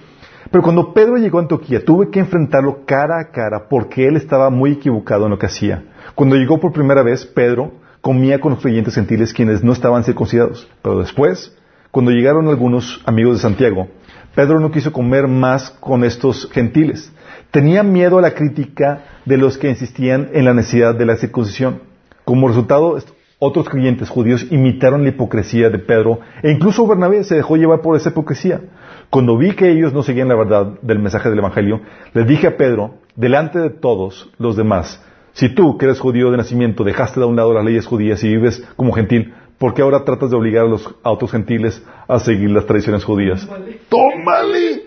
[0.50, 4.48] pero cuando Pedro llegó a Antioquía, tuve que enfrentarlo cara a cara porque él estaba
[4.48, 5.84] muy equivocado en lo que hacía.
[6.14, 10.66] Cuando llegó por primera vez, Pedro comía con los creyentes gentiles quienes no estaban circuncidados.
[10.80, 11.54] Pero después,
[11.90, 13.88] cuando llegaron algunos amigos de Santiago,
[14.34, 17.12] Pedro no quiso comer más con estos gentiles.
[17.52, 21.82] Tenía miedo a la crítica de los que insistían en la necesidad de la circuncisión.
[22.24, 22.98] Como resultado,
[23.38, 27.94] otros creyentes judíos imitaron la hipocresía de Pedro e incluso Bernabé se dejó llevar por
[27.94, 28.62] esa hipocresía.
[29.10, 31.82] Cuando vi que ellos no seguían la verdad del mensaje del Evangelio,
[32.14, 35.04] le dije a Pedro, delante de todos los demás,
[35.34, 38.28] si tú, que eres judío de nacimiento, dejaste de un lado las leyes judías y
[38.28, 42.50] vives como gentil, ¿Por qué ahora tratas de obligar a los otros gentiles a seguir
[42.50, 43.48] las tradiciones judías?
[43.88, 44.82] ¡Tómale!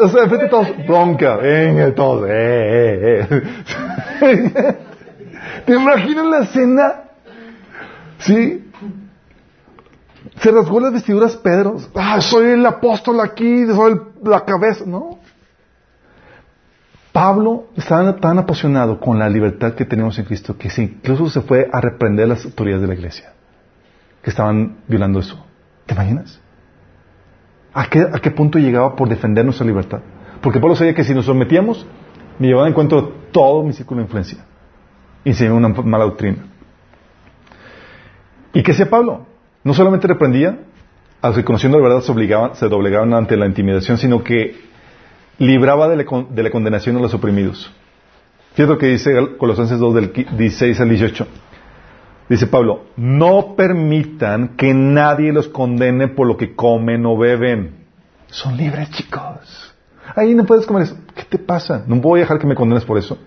[0.00, 3.44] O sea, enfrente todos, bronca, venga, todos, eh, eh,
[4.22, 4.78] eh.
[5.66, 6.94] ¿Te imaginas la escena?
[8.18, 8.64] ¿Sí?
[10.40, 11.76] Se rasgó las vestiduras Pedro.
[11.94, 14.84] Ah, soy el apóstol aquí, soy la cabeza.
[14.84, 15.20] No.
[17.12, 21.68] Pablo estaba tan apasionado con la libertad que tenemos en Cristo que incluso se fue
[21.72, 23.32] a reprender las autoridades de la iglesia
[24.22, 25.44] que estaban violando eso.
[25.86, 26.40] ¿Te imaginas?
[27.74, 30.00] ¿A qué, ¿A qué punto llegaba por defender nuestra libertad?
[30.40, 31.86] Porque Pablo sabía que si nos sometíamos,
[32.38, 32.96] me llevaba en cuenta
[33.30, 34.44] todo mi círculo de influencia.
[35.24, 36.38] Y se una mala doctrina.
[38.52, 39.26] ¿Y qué hacía Pablo?
[39.64, 40.58] No solamente reprendía,
[41.20, 44.56] a los la verdad se, obligaban, doblegaban ante la intimidación, sino que
[45.38, 47.72] libraba de la, de la condenación a los oprimidos.
[48.54, 51.26] Fíjate lo que dice Colosenses 2 del 16 al 18.
[52.32, 57.84] Dice Pablo, no permitan que nadie los condene por lo que comen o beben.
[58.28, 59.74] Son libres, chicos.
[60.16, 60.96] Ahí no puedes comer eso.
[61.14, 61.84] ¿Qué te pasa?
[61.86, 63.18] No voy a dejar que me condenes por eso.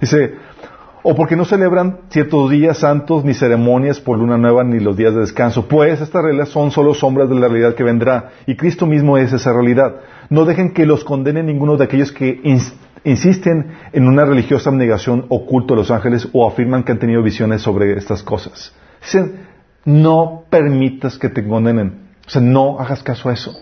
[0.00, 0.36] Dice,
[1.02, 5.12] o porque no celebran ciertos días santos, ni ceremonias por luna nueva, ni los días
[5.12, 5.66] de descanso.
[5.66, 8.30] Pues estas reglas son solo sombras de la realidad que vendrá.
[8.46, 9.96] Y Cristo mismo es esa realidad.
[10.30, 12.40] No dejen que los condene ninguno de aquellos que
[13.04, 17.62] insisten en una religiosa abnegación oculto a los ángeles o afirman que han tenido visiones
[17.62, 18.74] sobre estas cosas.
[19.00, 19.46] Dicen,
[19.84, 22.10] no permitas que te condenen.
[22.26, 23.52] O sea, no hagas caso a eso.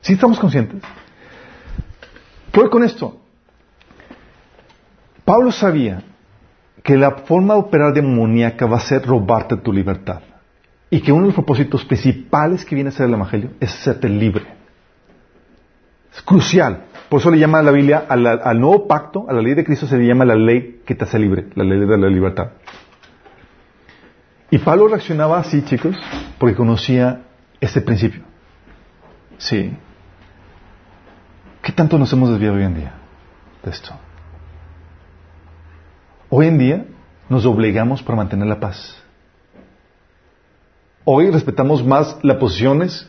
[0.00, 0.82] ¿Sí estamos conscientes?
[2.50, 3.20] ¿Qué voy con esto?
[5.24, 6.02] Pablo sabía
[6.82, 10.20] que la forma de operar demoníaca va a ser robarte tu libertad.
[10.90, 14.08] Y que uno de los propósitos principales que viene a ser el Evangelio es hacerte
[14.08, 14.44] libre.
[16.14, 16.84] Es crucial.
[17.12, 19.86] Por eso le llama a la Biblia, al nuevo pacto, a la ley de Cristo
[19.86, 22.52] se le llama la ley que te hace libre, la ley de la libertad.
[24.50, 25.94] Y Pablo reaccionaba así, chicos,
[26.38, 27.20] porque conocía
[27.60, 28.22] este principio.
[29.36, 29.76] Sí.
[31.60, 32.94] ¿Qué tanto nos hemos desviado hoy en día
[33.62, 33.92] de esto?
[36.30, 36.86] Hoy en día
[37.28, 38.96] nos obligamos para mantener la paz.
[41.04, 43.06] Hoy respetamos más las posiciones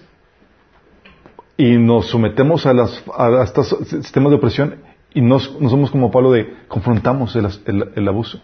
[1.57, 4.75] y nos sometemos a, las, a estos sistemas de opresión
[5.13, 8.41] y no, somos como Pablo de confrontamos el, abuso.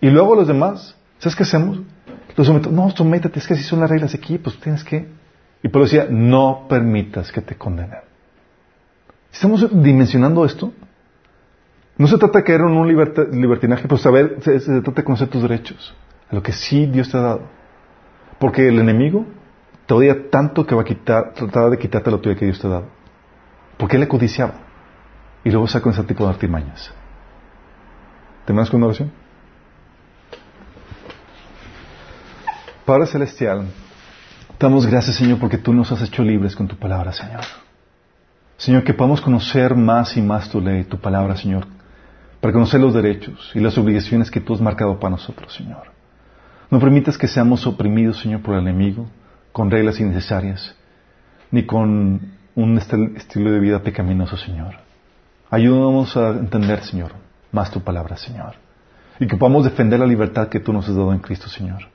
[0.00, 1.80] Y luego los demás, ¿sabes qué hacemos?
[2.36, 5.06] Los sometemos, no, sométate, es que así son las reglas aquí, pues tienes que.
[5.62, 7.98] Y Pablo decía, no permitas que te condenen.
[9.32, 10.72] ¿Estamos dimensionando esto?
[11.98, 15.28] No se trata de caer en un libertinaje, pero saber, se, se, trata de conocer
[15.28, 15.94] tus derechos,
[16.30, 17.42] a lo que sí Dios te ha dado.
[18.38, 19.26] Porque el enemigo
[19.86, 22.66] te odia tanto que va a quitar, tratar de quitarte la tuya que Dios te
[22.66, 22.86] ha dado.
[23.76, 24.54] Porque él le codiciaba.
[25.44, 26.92] Y luego saca ese tipo de artimañas.
[28.44, 29.10] ¿Terminas con una oración?
[32.84, 33.66] Padre Celestial,
[34.58, 37.42] damos gracias, Señor, porque tú nos has hecho libres con tu palabra, Señor.
[38.56, 41.66] Señor, que podamos conocer más y más tu ley, tu palabra, Señor,
[42.40, 45.92] para conocer los derechos y las obligaciones que tú has marcado para nosotros, Señor.
[46.70, 49.08] No permitas que seamos oprimidos, Señor, por el enemigo,
[49.52, 50.74] con reglas innecesarias,
[51.50, 54.76] ni con un estilo de vida pecaminoso, Señor.
[55.50, 57.12] Ayúdanos a entender, Señor,
[57.50, 58.54] más tu palabra, Señor.
[59.20, 61.88] Y que podamos defender la libertad que tú nos has dado en Cristo, Señor.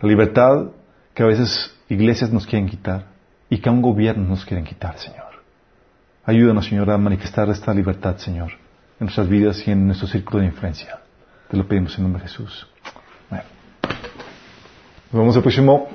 [0.00, 0.68] La libertad
[1.14, 3.04] que a veces iglesias nos quieren quitar
[3.50, 5.28] y que a un gobierno nos quieren quitar, Señor.
[6.24, 8.52] Ayúdanos, Señor, a manifestar esta libertad, Señor,
[8.98, 11.00] en nuestras vidas y en nuestro círculo de influencia.
[11.50, 12.66] Te lo pedimos en nombre de Jesús.
[15.12, 15.88] Nos vemos el próximo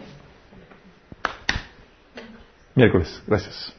[2.75, 3.21] miércoles.
[3.27, 3.74] Gracias.